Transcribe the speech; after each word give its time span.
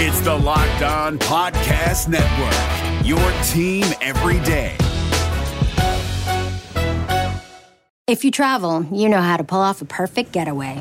It's 0.00 0.20
the 0.20 0.32
Locked 0.32 0.82
On 0.82 1.18
Podcast 1.18 2.06
Network, 2.06 3.04
your 3.04 3.18
team 3.42 3.84
every 4.00 4.38
day. 4.46 4.76
If 8.06 8.24
you 8.24 8.30
travel, 8.30 8.84
you 8.92 9.08
know 9.08 9.20
how 9.20 9.36
to 9.36 9.42
pull 9.42 9.58
off 9.58 9.82
a 9.82 9.84
perfect 9.84 10.30
getaway. 10.30 10.80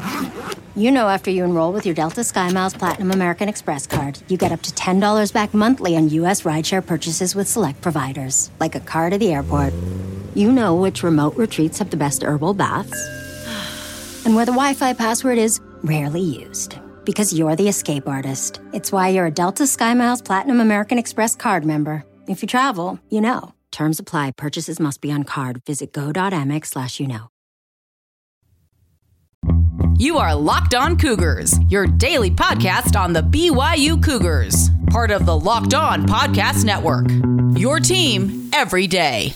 You 0.75 0.91
know 0.91 1.07
after 1.07 1.31
you 1.31 1.43
enroll 1.45 1.73
with 1.73 1.83
your 1.83 1.95
Delta 1.95 2.21
SkyMiles 2.21 2.77
Platinum 2.77 3.09
American 3.09 3.49
Express 3.49 3.87
card, 3.87 4.19
you 4.27 4.37
get 4.37 4.51
up 4.51 4.61
to 4.61 4.71
$10 4.71 5.33
back 5.33 5.51
monthly 5.51 5.97
on 5.97 6.09
U.S. 6.09 6.43
rideshare 6.43 6.85
purchases 6.85 7.33
with 7.33 7.47
select 7.47 7.81
providers, 7.81 8.51
like 8.59 8.75
a 8.75 8.79
car 8.81 9.09
to 9.09 9.17
the 9.17 9.33
airport. 9.33 9.73
You 10.35 10.51
know 10.51 10.75
which 10.75 11.01
remote 11.01 11.35
retreats 11.35 11.79
have 11.79 11.89
the 11.89 11.97
best 11.97 12.21
herbal 12.21 12.53
baths 12.53 12.93
and 14.27 14.35
where 14.35 14.45
the 14.45 14.51
Wi 14.51 14.75
Fi 14.75 14.93
password 14.93 15.39
is 15.39 15.59
rarely 15.81 16.21
used. 16.21 16.77
Because 17.07 17.31
you're 17.33 17.55
the 17.55 17.69
escape 17.69 18.05
artist. 18.05 18.59
It's 18.73 18.91
why 18.91 19.07
you're 19.07 19.27
a 19.27 19.31
Delta 19.31 19.63
SkyMiles 19.63 20.25
Platinum 20.25 20.59
American 20.59 20.97
Express 20.97 21.37
card 21.37 21.63
member. 21.63 22.03
If 22.27 22.41
you 22.41 22.49
travel, 22.49 22.99
you 23.09 23.21
know. 23.21 23.53
Terms 23.71 23.97
apply. 23.97 24.31
Purchases 24.31 24.77
must 24.77 24.99
be 24.99 25.09
on 25.09 25.23
card. 25.23 25.61
Visit 25.65 25.93
go.amex 25.93 26.65
slash 26.65 26.99
you 26.99 27.07
know. 27.07 27.29
You 29.97 30.17
are 30.17 30.35
Locked 30.35 30.75
On 30.75 30.97
Cougars, 30.97 31.57
your 31.69 31.87
daily 31.87 32.29
podcast 32.29 32.99
on 32.99 33.13
the 33.13 33.21
BYU 33.21 34.03
Cougars, 34.03 34.69
part 34.87 35.09
of 35.09 35.25
the 35.25 35.39
Locked 35.39 35.73
On 35.75 36.05
Podcast 36.05 36.65
Network. 36.65 37.07
Your 37.57 37.79
team 37.79 38.49
every 38.53 38.85
day. 38.85 39.33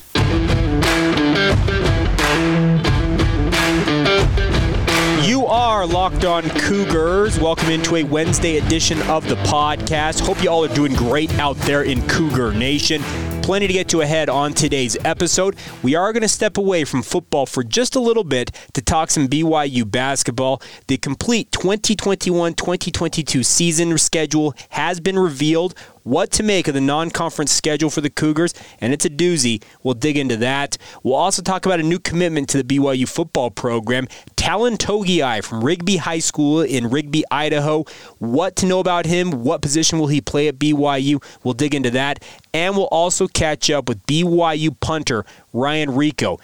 You 5.42 5.48
are 5.48 5.88
locked 5.88 6.24
on 6.24 6.48
Cougars. 6.52 7.40
Welcome 7.40 7.72
into 7.72 7.96
a 7.96 8.04
Wednesday 8.04 8.58
edition 8.58 9.02
of 9.10 9.28
the 9.28 9.38
podcast. 9.38 10.24
Hope 10.24 10.44
you 10.44 10.52
all 10.52 10.64
are 10.64 10.76
doing 10.76 10.94
great 10.94 11.34
out 11.40 11.58
there 11.62 11.82
in 11.82 12.08
Cougar 12.08 12.54
Nation. 12.54 13.02
Plenty 13.42 13.66
to 13.66 13.74
get 13.74 13.90
to 13.90 14.02
ahead 14.02 14.30
on 14.30 14.54
today's 14.54 14.96
episode. 15.04 15.56
We 15.82 15.96
are 15.96 16.14
going 16.14 16.22
to 16.22 16.30
step 16.30 16.60
away 16.60 16.84
from 16.84 17.02
football 17.02 17.48
for 17.48 17.64
just 17.64 17.96
a 17.96 18.00
little 18.00 18.24
bit 18.24 18.52
to 18.74 18.84
talk 18.84 19.10
some 19.10 19.28
BYU 19.28 19.90
basketball. 19.90 20.62
The 20.86 20.98
complete 20.98 21.52
2021 21.52 22.54
2022 22.54 23.42
season 23.42 23.98
schedule 23.98 24.54
has 24.70 25.00
been 25.00 25.18
revealed 25.18 25.74
what 26.04 26.32
to 26.32 26.44
make 26.44 26.68
of 26.68 26.74
the 26.74 26.82
non 26.82 27.10
conference 27.10 27.52
schedule 27.52 27.90
for 27.90 28.02
the 28.02 28.10
Cougars, 28.10 28.54
and 28.80 28.94
it's 28.94 29.06
a 29.06 29.10
doozy. 29.10 29.64
We'll 29.84 29.94
dig 29.94 30.18
into 30.18 30.38
that. 30.38 30.78
We'll 31.04 31.16
also 31.16 31.42
talk 31.42 31.66
about 31.66 31.80
a 31.80 31.84
new 31.84 32.00
commitment 32.00 32.50
to 32.50 32.62
the 32.62 32.64
BYU 32.64 33.08
football 33.08 33.52
program. 33.52 34.08
Talin 34.42 34.76
Togiai 34.76 35.44
from 35.44 35.64
Rigby 35.64 35.98
High 35.98 36.18
School 36.18 36.62
in 36.62 36.90
Rigby, 36.90 37.24
Idaho. 37.30 37.86
What 38.18 38.56
to 38.56 38.66
know 38.66 38.80
about 38.80 39.06
him? 39.06 39.44
What 39.44 39.62
position 39.62 40.00
will 40.00 40.08
he 40.08 40.20
play 40.20 40.48
at 40.48 40.58
BYU? 40.58 41.24
We'll 41.44 41.54
dig 41.54 41.76
into 41.76 41.92
that. 41.92 42.24
And 42.52 42.76
we'll 42.76 42.86
also 42.88 43.28
catch 43.28 43.70
up 43.70 43.88
with 43.88 44.04
BYU 44.08 44.80
punter 44.80 45.26
Ryan 45.54 45.90
Rehkow 45.90 46.40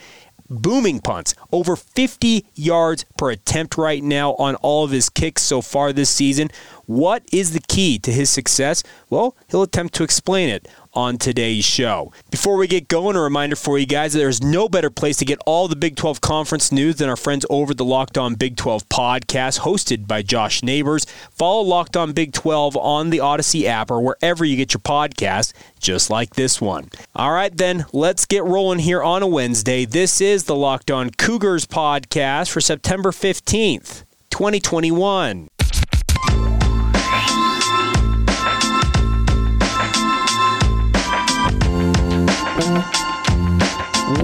booming 0.49 0.99
punts, 0.99 1.35
over 1.51 1.75
50 1.75 2.45
yards 2.55 3.05
per 3.17 3.31
attempt 3.31 3.77
right 3.77 4.01
now 4.01 4.33
on 4.35 4.55
all 4.55 4.85
of 4.85 4.91
his 4.91 5.09
kicks 5.09 5.41
so 5.41 5.61
far 5.61 5.91
this 5.91 6.09
season. 6.09 6.49
What 6.87 7.23
is 7.33 7.51
the 7.51 7.59
key 7.59 7.99
to 7.99 8.13
his 8.13 8.29
success? 8.29 8.81
Well, 9.09 9.35
he'll 9.49 9.61
attempt 9.61 9.93
to 9.95 10.03
explain 10.03 10.47
it 10.47 10.69
on 10.93 11.17
today's 11.17 11.65
show. 11.65 12.13
Before 12.31 12.55
we 12.55 12.65
get 12.65 12.87
going, 12.87 13.17
a 13.17 13.21
reminder 13.21 13.57
for 13.57 13.77
you 13.77 13.85
guys 13.85 14.13
that 14.13 14.19
there's 14.19 14.41
no 14.41 14.69
better 14.69 14.89
place 14.89 15.17
to 15.17 15.25
get 15.25 15.37
all 15.45 15.67
the 15.67 15.75
Big 15.75 15.97
12 15.97 16.21
conference 16.21 16.71
news 16.71 16.95
than 16.95 17.09
our 17.09 17.17
friends 17.17 17.45
over 17.49 17.73
the 17.73 17.83
Locked 17.83 18.17
On 18.17 18.35
Big 18.35 18.55
12 18.55 18.87
podcast, 18.87 19.59
hosted 19.59 20.07
by 20.07 20.21
Josh 20.21 20.63
Neighbors. 20.63 21.05
Follow 21.29 21.61
Locked 21.61 21.97
On 21.97 22.13
Big 22.13 22.31
12 22.31 22.77
on 22.77 23.09
the 23.09 23.19
Odyssey 23.19 23.67
app 23.67 23.91
or 23.91 23.99
wherever 23.99 24.45
you 24.45 24.55
get 24.55 24.73
your 24.73 24.79
podcast, 24.79 25.51
just 25.81 26.09
like 26.09 26.35
this 26.35 26.61
one. 26.61 26.89
All 27.13 27.33
right, 27.33 27.55
then, 27.55 27.85
let's 27.91 28.25
get 28.25 28.45
rolling 28.45 28.79
here 28.79 29.03
on 29.03 29.21
a 29.21 29.27
Wednesday. 29.27 29.83
This 29.83 30.21
is 30.21 30.45
the 30.45 30.55
Locked 30.55 30.89
On 30.89 31.09
Cougars 31.09 31.65
podcast 31.65 32.49
for 32.49 32.61
September 32.61 33.11
15th, 33.11 34.05
2021. 34.29 35.49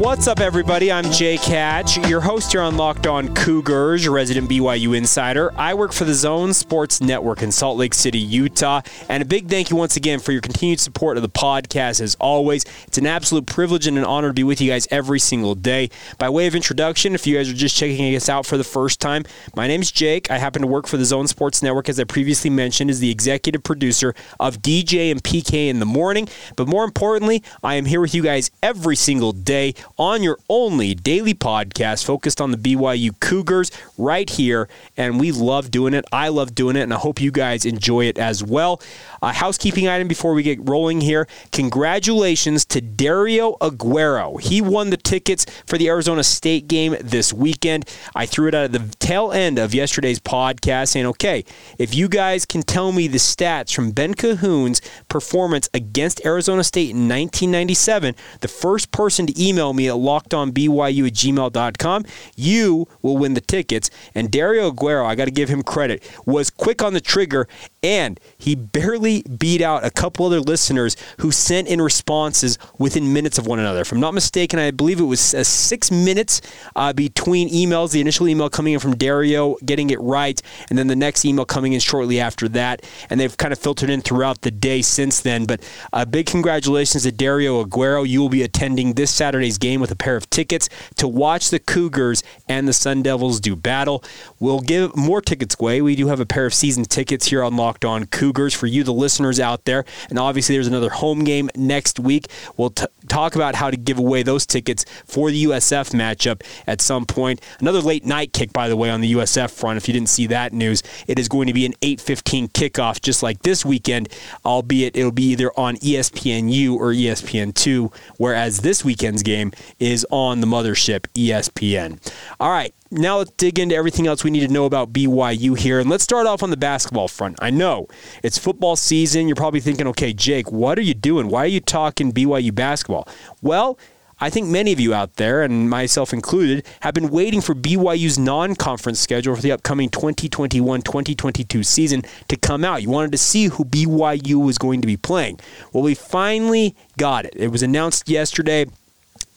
What's 0.04 0.28
up, 0.28 0.42
everybody? 0.42 0.92
I'm 0.92 1.10
Jake 1.12 1.40
Hatch, 1.40 1.96
your 2.10 2.20
host 2.20 2.52
here 2.52 2.60
on 2.60 2.76
Locked 2.76 3.08
On 3.08 3.34
Cougars, 3.34 4.04
your 4.04 4.14
resident 4.14 4.50
BYU 4.50 4.98
insider. 4.98 5.54
I 5.56 5.76
work 5.76 5.94
for 5.94 6.04
the 6.04 6.14
Zone 6.14 6.54
Sports 6.54 7.00
Network 7.00 7.42
in 7.42 7.54
Salt 7.54 7.78
Lake 7.78 7.94
City, 7.94 8.20
Utah. 8.20 8.82
And 9.08 9.24
a 9.24 9.26
big 9.26 9.48
thank 9.48 9.70
you 9.70 9.78
once 9.78 9.96
again 9.96 10.20
for 10.20 10.34
your 10.34 10.42
continued 10.42 10.82
support 10.82 11.16
of 11.16 11.24
the 11.24 11.30
podcast. 11.30 12.02
As 12.02 12.16
always, 12.16 12.66
it's 12.86 12.98
an 12.98 13.08
absolute 13.08 13.46
privilege 13.46 13.88
and 13.88 13.98
an 13.98 14.04
honor 14.04 14.28
to 14.28 14.34
be 14.34 14.44
with 14.44 14.60
you 14.60 14.70
guys 14.70 14.90
every 14.92 15.20
single 15.20 15.56
day. 15.56 15.90
By 16.18 16.28
way 16.28 16.48
of 16.48 16.54
introduction, 16.54 17.16
if 17.16 17.26
you 17.26 17.38
guys 17.38 17.50
are 17.50 17.54
just 17.54 17.78
checking 17.78 18.14
us 18.14 18.28
out 18.28 18.46
for 18.46 18.58
the 18.58 18.66
first 18.66 19.00
time, 19.00 19.24
my 19.56 19.68
name 19.68 19.82
is 19.82 19.90
Jake. 19.90 20.30
I 20.30 20.38
happen 20.38 20.64
to 20.64 20.68
work 20.68 20.86
for 20.86 20.98
the 20.98 21.06
Zone 21.06 21.28
Sports 21.28 21.64
Network, 21.64 21.88
as 21.88 21.98
I 21.98 22.04
previously 22.04 22.50
mentioned, 22.50 22.90
as 22.90 23.00
the 23.00 23.10
executive 23.10 23.64
producer 23.64 24.14
of 24.38 24.62
DJ 24.62 25.12
and 25.12 25.24
PK 25.24 25.70
in 25.70 25.80
the 25.80 25.86
morning. 25.86 26.28
But 26.58 26.68
more 26.68 26.84
importantly, 26.84 27.42
I 27.64 27.76
am 27.76 27.86
here 27.86 28.02
with 28.02 28.14
you 28.14 28.22
guys 28.22 28.52
every 28.62 28.98
single 28.98 29.32
day 29.32 29.74
on 29.98 30.24
your 30.24 30.38
only 30.50 30.96
daily 30.96 31.34
podcast 31.34 32.06
focused 32.06 32.42
on 32.42 32.52
the 32.52 32.58
BYU 32.58 33.20
Cougars 33.20 33.72
right 33.98 34.30
here. 34.30 34.68
And 34.98 35.20
we 35.20 35.32
love 35.32 35.72
doing 35.72 35.94
it. 35.94 36.06
I 36.12 36.30
love 36.30 36.56
doing 36.56 36.76
it, 36.76 36.82
and 36.82 36.94
I 36.94 36.98
hope 36.98 37.22
you 37.22 37.32
guys 37.32 37.66
enjoy 37.66 38.06
it 38.06 38.18
as 38.18 38.44
well. 38.44 38.82
A 39.22 39.32
housekeeping 39.32 39.88
item 39.88 40.08
before 40.08 40.34
we 40.34 40.44
get 40.44 40.60
rolling 40.68 41.02
here. 41.02 41.28
Congratulations 41.52 42.66
to 42.66 42.82
Dario 42.82 43.54
Aguero. 43.62 44.42
He 44.42 44.62
won 44.62 44.90
the 44.90 44.98
tickets 44.98 45.46
for 45.66 45.78
the 45.78 45.88
Arizona 45.88 46.24
State 46.24 46.68
game 46.68 46.96
this 47.00 47.34
weekend. 47.34 47.88
I 48.16 48.26
threw 48.26 48.48
it 48.48 48.56
out 48.56 48.66
at 48.66 48.72
the 48.72 48.96
tail 49.00 49.32
end 49.32 49.60
of 49.60 49.74
yesterday's 49.74 50.20
podcast 50.20 50.90
saying, 50.90 51.06
okay, 51.06 51.46
if 51.78 51.96
you 51.96 52.08
guys 52.10 52.46
can 52.46 52.64
tell 52.64 52.92
me 52.92 53.08
the 53.08 53.18
stats 53.18 53.74
from 53.74 53.92
Ben 53.92 54.14
Cahoon's 54.14 54.82
performance 55.10 55.70
against 55.74 56.26
Arizona 56.26 56.64
State 56.64 56.90
in 56.92 57.08
1997, 57.08 58.16
the 58.42 58.48
first 58.48 58.92
person 58.92 59.28
to 59.28 59.44
email 59.44 59.74
me 59.74 59.88
at 59.94 60.00
lockedonbyu 60.00 61.08
at 61.08 61.14
gmail.com, 61.14 62.06
you 62.36 62.88
will 63.02 63.18
win 63.18 63.34
the 63.34 63.42
tickets. 63.42 63.90
And 64.16 64.32
Dario 64.32 64.72
Aguero, 64.72 65.06
I 65.06 65.16
got 65.16 65.26
to 65.26 65.32
give 65.32 65.50
him 65.50 65.64
credit, 65.64 66.04
was 66.26 66.50
quick 66.50 66.82
on 66.82 66.94
the 66.94 67.02
trigger 67.02 67.48
and 67.84 68.20
he 68.38 68.56
barely 68.56 69.24
beat 69.24 69.62
out 69.62 69.86
a 69.86 69.92
couple 69.92 70.26
other 70.26 70.40
listeners 70.40 70.96
who 71.20 71.32
sent 71.32 71.68
in 71.68 71.82
responses 71.82 72.58
within 72.80 73.12
minutes 73.12 73.38
of 73.38 73.46
one 73.46 73.60
another. 73.60 73.82
If 73.82 73.92
I'm 73.92 74.00
not 74.00 74.14
mistaken, 74.14 74.58
I 74.58 74.72
believe 74.72 75.00
it 75.00 75.04
was 75.04 75.34
uh, 75.34 75.44
six 75.44 75.92
minutes 75.92 76.42
uh, 76.76 76.94
between 76.94 77.50
emails, 77.50 77.92
the 77.92 78.00
initial 78.00 78.28
email 78.28 78.50
coming 78.50 78.74
in 78.74 78.80
from 78.80 78.96
Dario 78.96 79.58
getting 79.66 79.90
it 79.90 80.00
right, 80.00 80.42
and 80.70 80.80
then 80.80 80.88
the 80.88 80.96
next 80.96 81.26
email 81.26 81.46
coming 81.46 81.74
in 81.74 81.82
shortly 81.82 82.22
after 82.22 82.48
that. 82.50 82.86
And 83.10 83.20
they've 83.20 83.36
kind 83.36 83.52
of 83.52 83.60
filtered 83.60 83.90
in 83.90 84.02
throughout 84.02 84.42
the 84.42 84.52
day 84.52 84.82
since 84.82 85.20
then. 85.20 85.46
But 85.46 85.62
uh, 85.92 86.06
big 86.06 86.26
congratulations 86.26 87.04
to 87.04 87.12
Dario 87.12 87.64
Aguero. 87.64 88.08
You 88.08 88.22
will 88.22 88.30
be 88.30 88.44
attending 88.44 88.94
this 88.94 89.12
Saturday's 89.12 89.58
game 89.58 89.73
with 89.80 89.92
a 89.92 89.96
pair 89.96 90.16
of 90.16 90.30
tickets 90.30 90.70
to 90.96 91.08
watch 91.08 91.50
the 91.50 91.60
Cougars 91.60 92.24
and 92.48 92.68
the 92.68 92.74
Sun 92.74 93.04
Devils 93.04 93.40
do 93.40 93.56
battle. 93.56 94.04
We'll 94.40 94.60
give 94.60 94.96
more 94.96 95.22
tickets 95.22 95.56
away. 95.60 95.82
We 95.82 95.96
do 95.96 96.08
have 96.08 96.20
a 96.20 96.26
pair 96.26 96.46
of 96.46 96.54
season 96.54 96.86
tickets 96.86 97.28
here 97.28 97.44
on 97.44 97.56
Locked 97.56 97.86
On 97.86 98.06
Cougars 98.06 98.54
for 98.54 98.68
you, 98.68 98.84
the 98.84 98.94
listeners 98.94 99.40
out 99.40 99.66
there. 99.66 99.86
And 100.10 100.20
obviously, 100.20 100.56
there's 100.56 100.68
another 100.68 100.90
home 100.90 101.24
game 101.24 101.50
next 101.56 102.00
week. 102.00 102.28
We'll 102.58 102.72
t- 102.72 102.86
talk 103.08 103.36
about 103.36 103.56
how 103.56 103.70
to 103.72 103.78
give 103.78 103.98
away 103.98 104.24
those 104.24 104.46
tickets 104.46 104.86
for 105.06 105.32
the 105.32 105.46
USF 105.46 105.92
matchup 105.92 106.42
at 106.68 106.82
some 106.82 107.06
point. 107.06 107.42
Another 107.60 107.82
late 107.82 108.06
night 108.06 108.34
kick, 108.34 108.54
by 108.54 108.70
the 108.70 108.78
way, 108.78 108.90
on 108.90 109.02
the 109.02 109.14
USF 109.14 109.52
front. 109.52 109.78
If 109.78 109.88
you 109.88 109.94
didn't 109.94 110.10
see 110.10 110.28
that 110.28 110.54
news, 110.54 110.84
it 111.08 111.20
is 111.20 111.28
going 111.28 111.48
to 111.48 111.54
be 111.54 111.66
an 111.66 111.74
8:15 111.82 112.50
kickoff, 112.50 113.02
just 113.02 113.24
like 113.24 113.42
this 113.44 113.66
weekend. 113.66 114.10
Albeit 114.46 114.96
it'll 114.96 115.12
be 115.12 115.32
either 115.32 115.52
on 115.58 115.78
ESPNU 115.78 116.76
or 116.76 116.92
ESPN2, 116.94 117.94
whereas 118.18 118.62
this 118.62 118.84
weekend's 118.84 119.24
game 119.24 119.52
is 119.80 120.06
on 120.10 120.42
the 120.42 120.48
mothership 120.48 121.06
ESPN. 121.16 122.00
All 122.40 122.52
right, 122.52 122.74
now 122.92 123.18
let's 123.18 123.32
dig 123.32 123.60
into 123.60 123.76
everything 123.76 124.08
else 124.08 124.24
we 124.24 124.32
need 124.32 124.48
to 124.48 124.54
know 124.54 124.66
about 124.66 124.94
BYU 124.94 125.58
here. 125.58 125.80
And 125.80 125.90
let's 125.90 126.04
start 126.04 126.28
off 126.28 126.44
on 126.44 126.50
the 126.50 126.58
basketball 126.58 127.08
front. 127.08 127.38
I 127.42 127.50
know 127.50 127.88
it's 128.22 128.38
football 128.38 128.76
season. 128.76 129.28
You're 129.28 129.36
probably 129.36 129.60
thinking, 129.60 129.88
okay, 129.88 130.14
Jake, 130.14 130.52
what 130.52 130.78
are 130.78 130.84
you 130.84 130.94
doing? 130.94 131.28
Why 131.28 131.44
are 131.44 131.48
you 131.48 131.60
talking 131.60 132.12
BYU 132.14 132.54
basketball? 132.54 133.08
Well, 133.42 133.78
I 134.20 134.30
think 134.30 134.48
many 134.48 134.72
of 134.72 134.80
you 134.80 134.94
out 134.94 135.16
there, 135.16 135.42
and 135.42 135.70
myself 135.70 136.14
included, 136.14 136.66
have 136.82 136.94
been 136.94 137.10
waiting 137.10 137.42
for 137.42 137.54
BYU's 137.54 138.18
non 138.18 138.56
conference 138.56 139.00
schedule 139.00 139.36
for 139.36 139.42
the 139.42 139.52
upcoming 139.52 139.90
2021 139.90 140.82
2022 140.82 141.64
season 141.64 142.04
to 142.30 142.38
come 142.38 142.64
out. 142.64 142.82
You 142.82 142.90
wanted 142.90 143.12
to 143.12 143.18
see 143.18 143.48
who 143.48 143.66
BYU 143.66 144.36
was 144.36 144.58
going 144.58 144.82
to 144.82 144.88
be 144.88 144.96
playing. 144.96 145.40
Well, 145.74 145.84
we 145.84 145.94
finally 145.94 146.76
got 146.98 147.26
it. 147.26 147.34
It 147.36 147.50
was 147.50 147.64
announced 147.64 148.08
yesterday 148.08 148.68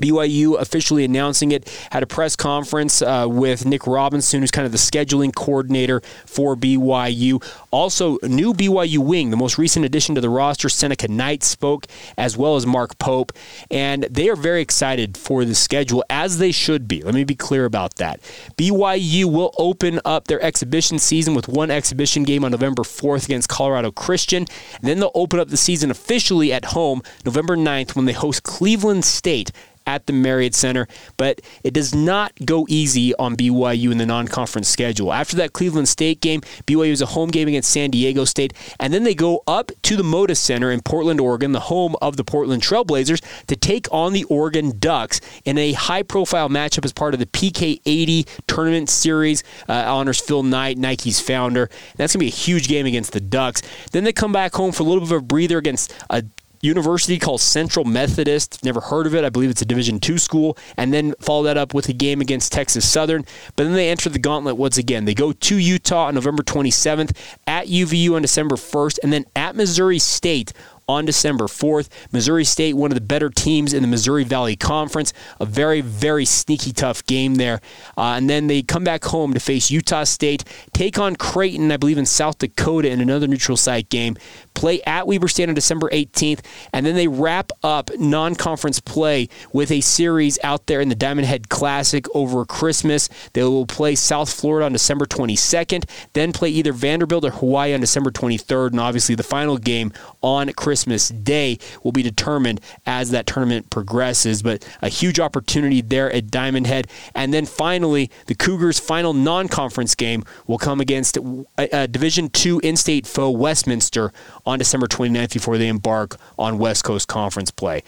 BYU 0.02 0.60
officially 0.60 1.04
announcing 1.04 1.52
it 1.52 1.68
had 1.90 2.02
a 2.02 2.06
press 2.06 2.36
conference 2.36 3.02
uh, 3.02 3.26
with 3.28 3.66
Nick 3.66 3.86
Robinson, 3.86 4.40
who's 4.40 4.50
kind 4.50 4.66
of 4.66 4.72
the 4.72 4.78
scheduling 4.78 5.34
coordinator 5.34 6.00
for 6.26 6.56
BYU. 6.56 7.42
Also, 7.70 8.18
new 8.22 8.52
BYU 8.52 8.98
wing, 8.98 9.30
the 9.30 9.36
most 9.36 9.58
recent 9.58 9.84
addition 9.84 10.14
to 10.14 10.20
the 10.20 10.30
roster, 10.30 10.68
Seneca 10.68 11.08
Knight 11.08 11.42
spoke, 11.42 11.86
as 12.16 12.36
well 12.36 12.56
as 12.56 12.66
Mark 12.66 12.98
Pope, 12.98 13.32
and 13.70 14.04
they 14.04 14.28
are 14.28 14.36
very 14.36 14.60
excited 14.60 15.16
for 15.16 15.44
the 15.44 15.54
schedule, 15.54 16.04
as 16.10 16.38
they 16.38 16.52
should 16.52 16.88
be. 16.88 17.02
Let 17.02 17.14
me 17.14 17.24
be 17.24 17.34
clear 17.34 17.64
about 17.64 17.96
that. 17.96 18.20
BYU 18.56 19.24
will 19.24 19.54
open 19.58 20.00
up 20.04 20.28
their 20.28 20.42
exhibition 20.42 20.98
season 20.98 21.34
with 21.34 21.48
one 21.48 21.70
exhibition 21.70 22.22
game 22.22 22.44
on 22.44 22.50
November 22.50 22.82
4th 22.82 23.24
against 23.24 23.48
Colorado 23.48 23.90
Christian, 23.90 24.46
and 24.74 24.82
then 24.82 25.00
they'll 25.00 25.10
open 25.14 25.40
up 25.40 25.48
the 25.48 25.56
season 25.56 25.90
officially 25.90 26.52
at 26.52 26.66
home 26.66 27.02
November 27.24 27.56
9th 27.56 27.94
when 27.96 28.04
they 28.04 28.12
host 28.12 28.42
Cleveland 28.42 29.04
State 29.04 29.52
at 29.86 30.06
the 30.06 30.12
Marriott 30.12 30.54
Center, 30.54 30.88
but 31.16 31.40
it 31.62 31.72
does 31.72 31.94
not 31.94 32.32
go 32.44 32.66
easy 32.68 33.14
on 33.16 33.36
BYU 33.36 33.92
in 33.92 33.98
the 33.98 34.06
non 34.06 34.28
conference 34.28 34.68
schedule. 34.68 35.12
After 35.12 35.36
that 35.36 35.52
Cleveland 35.52 35.88
State 35.88 36.20
game, 36.20 36.40
BYU 36.66 36.90
is 36.90 37.02
a 37.02 37.06
home 37.06 37.30
game 37.30 37.48
against 37.48 37.70
San 37.70 37.90
Diego 37.90 38.24
State, 38.24 38.52
and 38.80 38.92
then 38.92 39.04
they 39.04 39.14
go 39.14 39.42
up 39.46 39.70
to 39.82 39.96
the 39.96 40.02
Moda 40.02 40.36
Center 40.36 40.70
in 40.70 40.80
Portland, 40.80 41.20
Oregon, 41.20 41.52
the 41.52 41.60
home 41.60 41.96
of 42.02 42.16
the 42.16 42.24
Portland 42.24 42.62
Trailblazers, 42.62 43.22
to 43.46 43.56
take 43.56 43.86
on 43.92 44.12
the 44.12 44.24
Oregon 44.24 44.78
Ducks 44.78 45.20
in 45.44 45.58
a 45.58 45.72
high 45.72 46.02
profile 46.02 46.48
matchup 46.48 46.84
as 46.84 46.92
part 46.92 47.14
of 47.14 47.20
the 47.20 47.26
PK 47.26 47.80
80 47.84 48.26
tournament 48.46 48.90
series. 48.90 49.42
Uh, 49.68 49.84
honors 49.86 50.20
Phil 50.20 50.42
Knight, 50.42 50.78
Nike's 50.78 51.20
founder. 51.20 51.64
And 51.64 51.96
that's 51.96 52.14
going 52.14 52.20
to 52.20 52.26
be 52.26 52.28
a 52.28 52.30
huge 52.30 52.68
game 52.68 52.86
against 52.86 53.12
the 53.12 53.20
Ducks. 53.20 53.62
Then 53.92 54.04
they 54.04 54.12
come 54.12 54.32
back 54.32 54.54
home 54.54 54.72
for 54.72 54.82
a 54.82 54.86
little 54.86 55.00
bit 55.00 55.12
of 55.12 55.18
a 55.18 55.24
breather 55.24 55.58
against 55.58 55.92
a 56.10 56.24
university 56.60 57.18
called 57.18 57.40
Central 57.40 57.84
Methodist. 57.84 58.64
Never 58.64 58.80
heard 58.80 59.06
of 59.06 59.14
it. 59.14 59.24
I 59.24 59.30
believe 59.30 59.50
it's 59.50 59.62
a 59.62 59.66
Division 59.66 60.00
two 60.00 60.18
school. 60.18 60.56
And 60.76 60.92
then 60.92 61.14
follow 61.20 61.44
that 61.44 61.56
up 61.56 61.74
with 61.74 61.88
a 61.88 61.92
game 61.92 62.20
against 62.20 62.52
Texas 62.52 62.88
Southern. 62.88 63.24
But 63.56 63.64
then 63.64 63.74
they 63.74 63.88
enter 63.88 64.08
the 64.08 64.18
gauntlet 64.18 64.56
once 64.56 64.78
again. 64.78 65.04
They 65.04 65.14
go 65.14 65.32
to 65.32 65.58
Utah 65.58 66.06
on 66.06 66.14
November 66.14 66.42
27th, 66.42 67.16
at 67.46 67.66
UVU 67.66 68.14
on 68.14 68.22
December 68.22 68.56
1st, 68.56 68.98
and 69.02 69.12
then 69.12 69.24
at 69.34 69.56
Missouri 69.56 69.98
State 69.98 70.52
on 70.88 71.04
December 71.04 71.46
4th. 71.46 71.88
Missouri 72.12 72.44
State, 72.44 72.74
one 72.74 72.90
of 72.90 72.94
the 72.94 73.00
better 73.00 73.28
teams 73.28 73.72
in 73.72 73.82
the 73.82 73.88
Missouri 73.88 74.24
Valley 74.24 74.56
Conference. 74.56 75.12
A 75.40 75.46
very, 75.46 75.80
very 75.80 76.24
sneaky 76.24 76.72
tough 76.72 77.04
game 77.06 77.36
there. 77.36 77.60
Uh, 77.96 78.14
and 78.16 78.30
then 78.30 78.46
they 78.46 78.62
come 78.62 78.84
back 78.84 79.04
home 79.04 79.34
to 79.34 79.40
face 79.40 79.70
Utah 79.70 80.04
State, 80.04 80.44
take 80.72 80.98
on 80.98 81.16
Creighton, 81.16 81.72
I 81.72 81.76
believe, 81.76 81.98
in 81.98 82.06
South 82.06 82.38
Dakota 82.38 82.88
in 82.88 83.00
another 83.00 83.26
neutral 83.26 83.56
site 83.56 83.88
game, 83.88 84.16
play 84.56 84.82
at 84.82 85.06
Weber 85.06 85.28
State 85.28 85.48
on 85.48 85.54
December 85.54 85.88
18th, 85.90 86.40
and 86.72 86.84
then 86.84 86.96
they 86.96 87.06
wrap 87.06 87.52
up 87.62 87.90
non 87.98 88.34
conference 88.34 88.80
play 88.80 89.28
with 89.52 89.70
a 89.70 89.80
series 89.80 90.38
out 90.42 90.66
there 90.66 90.80
in 90.80 90.88
the 90.88 90.94
Diamond 90.94 91.26
Head 91.26 91.48
Classic 91.48 92.06
over 92.14 92.44
Christmas. 92.44 93.08
They 93.34 93.42
will 93.42 93.66
play 93.66 93.94
South 93.94 94.32
Florida 94.32 94.66
on 94.66 94.72
December 94.72 95.06
22nd, 95.06 95.88
then 96.14 96.32
play 96.32 96.48
either 96.48 96.72
Vanderbilt 96.72 97.24
or 97.24 97.30
Hawaii 97.30 97.74
on 97.74 97.80
December 97.80 98.10
23rd, 98.10 98.70
and 98.70 98.80
obviously 98.80 99.14
the 99.14 99.22
final 99.22 99.58
game 99.58 99.92
on 100.22 100.52
Christmas 100.54 101.10
Day 101.10 101.58
will 101.84 101.92
be 101.92 102.02
determined 102.02 102.60
as 102.86 103.10
that 103.10 103.26
tournament 103.26 103.70
progresses. 103.70 104.42
But 104.42 104.66
a 104.82 104.88
huge 104.88 105.20
opportunity 105.20 105.80
there 105.80 106.10
at 106.12 106.30
Diamond 106.30 106.66
Head. 106.66 106.88
And 107.14 107.32
then 107.32 107.46
finally, 107.46 108.10
the 108.26 108.34
Cougars' 108.34 108.80
final 108.80 109.12
non 109.12 109.48
conference 109.48 109.94
game 109.94 110.24
will 110.46 110.58
come 110.58 110.80
against 110.80 111.16
a, 111.16 111.46
a 111.58 111.86
Division 111.86 112.28
two 112.30 112.60
in 112.60 112.76
state 112.76 113.06
foe, 113.06 113.30
Westminster, 113.30 114.12
on 114.46 114.58
December 114.58 114.86
29th 114.86 115.32
before 115.32 115.58
they 115.58 115.68
embark 115.68 116.16
on 116.38 116.58
West 116.58 116.84
Coast 116.84 117.08
Conference 117.08 117.50
play. 117.50 117.82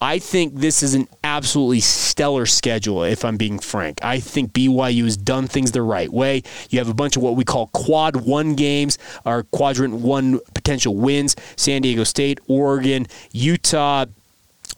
I 0.00 0.18
think 0.18 0.56
this 0.56 0.82
is 0.82 0.94
an 0.94 1.08
absolutely 1.22 1.80
stellar 1.80 2.44
schedule, 2.44 3.04
if 3.04 3.24
I'm 3.24 3.38
being 3.38 3.58
frank. 3.58 4.00
I 4.02 4.20
think 4.20 4.52
BYU 4.52 5.04
has 5.04 5.16
done 5.16 5.46
things 5.46 5.72
the 5.72 5.80
right 5.80 6.12
way. 6.12 6.42
You 6.68 6.78
have 6.78 6.90
a 6.90 6.94
bunch 6.94 7.16
of 7.16 7.22
what 7.22 7.36
we 7.36 7.44
call 7.44 7.68
quad 7.68 8.16
one 8.16 8.54
games, 8.54 8.98
or 9.24 9.44
quadrant 9.44 9.94
one 9.94 10.40
potential 10.52 10.94
wins 10.94 11.36
San 11.56 11.82
Diego 11.82 12.04
State, 12.04 12.38
Oregon, 12.48 13.06
Utah, 13.32 14.04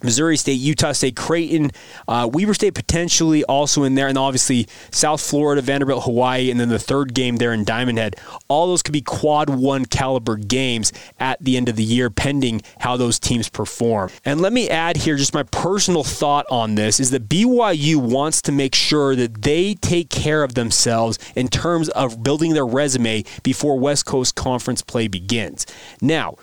Missouri 0.03 0.37
State, 0.37 0.55
Utah 0.55 0.93
State, 0.93 1.17
Creighton, 1.17 1.71
uh, 2.09 2.29
Weber 2.33 2.55
State 2.55 2.75
potentially 2.75 3.45
also 3.45 3.85
in 3.85 3.95
there, 3.95 4.09
and 4.09 4.19
obviously 4.19 4.67
South 4.91 5.21
Florida, 5.21 5.63
Vanderbilt, 5.63 6.05
Hawaii, 6.05 6.51
and 6.51 6.61
then 6.61 6.69
the 6.69 6.79
third 6.79 7.15
game 7.15 7.37
there 7.37 7.53
in 7.53 7.65
Diamond 7.65 7.99
Head. 7.99 8.17
All 8.49 8.67
those 8.67 8.83
could 8.83 8.93
be 8.93 9.01
quad 9.01 9.51
one 9.51 9.85
caliber 9.85 10.37
games 10.37 10.93
at 11.19 11.43
the 11.43 11.57
end 11.57 11.69
of 11.69 11.77
the 11.77 11.85
year, 11.85 12.11
pending 12.11 12.63
how 12.81 12.97
those 12.97 13.19
teams 13.19 13.49
perform. 13.49 14.11
And 14.25 14.41
let 14.41 14.53
me 14.53 14.69
add 14.69 14.97
here 14.99 15.17
just 15.17 15.35
my 15.35 15.43
personal 15.45 16.05
thought 16.05 16.47
on 16.51 16.75
this 16.75 17.01
is 17.01 17.11
that 17.11 17.29
BYU 17.29 17.97
wants 17.97 18.43
to 18.43 18.53
make 18.53 18.75
sure 18.75 19.17
that 19.17 19.43
they 19.43 19.75
take 19.75 20.11
care 20.11 20.43
of 20.43 20.55
themselves 20.55 21.19
in 21.35 21.49
terms 21.49 21.89
of 21.91 22.23
building 22.23 22.53
their 22.53 22.67
resume 22.67 23.25
before 23.43 23.79
West 23.79 24.07
Coast 24.07 24.35
Conference 24.35 24.83
play 24.83 25.09
begins. 25.09 25.67
Now, 26.01 26.37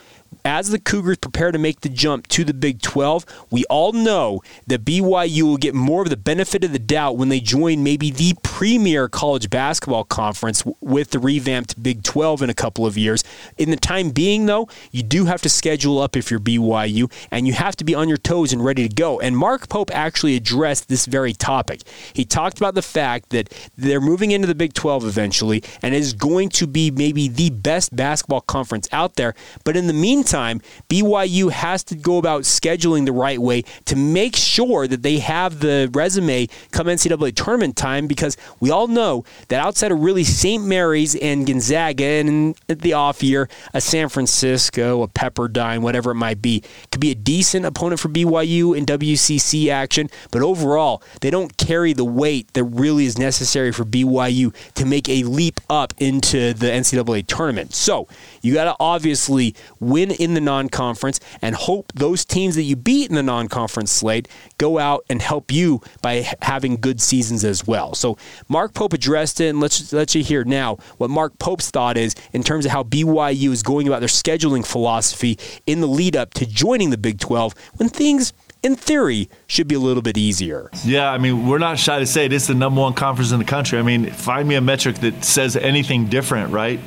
as 0.46 0.70
the 0.70 0.80
Cougars 0.80 1.18
prepare 1.18 1.52
to 1.52 1.58
make 1.58 1.82
the 1.82 1.90
jump 1.90 2.28
to 2.28 2.44
the 2.44 2.54
Big 2.54 2.82
12, 2.82 3.26
we 3.52 3.66
all 3.66 3.92
know 3.92 4.42
that 4.68 4.86
BYU 4.86 5.44
will 5.44 5.58
get 5.58 5.74
more 5.74 6.04
of 6.04 6.10
the 6.10 6.18
benefit 6.18 6.64
of 6.64 6.72
the 6.72 6.80
doubt 6.80 7.18
when 7.18 7.30
they 7.30 7.40
join 7.40 7.84
maybe 7.84 8.12
the 8.12 8.34
premier 8.44 9.08
college 9.08 9.50
basketball 9.50 10.04
conference 10.04 10.64
with 10.82 11.12
the 11.12 11.20
revamped 11.20 11.82
Big 11.82 12.04
12 12.04 12.44
in 12.44 12.50
a 12.50 12.54
couple 12.54 12.86
of 12.86 12.98
years. 12.98 13.24
In 13.58 13.70
the 13.70 13.78
time 13.78 14.12
being, 14.12 14.46
though, 14.46 14.68
you 14.92 15.04
do 15.04 15.26
have 15.26 15.42
to 15.44 15.50
schedule 15.50 16.00
up 16.00 16.16
if 16.16 16.32
you're 16.32 16.40
BYU, 16.40 17.12
and 17.32 17.48
you 17.48 17.54
have 17.54 17.76
to 17.78 17.84
be 17.84 17.96
on 17.96 18.08
your 18.08 18.18
toes 18.18 18.54
and 18.54 18.64
ready 18.64 18.88
to 18.88 18.94
go. 18.94 19.20
And 19.20 19.38
Mark 19.38 19.70
Pope 19.70 19.92
actually 19.94 20.36
addressed 20.36 20.90
this 20.90 21.06
very 21.06 21.34
topic. 21.34 21.82
He 22.14 22.26
talked 22.26 22.58
about 22.58 22.76
the 22.76 22.82
fact 22.82 23.30
that 23.30 23.72
they're 23.78 24.02
moving 24.02 24.32
into 24.32 24.48
the 24.48 24.56
Big 24.56 24.74
12 24.74 25.06
eventually, 25.06 25.64
and 25.82 25.94
it 25.94 26.00
is 26.00 26.14
going 26.14 26.50
to 26.50 26.68
be 26.68 26.92
maybe 26.92 27.28
the 27.28 27.50
best 27.50 27.96
basketball 27.96 28.42
conference 28.42 28.88
out 28.92 29.16
there. 29.16 29.34
But 29.64 29.78
in 29.78 29.88
the 29.88 29.94
meantime, 29.94 30.23
meantime, 30.24 30.62
BYU 30.88 31.52
has 31.52 31.84
to 31.84 31.96
go 31.96 32.18
about 32.18 32.44
scheduling 32.44 33.06
the 33.06 33.12
right 33.12 33.40
way 33.40 33.64
to 33.86 33.98
make 33.98 34.38
sure 34.38 34.88
that 34.88 35.04
they 35.04 35.20
have 35.20 35.60
the 35.60 35.90
resume 35.94 36.48
come 36.72 36.88
NCAA 36.88 37.36
tournament 37.36 37.76
time 37.76 38.08
because 38.08 38.38
we 38.62 38.72
all 38.72 38.88
know 38.88 39.26
that 39.50 39.60
outside 39.60 39.92
of 39.92 40.00
really 40.00 40.24
St. 40.24 40.64
Mary's 40.64 41.14
and 41.16 41.46
Gonzaga 41.46 42.06
and 42.06 42.56
the 42.68 42.94
off 42.94 43.22
year, 43.22 43.50
a 43.74 43.82
San 43.82 44.08
Francisco, 44.08 45.04
a 45.04 45.10
Pepperdine, 45.10 45.82
whatever 45.82 46.12
it 46.12 46.16
might 46.16 46.42
be, 46.42 46.64
could 46.90 47.02
be 47.02 47.12
a 47.12 47.16
decent 47.16 47.66
opponent 47.66 48.00
for 48.00 48.08
BYU 48.08 48.78
in 48.78 48.86
WCC 48.86 49.68
action. 49.68 50.10
But 50.32 50.42
overall, 50.42 51.04
they 51.20 51.32
don't 51.32 51.58
carry 51.58 51.92
the 51.92 52.06
weight 52.06 52.54
that 52.54 52.64
really 52.64 53.06
is 53.06 53.20
necessary 53.20 53.74
for 53.74 53.84
BYU 53.84 54.56
to 54.76 54.86
make 54.86 55.10
a 55.10 55.24
leap 55.24 55.60
up 55.70 55.94
into 55.98 56.54
the 56.54 56.68
NCAA 56.68 57.28
tournament. 57.28 57.74
So 57.74 58.08
you 58.44 58.54
got 58.54 58.66
to 58.66 58.76
obviously 58.80 59.56
win 59.80 60.12
in 60.12 60.36
the 60.36 60.42
non 60.42 60.70
conference 60.70 61.20
and 61.42 61.56
hope 61.56 61.92
those 61.96 62.26
teams 62.26 62.56
that 62.56 62.64
you 62.64 62.76
beat 62.76 63.10
in 63.10 63.16
the 63.16 63.24
non 63.24 63.48
conference 63.48 63.92
slate 63.92 64.28
go 64.58 64.78
out 64.78 65.04
and 65.10 65.22
help 65.22 65.52
you 65.52 65.82
by 66.02 66.28
having 66.42 66.76
good 66.76 67.02
seasons 67.02 67.44
as 67.44 67.66
well. 67.66 67.96
So 67.96 68.18
Mark 68.50 68.74
Pope 68.74 68.94
addressed 68.94 69.42
it, 69.42 69.48
and 69.48 69.60
let's 69.60 69.92
let 69.94 70.14
you 70.14 70.24
hear 70.24 70.44
now 70.44 70.76
what 70.98 71.10
Mark 71.10 71.40
Pope's 71.40 71.72
thought 71.72 71.98
is 71.98 72.14
in 72.34 72.44
terms 72.44 72.66
of 72.66 72.72
how 72.72 72.84
BYU 72.84 73.50
is 73.52 73.64
going 73.64 73.88
about 73.88 74.02
their 74.02 74.10
scheduling 74.10 74.66
philosophy 74.66 75.40
in 75.66 75.80
the 75.80 75.88
lead 75.88 76.16
up 76.16 76.34
to 76.36 76.46
joining 76.46 76.90
the 76.90 76.98
Big 76.98 77.20
12 77.20 77.56
when 77.78 77.90
things 77.90 78.34
in 78.62 78.78
theory, 78.78 79.30
should 79.46 79.68
be 79.68 79.76
a 79.76 79.80
little 79.80 80.02
bit 80.02 80.18
easier. 80.18 80.70
Yeah, 80.86 81.12
I 81.12 81.18
mean, 81.18 81.46
we're 81.48 81.58
not 81.58 81.78
shy 81.78 82.00
to 82.00 82.06
say 82.06 82.26
it 82.26 82.32
is 82.32 82.48
the 82.48 82.56
number 82.56 82.80
one 82.80 82.94
conference 82.94 83.34
in 83.34 83.40
the 83.40 83.46
country. 83.46 83.78
I 83.78 83.82
mean, 83.82 84.10
find 84.10 84.48
me 84.48 84.56
a 84.56 84.62
metric 84.62 84.96
that 85.00 85.26
says 85.26 85.58
anything 85.58 86.08
different, 86.08 86.54
right? 86.54 86.80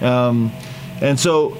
Um, 0.00 0.50
and 1.02 1.18
so 1.18 1.56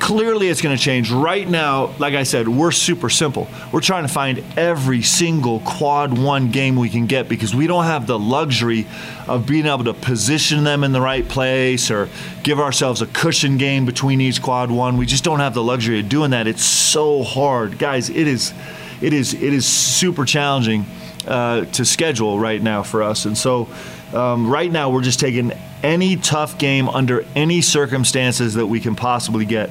clearly 0.00 0.48
it's 0.48 0.62
going 0.62 0.74
to 0.74 0.82
change. 0.82 1.10
Right 1.10 1.46
now, 1.46 1.94
like 1.98 2.14
I 2.14 2.22
said, 2.22 2.48
we're 2.48 2.72
super 2.72 3.10
simple. 3.10 3.46
We're 3.70 3.82
trying 3.82 4.06
to 4.06 4.12
find 4.12 4.42
every 4.56 5.02
single 5.02 5.60
quad 5.60 6.16
one 6.16 6.50
game 6.50 6.76
we 6.76 6.88
can 6.88 7.04
get 7.04 7.28
because 7.28 7.54
we 7.54 7.66
don't 7.66 7.84
have 7.84 8.06
the 8.06 8.18
luxury 8.18 8.86
of 9.28 9.46
being 9.46 9.66
able 9.66 9.84
to 9.84 9.92
position 9.92 10.64
them 10.64 10.82
in 10.82 10.92
the 10.92 11.00
right 11.02 11.28
place 11.28 11.90
or 11.90 12.08
give 12.42 12.58
ourselves 12.58 13.02
a 13.02 13.06
cushion 13.08 13.58
game 13.58 13.84
between 13.84 14.22
each 14.22 14.40
quad 14.40 14.70
one. 14.70 14.96
We 14.96 15.04
just 15.04 15.24
don't 15.24 15.40
have 15.40 15.52
the 15.52 15.62
luxury 15.62 16.00
of 16.00 16.08
doing 16.08 16.30
that. 16.30 16.46
It's 16.46 16.64
so 16.64 17.22
hard. 17.22 17.78
Guys, 17.78 18.08
it 18.08 18.26
is 18.26 18.54
it 19.02 19.12
is 19.12 19.34
it 19.34 19.52
is 19.52 19.66
super 19.66 20.24
challenging 20.24 20.86
uh, 21.26 21.66
to 21.66 21.84
schedule 21.84 22.40
right 22.40 22.62
now 22.62 22.82
for 22.82 23.02
us. 23.02 23.26
And 23.26 23.36
so 23.36 23.68
um, 24.16 24.50
right 24.50 24.70
now 24.70 24.90
we're 24.90 25.02
just 25.02 25.20
taking 25.20 25.52
any 25.82 26.16
tough 26.16 26.58
game 26.58 26.88
under 26.88 27.24
any 27.36 27.60
circumstances 27.60 28.54
that 28.54 28.66
we 28.66 28.80
can 28.80 28.96
possibly 28.96 29.44
get. 29.44 29.70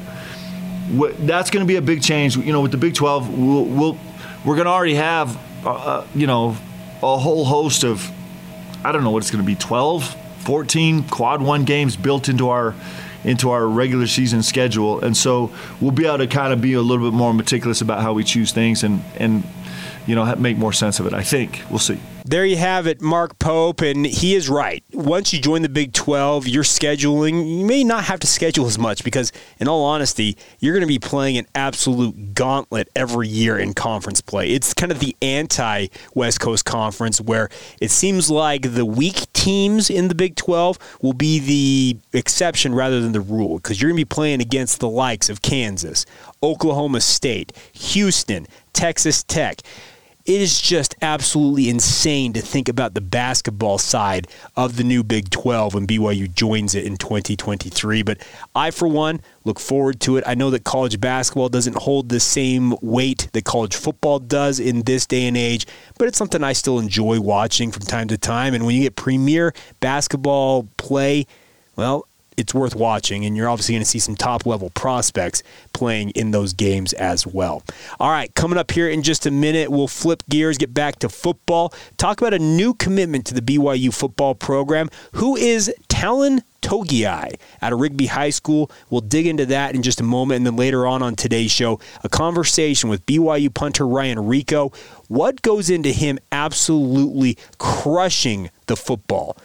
That's 0.89 1.49
going 1.49 1.65
to 1.65 1.67
be 1.67 1.77
a 1.77 1.81
big 1.81 2.03
change. 2.03 2.37
You 2.37 2.53
know, 2.53 2.61
with 2.61 2.71
the 2.71 2.77
Big 2.77 2.93
12, 2.93 3.37
we'll, 3.37 3.65
we'll 3.65 3.97
we're 4.45 4.55
going 4.55 4.65
to 4.65 4.71
already 4.71 4.95
have, 4.95 5.35
uh, 5.65 5.71
uh, 5.71 6.07
you 6.13 6.27
know, 6.27 6.55
a 7.01 7.17
whole 7.17 7.43
host 7.43 7.83
of, 7.83 8.09
I 8.83 8.91
don't 8.91 9.03
know 9.03 9.09
what 9.09 9.23
it's 9.23 9.31
going 9.31 9.43
to 9.43 9.47
be, 9.47 9.55
12, 9.55 10.15
14 10.43 11.03
quad 11.09 11.41
one 11.41 11.65
games 11.65 11.95
built 11.97 12.29
into 12.29 12.49
our 12.49 12.75
into 13.23 13.49
our 13.49 13.67
regular 13.67 14.05
season 14.05 14.43
schedule, 14.43 15.03
and 15.03 15.17
so 15.17 15.51
we'll 15.81 15.89
be 15.89 16.05
able 16.05 16.19
to 16.19 16.27
kind 16.27 16.53
of 16.53 16.61
be 16.61 16.73
a 16.73 16.81
little 16.81 17.09
bit 17.09 17.17
more 17.17 17.33
meticulous 17.33 17.81
about 17.81 18.03
how 18.03 18.13
we 18.13 18.23
choose 18.23 18.51
things 18.51 18.83
and 18.83 19.03
and 19.17 19.43
you 20.05 20.15
know 20.15 20.35
make 20.35 20.57
more 20.57 20.73
sense 20.73 20.99
of 20.99 21.07
it. 21.07 21.13
I 21.13 21.23
think 21.23 21.61
we'll 21.69 21.79
see. 21.79 21.99
There 22.27 22.43
you 22.43 22.57
have 22.57 22.87
it, 22.87 23.01
Mark 23.01 23.37
Pope, 23.37 23.81
and 23.81 24.03
he 24.03 24.33
is 24.33 24.49
right. 24.49 24.83
Once 24.93 25.31
you 25.31 25.39
join 25.39 25.61
the 25.61 25.69
Big 25.69 25.93
12, 25.93 26.47
your 26.47 26.63
scheduling, 26.63 27.59
you 27.59 27.63
may 27.63 27.83
not 27.83 28.05
have 28.05 28.19
to 28.21 28.25
schedule 28.25 28.65
as 28.65 28.79
much 28.79 29.03
because, 29.03 29.31
in 29.59 29.67
all 29.67 29.83
honesty, 29.85 30.35
you're 30.59 30.73
going 30.73 30.81
to 30.81 30.87
be 30.87 30.97
playing 30.97 31.37
an 31.37 31.45
absolute 31.53 32.33
gauntlet 32.33 32.89
every 32.95 33.27
year 33.27 33.59
in 33.59 33.75
conference 33.75 34.21
play. 34.21 34.49
It's 34.49 34.73
kind 34.73 34.91
of 34.91 34.99
the 34.99 35.15
anti 35.21 35.85
West 36.15 36.39
Coast 36.39 36.65
Conference 36.65 37.21
where 37.21 37.47
it 37.79 37.91
seems 37.91 38.31
like 38.31 38.73
the 38.73 38.87
weak 38.87 39.31
teams 39.33 39.91
in 39.91 40.07
the 40.07 40.15
Big 40.15 40.35
12 40.35 40.79
will 41.03 41.13
be 41.13 41.37
the 41.37 42.17
exception 42.17 42.73
rather 42.73 43.01
than 43.01 43.11
the 43.11 43.21
rule 43.21 43.57
because 43.57 43.79
you're 43.79 43.91
going 43.91 43.99
to 43.99 44.01
be 44.01 44.15
playing 44.15 44.41
against 44.41 44.79
the 44.79 44.89
likes 44.89 45.29
of 45.29 45.43
Kansas, 45.43 46.07
Oklahoma 46.41 47.01
State, 47.01 47.55
Houston, 47.71 48.47
Texas 48.73 49.21
Tech 49.21 49.61
it 50.25 50.41
is 50.41 50.59
just 50.59 50.95
absolutely 51.03 51.69
insane 51.69 52.33
to 52.33 52.41
think 52.41 52.67
about 52.67 52.95
the 52.95 53.01
basketball 53.01 53.77
side 53.77 54.27
of 54.55 54.75
the 54.75 54.83
new 54.83 55.03
Big 55.03 55.29
12 55.29 55.75
when 55.75 55.85
BYU 55.85 56.33
joins 56.33 56.73
it 56.73 56.83
in 56.83 56.97
2023. 56.97 58.01
But 58.01 58.25
I, 58.55 58.71
for 58.71 58.87
one, 58.87 59.21
look 59.43 59.59
forward 59.59 59.99
to 60.01 60.17
it. 60.17 60.23
I 60.25 60.33
know 60.33 60.49
that 60.49 60.63
college 60.63 60.99
basketball 60.99 61.49
doesn't 61.49 61.77
hold 61.77 62.09
the 62.09 62.19
same 62.19 62.75
weight 62.81 63.29
that 63.33 63.45
college 63.45 63.75
football 63.75 64.17
does 64.17 64.59
in 64.59 64.81
this 64.81 65.05
day 65.05 65.27
and 65.27 65.37
age, 65.37 65.67
but 65.99 66.07
it's 66.07 66.17
something 66.17 66.43
I 66.43 66.53
still 66.53 66.79
enjoy 66.79 67.19
watching 67.19 67.71
from 67.71 67.83
time 67.83 68.07
to 68.07 68.17
time. 68.17 68.55
And 68.55 68.65
when 68.65 68.73
you 68.73 68.81
get 68.81 68.95
premier 68.95 69.53
basketball 69.79 70.67
play, 70.77 71.27
well, 71.75 72.07
it's 72.37 72.53
worth 72.53 72.75
watching, 72.75 73.25
and 73.25 73.35
you're 73.35 73.49
obviously 73.49 73.73
going 73.73 73.83
to 73.83 73.89
see 73.89 73.99
some 73.99 74.15
top 74.15 74.45
level 74.45 74.69
prospects 74.71 75.43
playing 75.73 76.11
in 76.11 76.31
those 76.31 76.53
games 76.53 76.93
as 76.93 77.25
well. 77.25 77.63
All 77.99 78.09
right, 78.09 78.33
coming 78.35 78.57
up 78.57 78.71
here 78.71 78.89
in 78.89 79.03
just 79.03 79.25
a 79.25 79.31
minute, 79.31 79.69
we'll 79.71 79.87
flip 79.87 80.23
gears, 80.29 80.57
get 80.57 80.73
back 80.73 80.99
to 80.99 81.09
football, 81.09 81.73
talk 81.97 82.21
about 82.21 82.33
a 82.33 82.39
new 82.39 82.73
commitment 82.73 83.25
to 83.27 83.33
the 83.33 83.41
BYU 83.41 83.93
football 83.93 84.35
program. 84.35 84.89
Who 85.13 85.35
is 85.35 85.73
Talin 85.87 86.41
Togiai 86.65 87.35
out 87.61 87.73
of 87.73 87.79
Rigby 87.79 88.07
High 88.07 88.31
School. 88.31 88.71
We'll 88.89 89.01
dig 89.01 89.27
into 89.27 89.45
that 89.45 89.75
in 89.75 89.83
just 89.83 90.01
a 90.01 90.03
moment. 90.03 90.37
And 90.37 90.47
then 90.47 90.55
later 90.55 90.87
on 90.87 91.03
on 91.03 91.15
today's 91.15 91.51
show, 91.51 91.79
a 92.03 92.09
conversation 92.09 92.89
with 92.89 93.05
BYU 93.05 93.53
punter 93.53 93.87
Ryan 93.87 94.17
Rehkow. 94.17 94.75
What 95.07 95.43
goes 95.43 95.69
into 95.69 95.91
him 95.91 96.17
absolutely 96.31 97.37
crushing 97.59 98.49
the 98.65 98.75
football? 98.75 99.37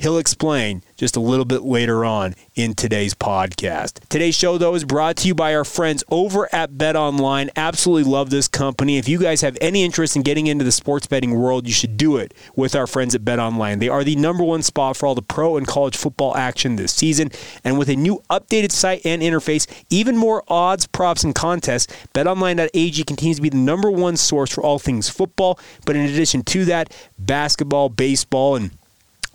He'll 0.00 0.18
explain 0.18 0.84
just 0.96 1.16
a 1.16 1.20
little 1.20 1.44
bit 1.44 1.62
later 1.62 2.04
on 2.04 2.36
in 2.54 2.74
today's 2.74 3.14
podcast. 3.14 3.98
Today's 4.08 4.36
show, 4.36 4.56
though, 4.56 4.76
is 4.76 4.84
brought 4.84 5.16
to 5.16 5.26
you 5.26 5.34
by 5.34 5.52
our 5.56 5.64
friends 5.64 6.04
over 6.08 6.48
at 6.54 6.78
Bet 6.78 6.94
Online. 6.94 7.50
Absolutely 7.56 8.08
love 8.08 8.30
this 8.30 8.46
company. 8.46 8.98
If 8.98 9.08
you 9.08 9.18
guys 9.18 9.40
have 9.40 9.58
any 9.60 9.82
interest 9.82 10.14
in 10.14 10.22
getting 10.22 10.46
into 10.46 10.64
the 10.64 10.70
sports 10.70 11.08
betting 11.08 11.34
world, 11.34 11.66
you 11.66 11.72
should 11.72 11.96
do 11.96 12.16
it 12.16 12.32
with 12.54 12.76
our 12.76 12.86
friends 12.86 13.16
at 13.16 13.24
Bet 13.24 13.40
Online. 13.40 13.80
They 13.80 13.88
are 13.88 14.04
the 14.04 14.14
number 14.14 14.44
one 14.44 14.62
spot 14.62 14.96
for 14.96 15.06
all 15.06 15.16
the 15.16 15.22
pro 15.22 15.56
and 15.56 15.66
college 15.66 15.96
football 15.96 16.36
action 16.36 16.76
this 16.76 16.92
season. 16.92 17.32
And 17.64 17.76
with 17.76 17.88
a 17.88 17.96
new 17.96 18.22
updated 18.30 18.70
site 18.70 19.04
and 19.04 19.20
interface, 19.20 19.66
even 19.90 20.16
more 20.16 20.44
odds, 20.46 20.86
props, 20.86 21.24
and 21.24 21.34
contests, 21.34 21.92
betonline.ag 22.14 23.02
continues 23.02 23.38
to 23.38 23.42
be 23.42 23.48
the 23.48 23.56
number 23.56 23.90
one 23.90 24.16
source 24.16 24.52
for 24.52 24.62
all 24.62 24.78
things 24.78 25.08
football. 25.08 25.58
But 25.84 25.96
in 25.96 26.02
addition 26.02 26.44
to 26.44 26.64
that, 26.66 26.94
basketball, 27.18 27.88
baseball, 27.88 28.54
and 28.54 28.70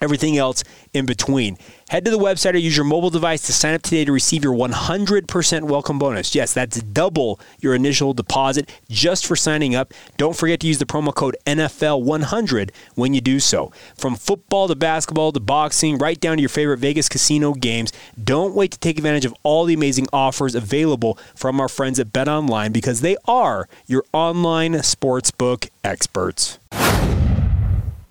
everything 0.04 0.38
else 0.38 0.64
in 0.94 1.06
between. 1.06 1.58
Head 1.90 2.06
to 2.06 2.12
the 2.12 2.18
website 2.18 2.54
or 2.54 2.58
use 2.58 2.76
your 2.76 2.86
mobile 2.86 3.10
device 3.10 3.42
to 3.44 3.54
sign 3.54 3.74
up 3.74 3.82
today 3.82 4.04
to 4.04 4.12
receive 4.12 4.44
your 4.44 4.54
100% 4.54 5.64
welcome 5.64 6.00
bonus. 6.00 6.36
Yes, 6.36 6.54
that's 6.54 6.82
double 6.82 7.40
your 7.60 7.74
initial 7.74 8.14
deposit 8.14 8.70
just 8.90 9.26
for 9.26 9.36
signing 9.36 9.76
up. 9.76 9.94
Don't 10.18 10.36
forget 10.36 10.60
to 10.62 10.68
use 10.68 10.80
the 10.80 10.86
promo 10.86 11.14
code 11.14 11.38
NFL100 11.46 12.72
when 12.96 13.14
you 13.14 13.22
do 13.22 13.40
so. 13.40 13.72
From 13.96 14.16
football 14.16 14.68
to 14.68 14.76
basketball 14.76 15.32
to 15.32 15.40
boxing, 15.40 15.98
right 15.98 16.20
down 16.20 16.38
to 16.38 16.42
your 16.42 16.50
favorite 16.50 16.80
Vegas 16.80 17.08
casino 17.08 17.54
games, 17.54 17.94
don't 18.22 18.56
wait 18.56 18.72
to 18.72 18.80
take 18.80 18.98
advantage 18.98 19.26
of 19.26 19.34
all 19.44 19.66
the 19.66 19.74
amazing 19.74 20.08
offers 20.12 20.56
available 20.56 21.18
from 21.36 21.62
our 21.62 21.70
friends 21.70 22.00
at 22.00 22.12
Bet 22.12 22.28
Online 22.28 22.72
because 22.72 23.02
they 23.02 23.16
are 23.26 23.70
your 23.86 24.04
online 24.14 24.74
sportsbook 24.74 25.70
experts. 25.84 26.60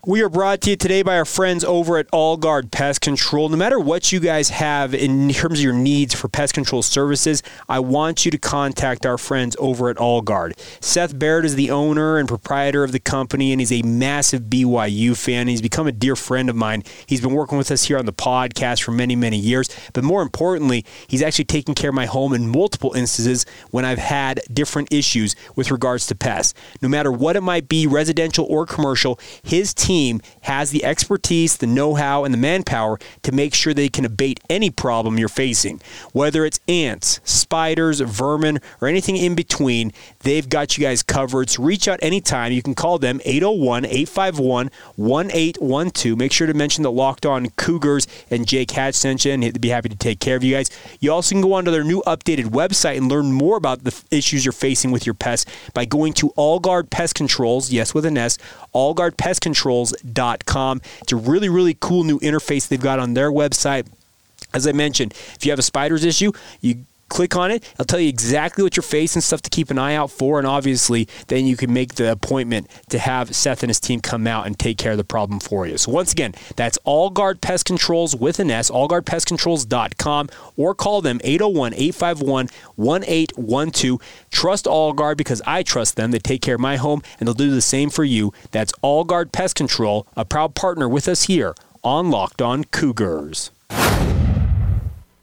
We 0.05 0.21
are 0.23 0.29
brought 0.29 0.63
to 0.63 0.71
you 0.71 0.77
today 0.77 1.03
by 1.03 1.17
our 1.17 1.25
friends 1.25 1.63
over 1.63 1.97
at 1.97 2.09
All 2.11 2.37
Guard 2.37 2.73
Pest 2.73 3.01
Control. 3.01 3.49
No 3.49 3.57
matter 3.57 3.79
what 3.79 4.11
you 4.11 4.19
guys 4.19 4.49
have 4.49 4.95
in 4.95 5.29
terms 5.29 5.61
of 5.61 5.63
your 5.63 5.73
needs 5.73 6.13
for 6.13 6.27
pest 6.27 6.55
control 6.55 6.83
services, 6.83 7.41
I 7.69 7.79
want 7.79 8.25
you 8.25 8.33
to 8.33 8.39
contact 8.39 9.07
our 9.07 9.17
friends 9.17 9.55
over 9.61 9.91
at 9.91 9.99
All 9.99 10.21
Guard. 10.21 10.59
Seth 10.81 11.17
Barrett 11.17 11.45
is 11.45 11.55
the 11.55 11.71
owner 11.71 12.19
and 12.19 12.27
proprietor 12.27 12.83
of 12.83 12.91
the 12.91 12.99
company, 12.99 13.53
and 13.53 13.61
he's 13.61 13.71
a 13.71 13.83
massive 13.83 14.51
BYU 14.51 15.17
fan. 15.17 15.47
He's 15.47 15.63
become 15.63 15.87
a 15.87 15.93
dear 15.93 16.17
friend 16.17 16.51
of 16.51 16.57
mine. 16.57 16.83
He's 17.07 17.21
been 17.21 17.33
working 17.33 17.57
with 17.57 17.71
us 17.71 17.85
here 17.85 17.97
on 17.97 18.07
the 18.07 18.13
podcast 18.13 18.83
for 18.83 18.91
many, 18.91 19.15
many 19.15 19.39
years. 19.39 19.69
But 19.93 20.03
more 20.03 20.23
importantly, 20.23 20.85
he's 21.07 21.23
actually 21.23 21.45
taken 21.45 21.77
care 21.77 21.91
of 21.91 21.95
my 21.95 22.07
home 22.07 22.33
in 22.33 22.49
multiple 22.49 22.93
instances 22.95 23.47
when 23.71 23.85
I've 23.85 23.99
had 23.99 24.41
different 24.53 24.93
issues 24.93 25.37
with 25.55 25.71
regards 25.71 26.09
to 26.09 26.17
pests. 26.17 26.55
No 26.81 26.89
matter 26.89 27.13
what 27.13 27.37
it 27.37 27.43
might 27.43 27.69
be, 27.69 27.87
residential 27.87 28.47
or 28.47 28.67
commercial, 28.67 29.21
his 29.45 29.73
team 29.73 29.92
team 29.93 30.23
has 30.43 30.71
the 30.71 30.85
expertise, 30.85 31.59
the 31.59 31.67
know 31.67 31.95
how, 31.95 32.25
and 32.25 32.33
the 32.33 32.39
manpower 32.39 32.99
to 33.23 33.31
make 33.31 33.55
sure 33.55 33.75
they 33.75 33.91
can 33.91 34.07
abate 34.07 34.41
any 34.49 34.71
problem 34.71 35.19
you're 35.19 35.29
facing. 35.29 35.81
Whether 36.13 36.47
it's 36.47 36.61
ants, 36.67 37.21
spiders, 37.25 38.01
vermin, 38.01 38.59
or 38.81 38.89
anything 38.89 39.17
in 39.17 39.35
between, 39.35 39.93
they've 40.21 40.49
got 40.49 40.79
you 40.79 40.83
guys 40.83 41.03
covered. 41.03 41.51
So 41.51 41.63
reach 41.63 41.89
out 41.89 41.99
anytime. 42.03 42.53
You 42.53 42.63
can 42.63 42.75
call 42.75 42.99
them 42.99 43.21
801 43.27 43.85
851 43.85 44.71
1812. 44.97 46.19
Make 46.19 46.33
sure 46.33 46.47
to 46.47 46.55
mention 46.55 46.83
the 46.83 46.91
Locked 46.91 47.27
On 47.27 47.51
Cougars 47.51 48.07
and 48.31 48.47
Jake 48.47 48.71
Hatch 48.71 48.95
sent 48.95 49.27
you, 49.27 49.33
and 49.33 49.43
they'd 49.43 49.61
be 49.61 49.69
happy 49.69 49.91
to 49.91 49.97
take 49.97 50.21
care 50.21 50.37
of 50.37 50.43
you 50.43 50.55
guys. 50.55 50.71
You 51.01 51.13
also 51.13 51.35
can 51.35 51.43
go 51.43 51.53
onto 51.53 51.71
their 51.71 51.85
new 51.85 52.03
updated 52.07 52.47
website 52.47 52.97
and 52.97 53.11
learn 53.11 53.31
more 53.33 53.59
about 53.59 53.85
the 53.85 54.03
issues 54.11 54.47
you're 54.47 54.53
facing 54.53 54.91
with 54.91 55.05
your 55.05 55.15
pests 55.15 55.51
by 55.75 55.85
going 55.85 56.15
to 56.15 56.31
All 56.31 56.61
Guard 56.61 56.89
Pest 56.89 57.15
Controls, 57.15 57.71
yes, 57.71 57.93
with 57.93 58.07
an 58.07 58.17
S, 58.17 58.39
allguardpestcontrols.com. 59.83 60.81
It's 61.01 61.13
a 61.13 61.17
really, 61.17 61.49
really 61.49 61.77
cool 61.81 62.05
new 62.05 62.19
interface 62.21 62.69
they've 62.69 62.81
got 62.81 62.99
on 62.99 63.15
their 63.15 63.31
website. 63.31 63.87
As 64.55 64.67
I 64.67 64.73
mentioned, 64.73 65.13
if 65.35 65.45
you 65.45 65.53
have 65.53 65.59
a 65.59 65.63
spiders 65.63 66.05
issue, 66.05 66.33
you 66.61 66.85
click 67.13 67.37
on 67.37 67.51
it. 67.51 67.63
It'll 67.75 67.85
tell 67.85 68.01
you 68.01 68.09
exactly 68.09 68.65
what 68.65 68.75
you're 68.75 68.83
facing, 68.83 69.21
stuff 69.21 69.43
to 69.43 69.51
keep 69.51 69.71
an 69.71 69.79
eye 69.79 69.95
out 69.95 70.11
for, 70.11 70.39
and 70.39 70.47
obviously, 70.47 71.07
then 71.29 71.45
you 71.47 71.59
can 71.59 71.71
make 71.73 71.95
the 71.97 72.11
appointment 72.11 72.69
to 72.89 72.99
have 72.99 73.37
Seth 73.37 73.63
and 73.63 73.69
his 73.69 73.79
team 73.79 74.01
come 74.01 74.27
out 74.27 74.47
and 74.47 74.59
take 74.59 74.79
care 74.79 74.93
of 74.93 74.99
the 74.99 75.05
problem 75.05 75.39
for 75.39 75.67
you. 75.67 75.77
So 75.77 75.93
once 75.93 76.11
again, 76.11 76.35
that's 76.57 76.79
All 76.85 77.11
Guard 77.11 77.43
Pest 77.43 77.67
Controls 77.67 78.17
with 78.17 78.41
an 78.41 78.51
S, 78.51 78.71
allguardpestcontrols.com, 78.71 80.31
or 80.57 80.75
call 80.75 81.03
them 81.03 81.19
801-851-1812. 81.19 84.01
Trust 84.31 84.67
All 84.67 84.95
Guard 84.95 85.19
because 85.19 85.43
I 85.47 85.63
trust 85.63 85.97
them. 85.97 86.13
They 86.13 86.19
take 86.19 86.41
care 86.41 86.55
of 86.55 86.63
my 86.63 86.77
home, 86.77 87.03
and 87.21 87.29
they'll 87.29 87.35
do 87.35 87.51
the 87.51 87.61
same 87.61 87.91
for 87.91 88.05
you. 88.05 88.33
That's 88.53 88.73
All 88.81 89.05
Guard 89.05 89.33
Pest 89.33 89.55
Control, 89.55 90.07
a 90.17 90.25
proud 90.25 90.55
partner 90.55 90.89
with 90.89 91.09
us 91.09 91.25
here 91.25 91.55
on 91.85 92.11
Locked 92.11 92.41
On 92.41 92.65
Cougars. 92.65 93.51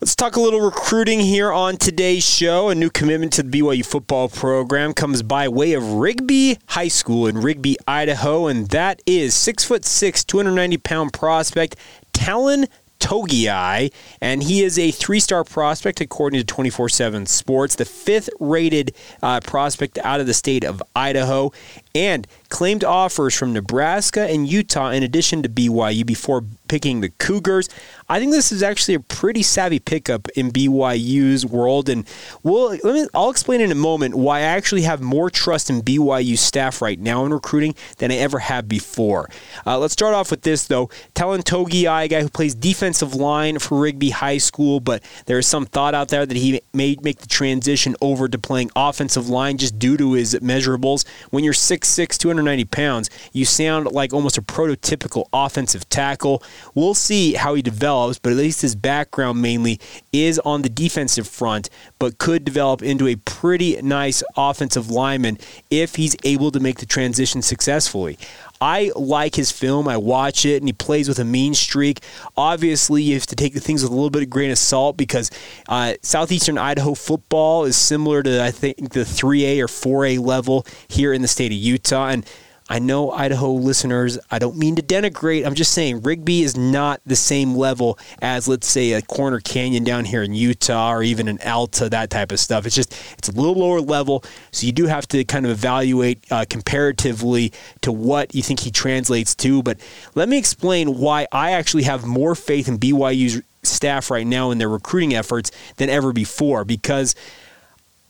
Let's 0.02 0.16
talk 0.16 0.38
a 0.38 0.40
little 0.40 0.62
recruiting 0.62 1.20
here 1.20 1.52
on 1.52 1.76
today's 1.76 2.24
show. 2.24 2.70
A 2.70 2.76
new 2.76 2.90
commitment 2.90 3.34
to 3.34 3.44
the 3.44 3.60
BYU 3.60 3.86
football 3.86 4.30
program 4.30 4.94
comes 4.94 5.22
by 5.24 5.50
way 5.50 5.74
of 5.74 5.84
Rigby 5.96 6.58
High 6.68 6.88
School 6.88 7.28
in 7.28 7.40
Rigby, 7.40 7.76
Idaho, 7.86 8.48
and 8.48 8.70
that 8.70 9.02
is 9.06 9.36
six 9.36 9.66
foot 9.66 9.84
six, 9.84 10.24
290 10.24 10.78
pound 10.78 11.12
prospect 11.12 11.76
Talin 12.14 12.68
Togiai, 13.00 13.92
and 14.22 14.44
he 14.44 14.62
is 14.62 14.78
a 14.78 14.92
three 14.92 15.20
star 15.20 15.44
prospect 15.44 16.02
according 16.02 16.40
to 16.40 16.46
24 16.46 16.90
7 16.90 17.26
Sports, 17.26 17.76
the 17.76 17.86
fifth 17.86 18.30
rated 18.40 18.94
uh, 19.24 19.40
prospect 19.40 19.98
out 20.00 20.20
of 20.20 20.28
the 20.28 20.34
state 20.34 20.64
of 20.64 20.84
Idaho, 20.96 21.52
and 21.96 22.28
claimed 22.50 22.84
offers 22.84 23.36
from 23.36 23.54
Nebraska 23.54 24.30
and 24.30 24.48
Utah 24.48 24.90
in 24.90 25.04
addition 25.04 25.44
to 25.44 25.50
BYU 25.50 26.06
before 26.06 26.44
picking 26.68 27.02
the 27.02 27.10
Cougars. 27.10 27.70
I 28.10 28.20
think 28.20 28.32
this 28.32 28.52
is 28.52 28.64
actually 28.64 28.96
a 28.96 29.00
pretty 29.00 29.44
savvy 29.44 29.80
pickup 29.80 30.28
in 30.30 30.52
BYU's 30.52 31.46
world, 31.46 31.90
and 31.90 32.08
we'll, 32.44 32.70
let 32.70 32.84
me, 32.84 33.08
I'll 33.14 33.30
explain 33.30 33.62
in 33.62 33.72
a 33.72 33.76
moment 33.76 34.16
why 34.16 34.40
I 34.40 34.44
actually 34.44 34.84
have 34.84 35.02
more 35.02 35.30
trust 35.30 35.70
in 35.70 35.82
BYU 35.82 36.38
staff 36.38 36.82
right 36.82 37.00
now 37.00 37.26
in 37.26 37.34
recruiting 37.34 37.76
than 37.98 38.12
I 38.12 38.16
ever 38.16 38.40
have 38.40 38.68
before. 38.68 39.30
Uh, 39.66 39.78
let's 39.78 39.94
start 39.94 40.14
off 40.14 40.32
with 40.32 40.42
this, 40.42 40.68
though. 40.68 40.88
Talin 41.16 41.44
Togiai, 41.44 42.06
a 42.06 42.08
guy 42.08 42.22
who 42.22 42.30
plays 42.30 42.56
defensive 42.56 43.16
line 43.16 43.60
for 43.60 43.80
Rigby 43.80 44.12
High 44.12 44.38
School, 44.38 44.80
but 44.80 45.04
there 45.26 45.40
is 45.40 45.48
some 45.48 45.66
thought 45.66 45.94
out 45.94 46.10
there 46.10 46.26
that 46.26 46.38
he 46.38 46.62
may 46.74 46.96
make 47.02 47.20
the 47.20 47.28
transition 47.28 47.96
over 48.02 48.28
to 48.28 48.38
playing 48.38 48.72
offensive 48.76 49.30
line 49.30 49.58
just 49.58 49.80
due 49.80 49.98
to 49.98 50.14
his 50.14 50.34
measurables. 50.36 51.06
When 51.30 51.44
you're 51.44 51.54
six 51.54 51.80
6'6", 51.80 52.18
290 52.18 52.66
pounds. 52.66 53.10
You 53.34 53.46
sound 53.46 53.92
like 53.92 54.14
almost 54.14 54.38
a 54.38 54.42
prototypical 54.42 55.26
offensive 55.34 55.88
tackle. 55.90 56.44
We'll 56.76 56.94
see 56.94 57.34
how 57.34 57.54
he 57.56 57.62
develops, 57.62 57.90
but 58.08 58.32
at 58.32 58.38
least 58.38 58.62
his 58.62 58.76
background 58.76 59.42
mainly 59.42 59.80
is 60.14 60.40
on 60.40 60.62
the 60.62 60.70
defensive 60.70 61.28
front, 61.28 61.70
but 62.00 62.18
could 62.18 62.46
develop 62.46 62.82
into 62.82 63.08
a 63.08 63.16
pretty 63.16 63.80
nice 63.82 64.24
offensive 64.38 64.90
lineman 64.90 65.38
if 65.70 65.96
he's 65.96 66.16
able 66.24 66.52
to 66.52 66.60
make 66.60 66.80
the 66.80 66.86
transition 66.86 67.42
successfully. 67.42 68.18
I 68.62 68.92
like 68.96 69.36
his 69.36 69.52
film. 69.52 69.88
I 69.88 69.98
watch 69.98 70.46
it, 70.46 70.58
and 70.58 70.68
he 70.68 70.74
plays 70.74 71.08
with 71.08 71.20
a 71.20 71.26
mean 71.26 71.54
streak. 71.54 72.02
Obviously, 72.36 73.02
you 73.04 73.14
have 73.14 73.28
to 73.28 73.36
take 73.36 73.54
the 73.54 73.60
things 73.60 73.84
with 73.84 73.92
a 73.92 73.96
little 73.96 74.10
bit 74.10 74.24
of 74.24 74.30
grain 74.30 74.52
of 74.52 74.58
salt 74.58 74.98
because 74.98 75.32
uh, 75.70 75.94
southeastern 76.02 76.58
Idaho 76.58 76.94
football 76.94 77.64
is 77.64 77.78
similar 77.78 78.22
to 78.24 78.44
I 78.44 78.52
think 78.52 78.92
the 78.92 79.02
3A 79.02 79.62
or 79.62 79.68
4A 79.68 80.20
level 80.20 80.66
here 80.88 81.14
in 81.14 81.22
the 81.22 81.28
state 81.28 81.52
of 81.52 81.58
Utah, 81.58 82.10
and 82.10 82.26
I 82.70 82.78
know 82.78 83.12
Idaho 83.12 83.52
listeners, 83.52 84.20
I 84.30 84.38
don't 84.38 84.56
mean 84.56 84.76
to 84.76 84.84
denigrate. 84.84 85.46
I'm 85.46 85.56
just 85.56 85.74
saying 85.74 86.04
Rigby 86.04 86.44
is 86.44 86.56
not 86.56 87.02
the 87.04 87.16
same 87.16 87.56
level 87.56 87.98
as, 88.22 88.48
let's 88.48 88.68
say, 88.68 88.94
a 88.94 89.02
Corner 89.02 89.40
Canyon 89.40 89.84
down 89.84 90.06
here 90.06 90.22
in 90.22 90.36
Utah 90.36 90.94
or 90.94 91.02
even 91.02 91.28
an 91.28 91.40
Alta, 91.44 91.90
that 91.90 92.12
type 92.12 92.32
of 92.32 92.40
stuff. 92.40 92.68
It's 92.68 92.76
just, 92.76 92.94
it's 93.18 93.28
a 93.28 93.32
little 93.32 93.56
lower 93.56 93.82
level. 93.82 94.24
So 94.52 94.68
you 94.68 94.72
do 94.72 94.86
have 94.86 95.08
to 95.10 95.24
kind 95.26 95.46
of 95.46 95.52
evaluate 95.52 96.24
uh, 96.30 96.46
comparatively 96.48 97.52
to 97.82 97.92
what 97.92 98.36
you 98.36 98.44
think 98.44 98.60
he 98.60 98.70
translates 98.70 99.34
to. 99.36 99.64
But 99.64 99.80
let 100.14 100.30
me 100.30 100.38
explain 100.38 101.00
why 101.00 101.28
I 101.32 101.52
actually 101.52 101.84
have 101.84 102.06
more 102.06 102.36
faith 102.36 102.68
in 102.68 102.78
BYU's 102.78 103.42
staff 103.64 104.12
right 104.12 104.28
now 104.28 104.52
in 104.52 104.58
their 104.60 104.70
recruiting 104.70 105.14
efforts 105.16 105.52
than 105.78 105.90
ever 105.90 106.14
before 106.14 106.66
because 106.66 107.16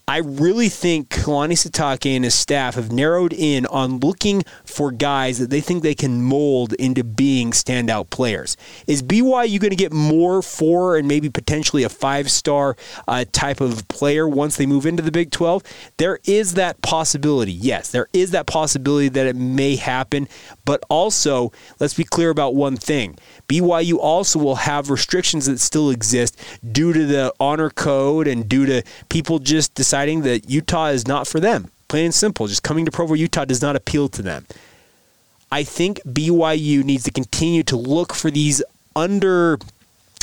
I 0.09 0.17
really 0.17 0.69
think 0.69 1.09
Kalani 1.09 1.51
Sitake 1.51 2.15
and 2.15 2.23
his 2.23 2.33
staff 2.33 2.73
have 2.73 2.91
narrowed 2.91 3.31
in 3.31 3.67
on 3.67 3.99
looking 3.99 4.41
for 4.65 4.91
guys 4.91 5.37
that 5.37 5.51
they 5.51 5.61
think 5.61 5.83
they 5.83 5.93
can 5.93 6.23
mold 6.23 6.73
into 6.73 7.03
being 7.03 7.51
standout 7.51 8.09
players. 8.09 8.57
Is 8.87 9.03
BYU 9.03 9.59
going 9.59 9.69
to 9.69 9.75
get 9.75 9.93
more 9.93 10.41
four 10.41 10.97
and 10.97 11.07
maybe 11.07 11.29
potentially 11.29 11.83
a 11.83 11.89
five 11.89 12.31
star 12.31 12.75
uh, 13.07 13.25
type 13.31 13.61
of 13.61 13.87
player 13.87 14.27
once 14.27 14.57
they 14.57 14.65
move 14.65 14.87
into 14.87 15.03
the 15.03 15.11
Big 15.11 15.29
12? 15.29 15.61
There 15.97 16.17
is 16.25 16.55
that 16.55 16.81
possibility. 16.81 17.51
Yes, 17.51 17.91
there 17.91 18.07
is 18.11 18.31
that 18.31 18.47
possibility 18.47 19.09
that 19.09 19.27
it 19.27 19.35
may 19.35 19.75
happen. 19.75 20.27
But 20.65 20.83
also, 20.89 21.51
let's 21.79 21.93
be 21.93 22.03
clear 22.03 22.31
about 22.31 22.55
one 22.55 22.77
thing 22.77 23.15
BYU 23.47 23.99
also 23.99 24.39
will 24.39 24.55
have 24.55 24.89
restrictions 24.89 25.45
that 25.45 25.59
still 25.59 25.91
exist 25.91 26.35
due 26.71 26.93
to 26.93 27.05
the 27.05 27.31
honor 27.39 27.69
code 27.69 28.27
and 28.27 28.49
due 28.49 28.65
to 28.65 28.81
people 29.09 29.37
just 29.37 29.75
deciding 29.75 29.98
that 30.05 30.49
Utah 30.49 30.87
is 30.87 31.07
not 31.07 31.27
for 31.27 31.39
them. 31.39 31.69
Plain 31.87 32.05
and 32.05 32.13
simple. 32.13 32.47
Just 32.47 32.63
coming 32.63 32.85
to 32.85 32.91
Provo, 32.91 33.15
Utah 33.15 33.45
does 33.45 33.61
not 33.61 33.75
appeal 33.75 34.09
to 34.09 34.21
them. 34.21 34.45
I 35.51 35.63
think 35.63 35.99
BYU 36.03 36.83
needs 36.83 37.03
to 37.05 37.11
continue 37.11 37.63
to 37.63 37.75
look 37.75 38.13
for 38.13 38.29
these 38.29 38.61
under 38.95 39.57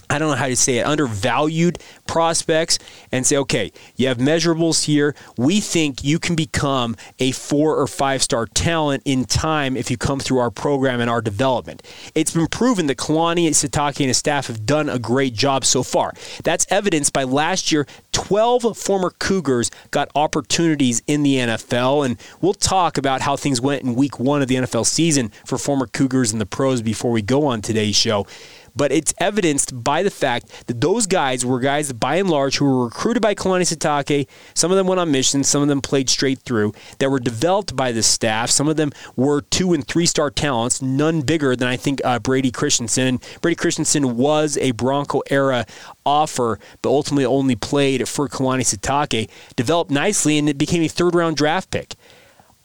I 0.09 0.19
don't 0.19 0.31
know 0.31 0.37
how 0.37 0.49
to 0.49 0.57
say 0.57 0.79
it, 0.79 0.87
undervalued 0.87 1.79
prospects 2.07 2.79
and 3.11 3.27
say, 3.27 3.37
okay, 3.39 3.73
you 3.97 4.09
have 4.09 4.19
measurables 4.19 4.85
here. 4.85 5.15
We 5.37 5.61
think 5.61 6.05
you 6.05 6.19
can 6.19 6.37
become 6.37 6.97
a 7.19 7.33
four 7.33 7.77
or 7.77 7.87
five 7.87 8.23
star 8.23 8.47
talent 8.47 9.03
in 9.05 9.25
time 9.25 9.77
if 9.77 9.91
you 9.91 9.97
come 9.97 10.21
through 10.21 10.39
our 10.39 10.51
program 10.51 11.01
and 11.01 11.11
our 11.11 11.21
development. 11.21 11.83
It's 12.15 12.33
been 12.33 12.47
proven 12.47 12.87
that 12.87 12.99
Kalani, 12.99 13.49
Sitake, 13.49 14.01
and 14.01 14.09
his 14.09 14.19
staff 14.19 14.47
have 14.47 14.65
done 14.65 14.89
a 14.89 14.99
great 14.99 15.35
job 15.35 15.65
so 15.65 15.83
far. 15.83 16.13
That's 16.45 16.67
evidenced 16.71 17.13
by 17.13 17.25
last 17.25 17.73
year, 17.73 17.87
12 18.13 18.77
former 18.77 19.11
Cougars 19.11 19.71
got 19.91 20.11
opportunities 20.15 21.03
in 21.07 21.23
the 21.23 21.37
NFL. 21.37 22.07
And 22.07 22.17
we'll 22.41 22.55
talk 22.55 22.97
about 22.97 23.21
how 23.21 23.37
things 23.37 23.61
went 23.61 23.83
in 23.83 23.95
week 23.95 24.19
one 24.21 24.43
of 24.43 24.49
the 24.49 24.57
NFL 24.57 24.87
season 24.87 25.31
for 25.45 25.59
former 25.59 25.87
Cougars 25.87 26.33
and 26.33 26.41
the 26.41 26.47
pros 26.47 26.83
before 26.83 27.11
we 27.11 27.23
go 27.23 27.47
on 27.47 27.61
today's 27.61 27.97
show 27.97 28.27
but 28.77 28.93
it's 28.93 29.15
evidenced 29.19 29.83
by 29.83 30.03
the 30.03 30.11
fact 30.11 30.67
that 30.67 30.81
those 30.81 31.07
guys 31.07 31.45
were 31.45 31.59
guys 31.61 31.93
by 31.93 32.17
and 32.17 32.31
large 32.31 32.59
who 32.59 32.65
were 32.65 32.85
recruited 32.85 33.23
by 33.23 33.35
Kalani 33.35 33.63
Sitake. 33.63 34.29
Some 34.55 34.71
of 34.71 34.77
them 34.77 34.87
went 34.87 35.01
on 35.01 35.11
missions, 35.11 35.49
some 35.49 35.63
of 35.63 35.69
them 35.69 35.81
played 35.81 36.11
straight 36.11 36.41
through, 36.41 36.73
that 36.99 37.11
were 37.11 37.19
developed 37.19 37.75
by 37.75 37.93
the 37.93 38.03
staff. 38.03 38.51
Some 38.51 38.69
of 38.69 38.77
them 38.77 38.93
were 39.17 39.41
two 39.41 39.73
and 39.73 39.87
three 39.87 40.07
star 40.07 40.31
talents, 40.31 40.83
none 40.83 41.23
bigger 41.23 41.57
than 41.57 41.69
I 41.69 41.77
think 41.77 42.01
uh, 42.05 42.19
Brady 42.19 42.51
Christensen. 42.51 43.07
And 43.07 43.25
Brady 43.41 43.57
Christensen 43.57 44.17
was 44.17 44.59
a 44.59 44.73
Bronco 44.73 45.23
era 45.31 45.67
offer, 46.05 46.59
but 46.83 46.91
ultimately 46.91 47.25
only 47.25 47.57
played 47.57 48.09
for 48.09 48.29
Kalani 48.29 48.63
Sitake, 48.63 49.29
developed 49.57 49.91
nicely, 49.91 50.39
and 50.39 50.49
it 50.49 50.59
became 50.59 50.83
a 50.83 50.89
third 50.89 51.15
round 51.15 51.37
draft 51.37 51.71
pick. 51.71 51.95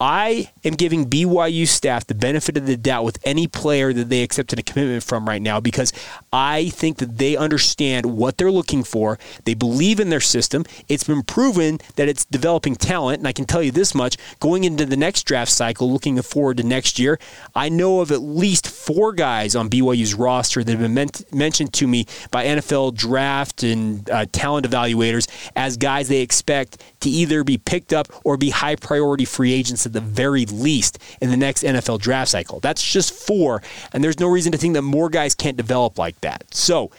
I 0.02 0.50
am 0.64 0.74
giving 0.74 1.08
BYU 1.08 1.64
staff 1.68 2.08
the 2.08 2.16
benefit 2.16 2.56
of 2.56 2.66
the 2.66 2.76
doubt 2.76 3.04
with 3.04 3.20
any 3.22 3.46
player 3.46 3.92
that 3.92 4.08
they 4.08 4.24
accepted 4.24 4.58
a 4.58 4.62
commitment 4.64 5.04
from 5.04 5.28
right 5.28 5.40
now 5.40 5.60
because 5.60 5.92
I 6.32 6.70
think 6.70 6.96
that 6.98 7.18
they 7.18 7.36
understand 7.36 8.06
what 8.06 8.38
they're 8.38 8.50
looking 8.50 8.84
for. 8.84 9.18
They 9.44 9.54
believe 9.54 10.00
in 10.00 10.08
their 10.08 10.20
system. 10.20 10.64
It's 10.88 11.04
been 11.04 11.22
proven 11.22 11.78
that 11.96 12.08
it's 12.08 12.24
developing 12.24 12.74
talent, 12.74 13.18
and 13.18 13.28
I 13.28 13.32
can 13.32 13.44
tell 13.44 13.62
you 13.62 13.70
this 13.70 13.94
much 13.94 14.16
going 14.40 14.64
into 14.64 14.86
the 14.86 14.96
next 14.96 15.24
draft 15.24 15.52
cycle, 15.52 15.92
looking 15.92 16.20
forward 16.22 16.56
to 16.56 16.62
next 16.62 16.98
year, 16.98 17.18
I 17.54 17.68
know 17.68 18.00
of 18.00 18.10
at 18.10 18.22
least 18.22 18.66
four 18.66 19.12
guys 19.12 19.54
on 19.54 19.68
BYU's 19.68 20.14
roster 20.14 20.64
that 20.64 20.78
have 20.78 20.94
been 20.94 21.10
mentioned 21.32 21.72
to 21.74 21.86
me 21.86 22.06
by 22.30 22.46
NFL 22.46 22.94
draft 22.94 23.62
and 23.62 24.08
uh, 24.08 24.26
talent 24.32 24.68
evaluators 24.68 25.28
as 25.54 25.76
guys 25.76 26.08
they 26.08 26.20
expect 26.20 26.82
to 27.00 27.10
either 27.10 27.44
be 27.44 27.58
picked 27.58 27.92
up 27.92 28.08
or 28.24 28.36
be 28.36 28.50
high 28.50 28.76
priority 28.76 29.24
free 29.24 29.52
agents 29.52 29.84
at 29.84 29.92
the 29.92 30.00
very 30.00 30.46
least 30.46 30.98
in 31.20 31.30
the 31.30 31.36
next 31.36 31.62
NFL 31.62 32.00
draft 32.00 32.30
cycle. 32.30 32.60
That's 32.60 32.82
just 32.82 33.12
four, 33.12 33.62
and 33.92 34.02
there's 34.02 34.18
no 34.18 34.28
reason 34.28 34.52
to 34.52 34.58
think 34.58 34.74
that 34.74 34.82
more 34.82 35.10
guys 35.10 35.34
can't 35.34 35.56
develop 35.56 35.98
like 35.98 36.20
that. 36.22 36.54
So, 36.54 36.90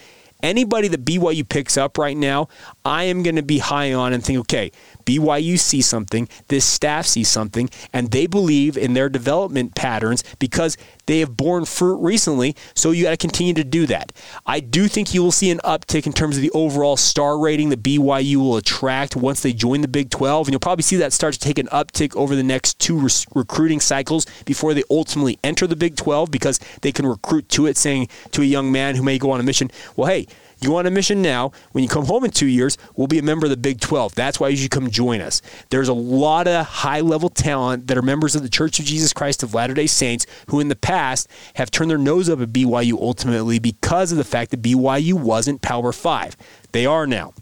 anybody 0.43 0.87
that 0.89 1.05
BYU 1.05 1.47
picks 1.47 1.77
up 1.77 1.97
right 1.97 2.15
now, 2.15 2.49
I 2.85 3.05
am 3.05 3.23
going 3.23 3.37
to 3.37 3.41
be 3.41 3.59
high 3.59 3.93
on 3.93 4.13
and 4.13 4.23
think, 4.23 4.39
okay, 4.39 4.71
BYU 5.05 5.57
sees 5.57 5.87
something, 5.87 6.29
this 6.49 6.65
staff 6.65 7.05
sees 7.05 7.29
something, 7.29 7.69
and 7.91 8.11
they 8.11 8.27
believe 8.27 8.77
in 8.77 8.93
their 8.93 9.09
development 9.09 9.75
patterns 9.75 10.23
because 10.39 10.77
they 11.05 11.19
have 11.19 11.35
borne 11.35 11.65
fruit 11.65 11.97
recently. 11.97 12.55
So 12.75 12.91
you 12.91 13.03
got 13.03 13.11
to 13.11 13.17
continue 13.17 13.53
to 13.55 13.63
do 13.63 13.85
that. 13.87 14.11
I 14.45 14.59
do 14.59 14.87
think 14.87 15.13
you 15.13 15.23
will 15.23 15.31
see 15.31 15.49
an 15.49 15.59
uptick 15.63 16.05
in 16.05 16.13
terms 16.13 16.35
of 16.35 16.41
the 16.41 16.51
overall 16.51 16.97
star 16.97 17.37
rating 17.37 17.69
that 17.69 17.83
BYU 17.83 18.37
will 18.37 18.57
attract 18.57 19.15
once 19.15 19.41
they 19.41 19.53
join 19.53 19.81
the 19.81 19.87
Big 19.87 20.09
12. 20.09 20.47
And 20.47 20.53
you'll 20.53 20.59
probably 20.59 20.83
see 20.83 20.97
that 20.97 21.13
start 21.13 21.33
to 21.33 21.39
take 21.39 21.57
an 21.57 21.67
uptick 21.67 22.15
over 22.15 22.35
the 22.35 22.43
next 22.43 22.79
two 22.79 22.99
res- 22.99 23.25
recruiting 23.33 23.79
cycles 23.79 24.25
before 24.45 24.73
they 24.73 24.83
ultimately 24.89 25.39
enter 25.43 25.67
the 25.67 25.75
Big 25.75 25.95
12 25.95 26.31
because 26.31 26.59
they 26.81 26.91
can 26.91 27.05
recruit 27.05 27.49
to 27.49 27.65
it, 27.65 27.77
saying 27.77 28.07
to 28.31 28.41
a 28.41 28.45
young 28.45 28.71
man 28.71 28.95
who 28.95 29.03
may 29.03 29.17
go 29.17 29.31
on 29.31 29.39
a 29.39 29.43
mission, 29.43 29.69
well, 29.95 30.07
hey, 30.07 30.27
you 30.63 30.71
want 30.71 30.87
a 30.87 30.91
mission 30.91 31.21
now. 31.21 31.51
When 31.71 31.83
you 31.83 31.89
come 31.89 32.05
home 32.05 32.23
in 32.23 32.31
two 32.31 32.47
years, 32.47 32.77
we'll 32.95 33.07
be 33.07 33.19
a 33.19 33.23
member 33.23 33.45
of 33.45 33.49
the 33.49 33.57
Big 33.57 33.79
12. 33.79 34.15
That's 34.15 34.39
why 34.39 34.49
you 34.49 34.57
should 34.57 34.71
come 34.71 34.89
join 34.89 35.21
us. 35.21 35.41
There's 35.69 35.89
a 35.89 35.93
lot 35.93 36.47
of 36.47 36.65
high 36.65 37.01
level 37.01 37.29
talent 37.29 37.87
that 37.87 37.97
are 37.97 38.01
members 38.01 38.35
of 38.35 38.43
the 38.43 38.49
Church 38.49 38.79
of 38.79 38.85
Jesus 38.85 39.13
Christ 39.13 39.43
of 39.43 39.53
Latter 39.53 39.73
day 39.73 39.87
Saints 39.87 40.25
who, 40.47 40.59
in 40.59 40.69
the 40.69 40.75
past, 40.75 41.27
have 41.55 41.71
turned 41.71 41.91
their 41.91 41.97
nose 41.97 42.29
up 42.29 42.39
at 42.39 42.49
BYU 42.49 42.93
ultimately 42.93 43.59
because 43.59 44.11
of 44.11 44.17
the 44.17 44.23
fact 44.23 44.51
that 44.51 44.61
BYU 44.61 45.13
wasn't 45.13 45.61
Power 45.61 45.91
5. 45.91 46.37
They 46.71 46.85
are 46.85 47.05
now. 47.05 47.33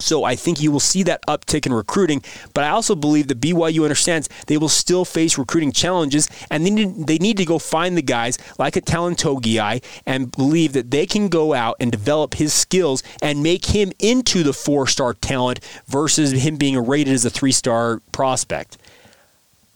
So 0.00 0.22
I 0.22 0.36
think 0.36 0.60
you 0.60 0.70
will 0.70 0.78
see 0.80 1.02
that 1.04 1.26
uptick 1.26 1.66
in 1.66 1.72
recruiting. 1.72 2.22
But 2.54 2.64
I 2.64 2.68
also 2.68 2.94
believe 2.94 3.26
that 3.28 3.40
BYU 3.40 3.82
understands 3.82 4.28
they 4.46 4.56
will 4.56 4.68
still 4.68 5.04
face 5.04 5.36
recruiting 5.36 5.72
challenges, 5.72 6.28
and 6.50 6.64
they 6.64 6.70
need, 6.70 7.06
they 7.06 7.18
need 7.18 7.36
to 7.38 7.44
go 7.44 7.58
find 7.58 7.96
the 7.96 8.02
guys 8.02 8.38
like 8.58 8.76
a 8.76 8.80
Talin 8.80 9.16
Togiai 9.16 9.82
and 10.06 10.30
believe 10.30 10.72
that 10.74 10.92
they 10.92 11.04
can 11.04 11.28
go 11.28 11.52
out 11.52 11.76
and 11.80 11.90
develop 11.90 12.34
his 12.34 12.52
skills 12.52 13.02
and 13.20 13.42
make 13.42 13.66
him 13.66 13.92
into 13.98 14.44
the 14.44 14.52
four 14.52 14.86
star 14.86 15.14
talent 15.14 15.60
versus 15.86 16.30
him 16.42 16.56
being 16.56 16.78
rated 16.78 17.12
as 17.12 17.24
a 17.24 17.30
three 17.30 17.52
star 17.52 18.00
prospect. 18.12 18.78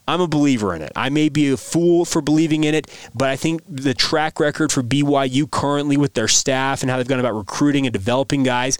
I'm 0.06 0.20
a 0.20 0.28
believer 0.28 0.74
in 0.74 0.82
it. 0.82 0.92
I 0.94 1.08
may 1.08 1.28
be 1.28 1.50
a 1.50 1.56
fool 1.56 2.04
for 2.04 2.20
believing 2.20 2.64
in 2.64 2.74
it, 2.74 2.88
but 3.14 3.28
I 3.28 3.36
think 3.36 3.62
the 3.68 3.94
track 3.94 4.40
record 4.40 4.70
for 4.70 4.82
BYU 4.82 5.50
currently 5.50 5.96
with 5.96 6.14
their 6.14 6.28
staff 6.28 6.82
and 6.82 6.90
how 6.90 6.96
they've 6.96 7.08
gone 7.08 7.20
about 7.20 7.34
recruiting 7.34 7.86
and 7.86 7.92
developing 7.92 8.42
guys 8.42 8.78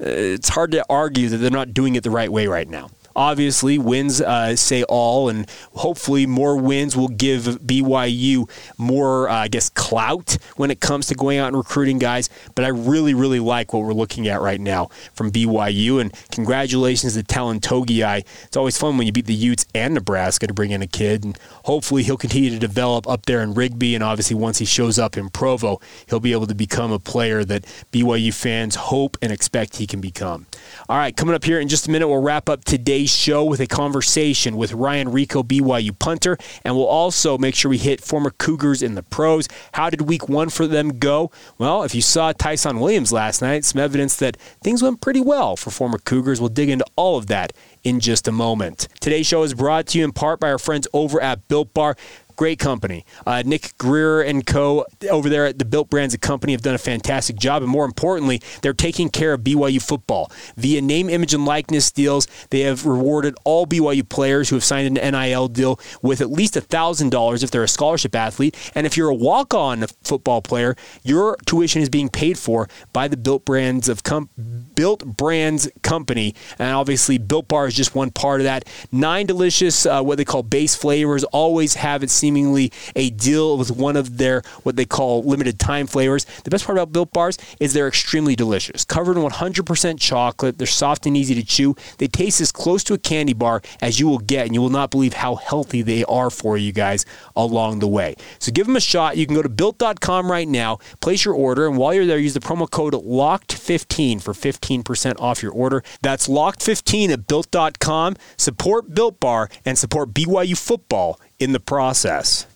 Uh, 0.00 0.04
it's 0.08 0.48
hard 0.48 0.72
to 0.72 0.84
argue 0.90 1.28
that 1.28 1.38
they're 1.38 1.50
not 1.50 1.72
doing 1.72 1.94
it 1.94 2.02
the 2.02 2.10
right 2.10 2.30
way 2.30 2.46
right 2.46 2.68
now. 2.68 2.90
Obviously, 3.16 3.78
wins 3.78 4.20
uh, 4.20 4.54
say 4.56 4.82
all, 4.82 5.30
and 5.30 5.50
hopefully, 5.72 6.26
more 6.26 6.54
wins 6.58 6.94
will 6.94 7.08
give 7.08 7.44
BYU 7.44 8.46
more, 8.76 9.30
uh, 9.30 9.36
I 9.36 9.48
guess, 9.48 9.70
clout 9.70 10.36
when 10.56 10.70
it 10.70 10.80
comes 10.80 11.06
to 11.06 11.14
going 11.14 11.38
out 11.38 11.48
and 11.48 11.56
recruiting 11.56 11.98
guys. 11.98 12.28
But 12.54 12.66
I 12.66 12.68
really, 12.68 13.14
really 13.14 13.40
like 13.40 13.72
what 13.72 13.84
we're 13.84 13.94
looking 13.94 14.28
at 14.28 14.42
right 14.42 14.60
now 14.60 14.90
from 15.14 15.32
BYU, 15.32 15.98
and 15.98 16.12
congratulations 16.30 17.14
to 17.14 17.22
Talin 17.22 17.60
Togiai. 17.60 18.22
It's 18.44 18.56
always 18.58 18.76
fun 18.76 18.98
when 18.98 19.06
you 19.06 19.14
beat 19.14 19.24
the 19.24 19.34
Utes 19.34 19.64
and 19.74 19.94
Nebraska 19.94 20.46
to 20.46 20.52
bring 20.52 20.70
in 20.70 20.82
a 20.82 20.86
kid. 20.86 21.24
And 21.24 21.38
hopefully 21.64 22.02
he'll 22.02 22.18
continue 22.18 22.50
to 22.50 22.58
develop 22.58 23.08
up 23.08 23.24
there 23.24 23.40
in 23.40 23.54
Rigby. 23.54 23.94
And 23.94 24.04
obviously, 24.04 24.36
once 24.36 24.58
he 24.58 24.66
shows 24.66 24.98
up 24.98 25.16
in 25.16 25.30
Provo, 25.30 25.80
he'll 26.06 26.20
be 26.20 26.32
able 26.32 26.48
to 26.48 26.54
become 26.54 26.92
a 26.92 26.98
player 26.98 27.46
that 27.46 27.64
BYU 27.92 28.34
fans 28.34 28.74
hope 28.74 29.16
and 29.22 29.32
expect 29.32 29.76
he 29.76 29.86
can 29.86 30.02
become. 30.02 30.44
All 30.86 30.98
right, 30.98 31.16
coming 31.16 31.34
up 31.34 31.44
here 31.44 31.58
in 31.58 31.68
just 31.68 31.88
a 31.88 31.90
minute, 31.90 32.08
we'll 32.08 32.20
wrap 32.20 32.50
up 32.50 32.64
today's 32.64 33.05
show 33.10 33.44
with 33.44 33.60
a 33.60 33.66
conversation 33.66 34.56
with 34.56 34.72
Ryan 34.72 35.08
Rehkow, 35.08 35.44
BYU 35.44 35.98
punter. 35.98 36.36
And 36.64 36.76
we'll 36.76 36.86
also 36.86 37.38
make 37.38 37.54
sure 37.54 37.68
we 37.68 37.78
hit 37.78 38.00
former 38.00 38.30
Cougars 38.30 38.82
in 38.82 38.94
the 38.94 39.02
pros. 39.02 39.48
How 39.72 39.90
did 39.90 40.02
week 40.02 40.28
one 40.28 40.48
for 40.48 40.66
them 40.66 40.98
go? 40.98 41.30
Well, 41.58 41.82
if 41.82 41.94
you 41.94 42.02
saw 42.02 42.32
Ty'Son 42.32 42.80
Williams 42.80 43.12
last 43.12 43.42
night, 43.42 43.64
some 43.64 43.80
evidence 43.80 44.16
that 44.16 44.36
things 44.62 44.82
went 44.82 45.00
pretty 45.00 45.20
well 45.20 45.56
for 45.56 45.70
former 45.70 45.98
Cougars. 45.98 46.40
We'll 46.40 46.48
dig 46.48 46.68
into 46.68 46.86
all 46.96 47.16
of 47.16 47.26
that 47.28 47.52
in 47.84 48.00
just 48.00 48.26
a 48.26 48.32
moment. 48.32 48.88
Today's 49.00 49.26
show 49.26 49.42
is 49.42 49.54
brought 49.54 49.86
to 49.88 49.98
you 49.98 50.04
in 50.04 50.12
part 50.12 50.40
by 50.40 50.50
our 50.50 50.58
friends 50.58 50.88
over 50.92 51.20
at 51.20 51.46
Built 51.48 51.72
Bar. 51.72 51.96
Great 52.36 52.58
company. 52.58 53.04
Uh, 53.26 53.42
Nick 53.44 53.76
Greer 53.78 54.20
and 54.20 54.46
co 54.46 54.84
over 55.10 55.28
there 55.28 55.46
at 55.46 55.58
the 55.58 55.64
Built 55.64 55.88
Brands 55.88 56.14
Company 56.16 56.52
have 56.52 56.62
done 56.62 56.74
a 56.74 56.78
fantastic 56.78 57.36
job. 57.36 57.62
And 57.62 57.70
more 57.70 57.84
importantly, 57.86 58.42
they're 58.62 58.74
taking 58.74 59.08
care 59.08 59.32
of 59.32 59.40
BYU 59.40 59.80
football. 59.80 60.30
Via 60.56 60.82
name, 60.82 61.08
image, 61.08 61.32
and 61.32 61.46
likeness 61.46 61.90
deals, 61.90 62.26
they 62.50 62.60
have 62.60 62.84
rewarded 62.84 63.34
all 63.44 63.66
BYU 63.66 64.06
players 64.06 64.50
who 64.50 64.56
have 64.56 64.64
signed 64.64 64.98
an 64.98 65.12
NIL 65.12 65.48
deal 65.48 65.80
with 66.02 66.20
at 66.20 66.30
least 66.30 66.54
$1,000 66.54 67.42
if 67.42 67.50
they're 67.50 67.62
a 67.62 67.68
scholarship 67.68 68.14
athlete. 68.14 68.54
And 68.74 68.86
if 68.86 68.96
you're 68.96 69.08
a 69.08 69.14
walk 69.14 69.54
on 69.54 69.86
football 70.02 70.42
player, 70.42 70.76
your 71.02 71.36
tuition 71.46 71.80
is 71.80 71.88
being 71.88 72.08
paid 72.08 72.38
for 72.38 72.68
by 72.92 73.08
the 73.08 73.16
Built 73.16 73.44
Brands 73.44 73.88
of 73.88 74.02
com- 74.02 74.28
Built 74.74 75.04
Brands 75.06 75.68
Company. 75.82 76.34
And 76.58 76.74
obviously, 76.74 77.16
Built 77.18 77.48
Bar 77.48 77.66
is 77.66 77.74
just 77.74 77.94
one 77.94 78.10
part 78.10 78.40
of 78.40 78.44
that. 78.44 78.68
Nine 78.92 79.26
delicious, 79.26 79.86
uh, 79.86 80.02
what 80.02 80.18
they 80.18 80.24
call 80.24 80.42
base 80.42 80.74
flavors, 80.74 81.24
always 81.24 81.74
have 81.74 82.02
it 82.02 82.10
seemingly 82.26 82.72
a 82.96 83.10
deal 83.10 83.56
with 83.56 83.70
one 83.70 83.96
of 83.96 84.18
their 84.18 84.42
what 84.64 84.74
they 84.74 84.84
call 84.84 85.22
limited 85.22 85.60
time 85.60 85.86
flavors. 85.86 86.24
The 86.42 86.50
best 86.50 86.64
part 86.64 86.76
about 86.76 86.92
Built 86.92 87.12
Bars 87.12 87.38
is 87.60 87.72
they're 87.72 87.86
extremely 87.86 88.34
delicious. 88.34 88.84
Covered 88.84 89.16
in 89.16 89.22
100% 89.22 90.00
chocolate, 90.00 90.58
they're 90.58 90.66
soft 90.66 91.06
and 91.06 91.16
easy 91.16 91.36
to 91.36 91.44
chew. 91.44 91.76
They 91.98 92.08
taste 92.08 92.40
as 92.40 92.50
close 92.50 92.82
to 92.84 92.94
a 92.94 92.98
candy 92.98 93.32
bar 93.32 93.62
as 93.80 94.00
you 94.00 94.08
will 94.08 94.18
get, 94.18 94.46
and 94.46 94.54
you 94.56 94.60
will 94.60 94.70
not 94.70 94.90
believe 94.90 95.12
how 95.12 95.36
healthy 95.36 95.82
they 95.82 96.02
are 96.06 96.30
for 96.30 96.58
you 96.58 96.72
guys 96.72 97.04
along 97.36 97.78
the 97.78 97.86
way. 97.86 98.16
So 98.40 98.50
give 98.50 98.66
them 98.66 98.74
a 98.74 98.80
shot. 98.80 99.16
You 99.16 99.26
can 99.26 99.36
go 99.36 99.42
to 99.42 99.48
built.com 99.48 100.28
right 100.28 100.48
now, 100.48 100.78
place 101.00 101.24
your 101.24 101.34
order, 101.34 101.68
and 101.68 101.76
while 101.76 101.94
you're 101.94 102.06
there, 102.06 102.18
use 102.18 102.34
the 102.34 102.40
promo 102.40 102.68
code 102.68 102.94
LOCKED15 102.94 104.20
for 104.20 104.32
15% 104.32 105.20
off 105.20 105.44
your 105.44 105.52
order. 105.52 105.84
That's 106.02 106.26
LOCKED15 106.26 107.10
at 107.10 107.28
built.com. 107.28 108.16
Support 108.36 108.94
Built 108.96 109.20
Bar 109.20 109.48
and 109.64 109.78
support 109.78 110.12
BYU 110.12 110.58
football 110.58 111.20
in 111.38 111.52
the 111.52 111.60
process. 111.60 112.46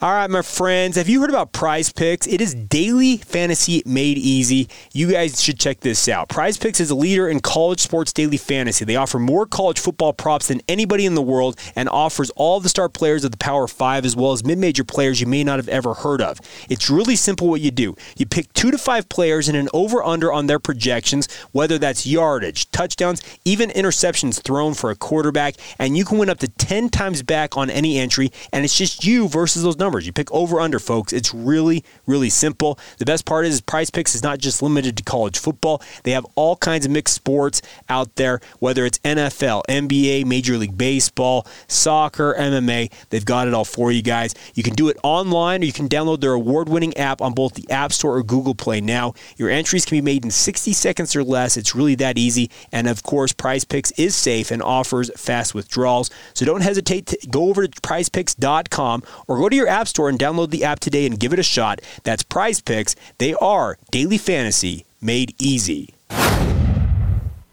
All 0.00 0.12
right, 0.12 0.30
my 0.30 0.42
friends, 0.42 0.94
have 0.94 1.08
you 1.08 1.20
heard 1.20 1.28
about 1.28 1.50
Prize 1.50 1.92
Picks? 1.92 2.28
It 2.28 2.40
is 2.40 2.54
daily 2.54 3.16
fantasy 3.16 3.82
made 3.84 4.16
easy. 4.16 4.68
You 4.92 5.10
guys 5.10 5.42
should 5.42 5.58
check 5.58 5.80
this 5.80 6.08
out. 6.08 6.28
Prize 6.28 6.56
Picks 6.56 6.78
is 6.78 6.90
a 6.90 6.94
leader 6.94 7.28
in 7.28 7.40
college 7.40 7.80
sports 7.80 8.12
daily 8.12 8.36
fantasy. 8.36 8.84
They 8.84 8.94
offer 8.94 9.18
more 9.18 9.44
college 9.44 9.80
football 9.80 10.12
props 10.12 10.46
than 10.46 10.60
anybody 10.68 11.04
in 11.04 11.16
the 11.16 11.20
world 11.20 11.58
and 11.74 11.88
offers 11.88 12.30
all 12.36 12.60
the 12.60 12.68
star 12.68 12.88
players 12.88 13.24
of 13.24 13.32
the 13.32 13.38
Power 13.38 13.66
5 13.66 14.04
as 14.04 14.14
well 14.14 14.30
as 14.30 14.44
mid-major 14.44 14.84
players 14.84 15.20
you 15.20 15.26
may 15.26 15.42
not 15.42 15.58
have 15.58 15.66
ever 15.68 15.94
heard 15.94 16.22
of. 16.22 16.40
It's 16.68 16.88
really 16.88 17.16
simple 17.16 17.48
what 17.48 17.60
you 17.60 17.72
do. 17.72 17.96
You 18.16 18.26
pick 18.26 18.52
2 18.52 18.70
to 18.70 18.78
5 18.78 19.08
players 19.08 19.48
and 19.48 19.56
an 19.56 19.68
over 19.74 20.04
under 20.04 20.32
on 20.32 20.46
their 20.46 20.60
projections, 20.60 21.26
whether 21.50 21.76
that's 21.76 22.06
yardage, 22.06 22.70
touchdowns, 22.70 23.20
even 23.44 23.70
interceptions 23.70 24.40
thrown 24.40 24.74
for 24.74 24.92
a 24.92 24.94
quarterback, 24.94 25.56
and 25.76 25.98
you 25.98 26.04
can 26.04 26.18
win 26.18 26.30
up 26.30 26.38
to 26.38 26.46
10 26.46 26.88
times 26.88 27.24
back 27.24 27.56
on 27.56 27.68
any 27.68 27.98
entry 27.98 28.30
and 28.52 28.64
it's 28.64 28.78
just 28.78 29.04
you 29.04 29.26
versus 29.26 29.64
those 29.64 29.76
numbers 29.76 29.87
numbers. 29.88 30.06
You 30.06 30.12
pick 30.12 30.30
over 30.32 30.60
under, 30.60 30.78
folks. 30.78 31.14
It's 31.14 31.32
really, 31.32 31.82
really 32.06 32.28
simple. 32.28 32.78
The 32.98 33.06
best 33.06 33.24
part 33.24 33.46
is 33.46 33.62
Prize 33.62 33.88
Picks 33.88 34.14
is 34.14 34.22
not 34.22 34.38
just 34.38 34.60
limited 34.60 34.98
to 34.98 35.02
college 35.02 35.38
football. 35.38 35.80
They 36.02 36.10
have 36.10 36.26
all 36.34 36.56
kinds 36.56 36.84
of 36.84 36.92
mixed 36.92 37.14
sports 37.14 37.62
out 37.88 38.16
there, 38.16 38.40
whether 38.58 38.84
it's 38.84 38.98
NFL, 38.98 39.62
NBA, 39.66 40.26
Major 40.26 40.58
League 40.58 40.76
Baseball, 40.76 41.46
soccer, 41.68 42.34
MMA. 42.38 42.92
They've 43.08 43.24
got 43.24 43.48
it 43.48 43.54
all 43.54 43.64
for 43.64 43.90
you 43.90 44.02
guys. 44.02 44.34
You 44.54 44.62
can 44.62 44.74
do 44.74 44.90
it 44.90 44.98
online 45.02 45.62
or 45.62 45.64
you 45.64 45.72
can 45.72 45.88
download 45.88 46.20
their 46.20 46.34
award 46.34 46.68
winning 46.68 46.94
app 46.98 47.22
on 47.22 47.32
both 47.32 47.54
the 47.54 47.70
App 47.70 47.94
Store 47.94 48.18
or 48.18 48.22
Google 48.22 48.54
Play 48.54 48.82
now. 48.82 49.14
Your 49.38 49.48
entries 49.48 49.86
can 49.86 49.96
be 49.96 50.02
made 50.02 50.22
in 50.22 50.30
60 50.30 50.74
seconds 50.74 51.16
or 51.16 51.24
less. 51.24 51.56
It's 51.56 51.74
really 51.74 51.94
that 51.94 52.18
easy. 52.18 52.50
And 52.72 52.88
of 52.88 53.02
course, 53.04 53.32
Prize 53.32 53.64
Picks 53.64 53.90
is 53.92 54.14
safe 54.14 54.50
and 54.50 54.60
offers 54.62 55.10
fast 55.16 55.54
withdrawals. 55.54 56.10
So 56.34 56.44
don't 56.44 56.60
hesitate 56.60 57.06
to 57.06 57.26
go 57.30 57.48
over 57.48 57.66
to 57.66 57.80
prizepicks.com 57.80 59.02
or 59.26 59.38
go 59.38 59.48
to 59.48 59.56
your 59.56 59.68
App 59.68 59.77
Store 59.86 60.08
and 60.08 60.18
download 60.18 60.50
the 60.50 60.64
app 60.64 60.80
today 60.80 61.06
and 61.06 61.20
give 61.20 61.32
it 61.32 61.38
a 61.38 61.44
shot. 61.44 61.80
That's 62.02 62.24
Prize 62.24 62.60
Picks. 62.60 62.96
They 63.18 63.34
are 63.34 63.78
daily 63.92 64.18
fantasy 64.18 64.86
made 65.00 65.34
easy. 65.40 65.94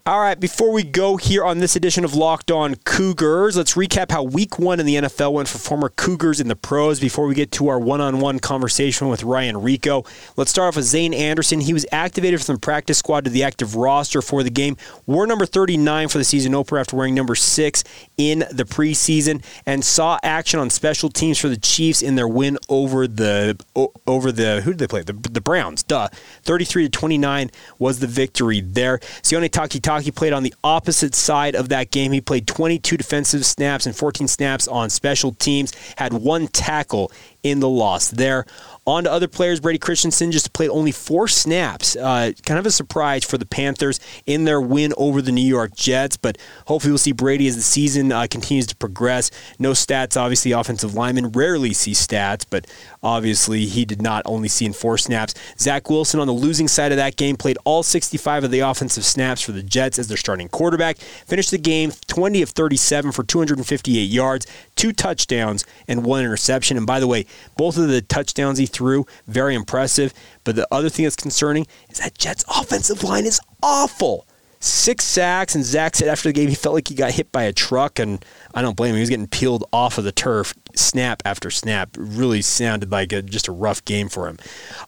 All 0.06 0.20
right, 0.20 0.38
before 0.38 0.70
we 0.70 0.84
go 0.84 1.16
here 1.16 1.44
on 1.44 1.58
this 1.58 1.74
edition 1.74 2.04
of 2.04 2.14
Locked 2.14 2.52
On 2.52 2.76
Cougars, 2.76 3.56
let's 3.56 3.74
recap 3.74 4.12
how 4.12 4.22
week 4.22 4.56
one 4.56 4.78
in 4.78 4.86
the 4.86 4.94
NFL 4.94 5.32
went 5.32 5.48
for 5.48 5.58
former 5.58 5.88
Cougars 5.88 6.38
in 6.38 6.46
the 6.46 6.54
pros 6.54 7.00
before 7.00 7.26
we 7.26 7.34
get 7.34 7.50
to 7.50 7.66
our 7.66 7.80
one 7.80 8.00
on 8.00 8.20
one 8.20 8.38
conversation 8.38 9.08
with 9.08 9.24
Ryan 9.24 9.56
Rehkow. 9.56 10.06
Let's 10.36 10.52
start 10.52 10.68
off 10.68 10.76
with 10.76 10.84
Zayne 10.84 11.12
Anderson. 11.12 11.58
He 11.58 11.72
was 11.72 11.84
activated 11.90 12.40
from 12.40 12.54
the 12.54 12.60
practice 12.60 12.98
squad 12.98 13.24
to 13.24 13.30
the 13.30 13.42
active 13.42 13.74
roster 13.74 14.22
for 14.22 14.44
the 14.44 14.50
game. 14.50 14.76
Wore 15.06 15.26
number 15.26 15.44
39 15.44 16.06
for 16.06 16.18
the 16.18 16.24
season 16.24 16.54
opener 16.54 16.78
after 16.78 16.94
wearing 16.94 17.16
number 17.16 17.34
six 17.34 17.82
in 18.16 18.44
the 18.52 18.64
preseason 18.64 19.42
and 19.66 19.84
saw 19.84 20.20
action 20.22 20.60
on 20.60 20.70
special 20.70 21.08
teams 21.08 21.36
for 21.36 21.48
the 21.48 21.56
Chiefs 21.56 22.00
in 22.00 22.14
their 22.14 22.28
win 22.28 22.58
over 22.68 23.08
the 23.08 23.58
over 24.06 24.30
the 24.30 24.60
who 24.60 24.70
did 24.70 24.78
they 24.78 24.86
play? 24.86 25.02
The, 25.02 25.14
the 25.14 25.40
Browns. 25.40 25.82
Duh. 25.82 26.06
33 26.44 26.84
to 26.84 26.90
29 26.90 27.50
was 27.80 27.98
the 27.98 28.06
victory 28.06 28.60
there. 28.60 28.98
Sione 28.98 29.50
Takitaki 29.50 29.95
he 30.04 30.10
played 30.10 30.32
on 30.32 30.42
the 30.42 30.54
opposite 30.62 31.14
side 31.14 31.54
of 31.54 31.68
that 31.68 31.90
game. 31.90 32.12
He 32.12 32.20
played 32.20 32.46
22 32.46 32.96
defensive 32.96 33.44
snaps 33.44 33.86
and 33.86 33.96
14 33.96 34.28
snaps 34.28 34.68
on 34.68 34.90
special 34.90 35.32
teams, 35.32 35.72
had 35.96 36.12
one 36.12 36.48
tackle 36.48 37.10
in 37.50 37.60
the 37.60 37.68
loss 37.68 38.10
there. 38.10 38.46
On 38.88 39.02
to 39.02 39.10
other 39.10 39.26
players. 39.26 39.58
Brady 39.58 39.80
Christensen 39.80 40.30
just 40.30 40.52
played 40.52 40.70
only 40.70 40.92
four 40.92 41.26
snaps. 41.26 41.96
Uh, 41.96 42.30
kind 42.44 42.58
of 42.58 42.66
a 42.66 42.70
surprise 42.70 43.24
for 43.24 43.36
the 43.36 43.44
Panthers 43.44 43.98
in 44.26 44.44
their 44.44 44.60
win 44.60 44.94
over 44.96 45.20
the 45.20 45.32
New 45.32 45.46
York 45.46 45.74
Jets, 45.74 46.16
but 46.16 46.38
hopefully 46.68 46.92
we'll 46.92 46.98
see 46.98 47.10
Brady 47.10 47.48
as 47.48 47.56
the 47.56 47.62
season 47.62 48.12
uh, 48.12 48.28
continues 48.30 48.66
to 48.68 48.76
progress. 48.76 49.32
No 49.58 49.72
stats, 49.72 50.16
obviously, 50.16 50.52
offensive 50.52 50.94
linemen 50.94 51.32
rarely 51.32 51.72
see 51.72 51.92
stats, 51.92 52.46
but 52.48 52.68
obviously 53.02 53.66
he 53.66 53.84
did 53.84 54.00
not 54.00 54.22
only 54.24 54.46
see 54.46 54.66
in 54.66 54.72
four 54.72 54.98
snaps. 54.98 55.34
Zach 55.58 55.90
Wilson 55.90 56.20
on 56.20 56.28
the 56.28 56.32
losing 56.32 56.68
side 56.68 56.92
of 56.92 56.96
that 56.98 57.16
game 57.16 57.36
played 57.36 57.58
all 57.64 57.82
65 57.82 58.44
of 58.44 58.50
the 58.52 58.60
offensive 58.60 59.04
snaps 59.04 59.42
for 59.42 59.50
the 59.50 59.64
Jets 59.64 59.98
as 59.98 60.06
their 60.06 60.16
starting 60.16 60.48
quarterback. 60.48 60.98
Finished 60.98 61.50
the 61.50 61.58
game 61.58 61.90
20 62.06 62.40
of 62.42 62.50
37 62.50 63.10
for 63.10 63.24
258 63.24 64.02
yards, 64.02 64.46
two 64.76 64.92
touchdowns, 64.92 65.64
and 65.88 66.04
one 66.04 66.20
interception. 66.20 66.76
And 66.76 66.86
by 66.86 67.00
the 67.00 67.08
way, 67.08 67.26
both 67.56 67.76
of 67.76 67.88
the 67.88 68.02
touchdowns 68.02 68.58
he 68.58 68.66
threw, 68.66 69.06
very 69.26 69.54
impressive. 69.54 70.12
But 70.44 70.56
the 70.56 70.68
other 70.70 70.88
thing 70.88 71.04
that's 71.04 71.16
concerning 71.16 71.66
is 71.88 71.98
that 71.98 72.18
Jets' 72.18 72.44
offensive 72.48 73.02
line 73.02 73.26
is 73.26 73.40
awful. 73.62 74.26
Six 74.58 75.04
sacks, 75.04 75.54
and 75.54 75.64
Zach 75.64 75.96
said 75.96 76.08
after 76.08 76.28
the 76.28 76.32
game 76.32 76.48
he 76.48 76.54
felt 76.54 76.74
like 76.74 76.88
he 76.88 76.94
got 76.94 77.12
hit 77.12 77.30
by 77.30 77.42
a 77.44 77.52
truck, 77.52 77.98
and 77.98 78.24
I 78.56 78.62
don't 78.62 78.74
blame 78.74 78.92
him. 78.92 78.96
He 78.96 79.00
was 79.00 79.10
getting 79.10 79.26
peeled 79.26 79.64
off 79.70 79.98
of 79.98 80.04
the 80.04 80.12
turf 80.12 80.54
snap 80.74 81.22
after 81.26 81.50
snap. 81.50 81.90
Really 81.98 82.40
sounded 82.40 82.90
like 82.90 83.12
a, 83.12 83.20
just 83.20 83.48
a 83.48 83.52
rough 83.52 83.84
game 83.84 84.08
for 84.08 84.28
him. 84.28 84.38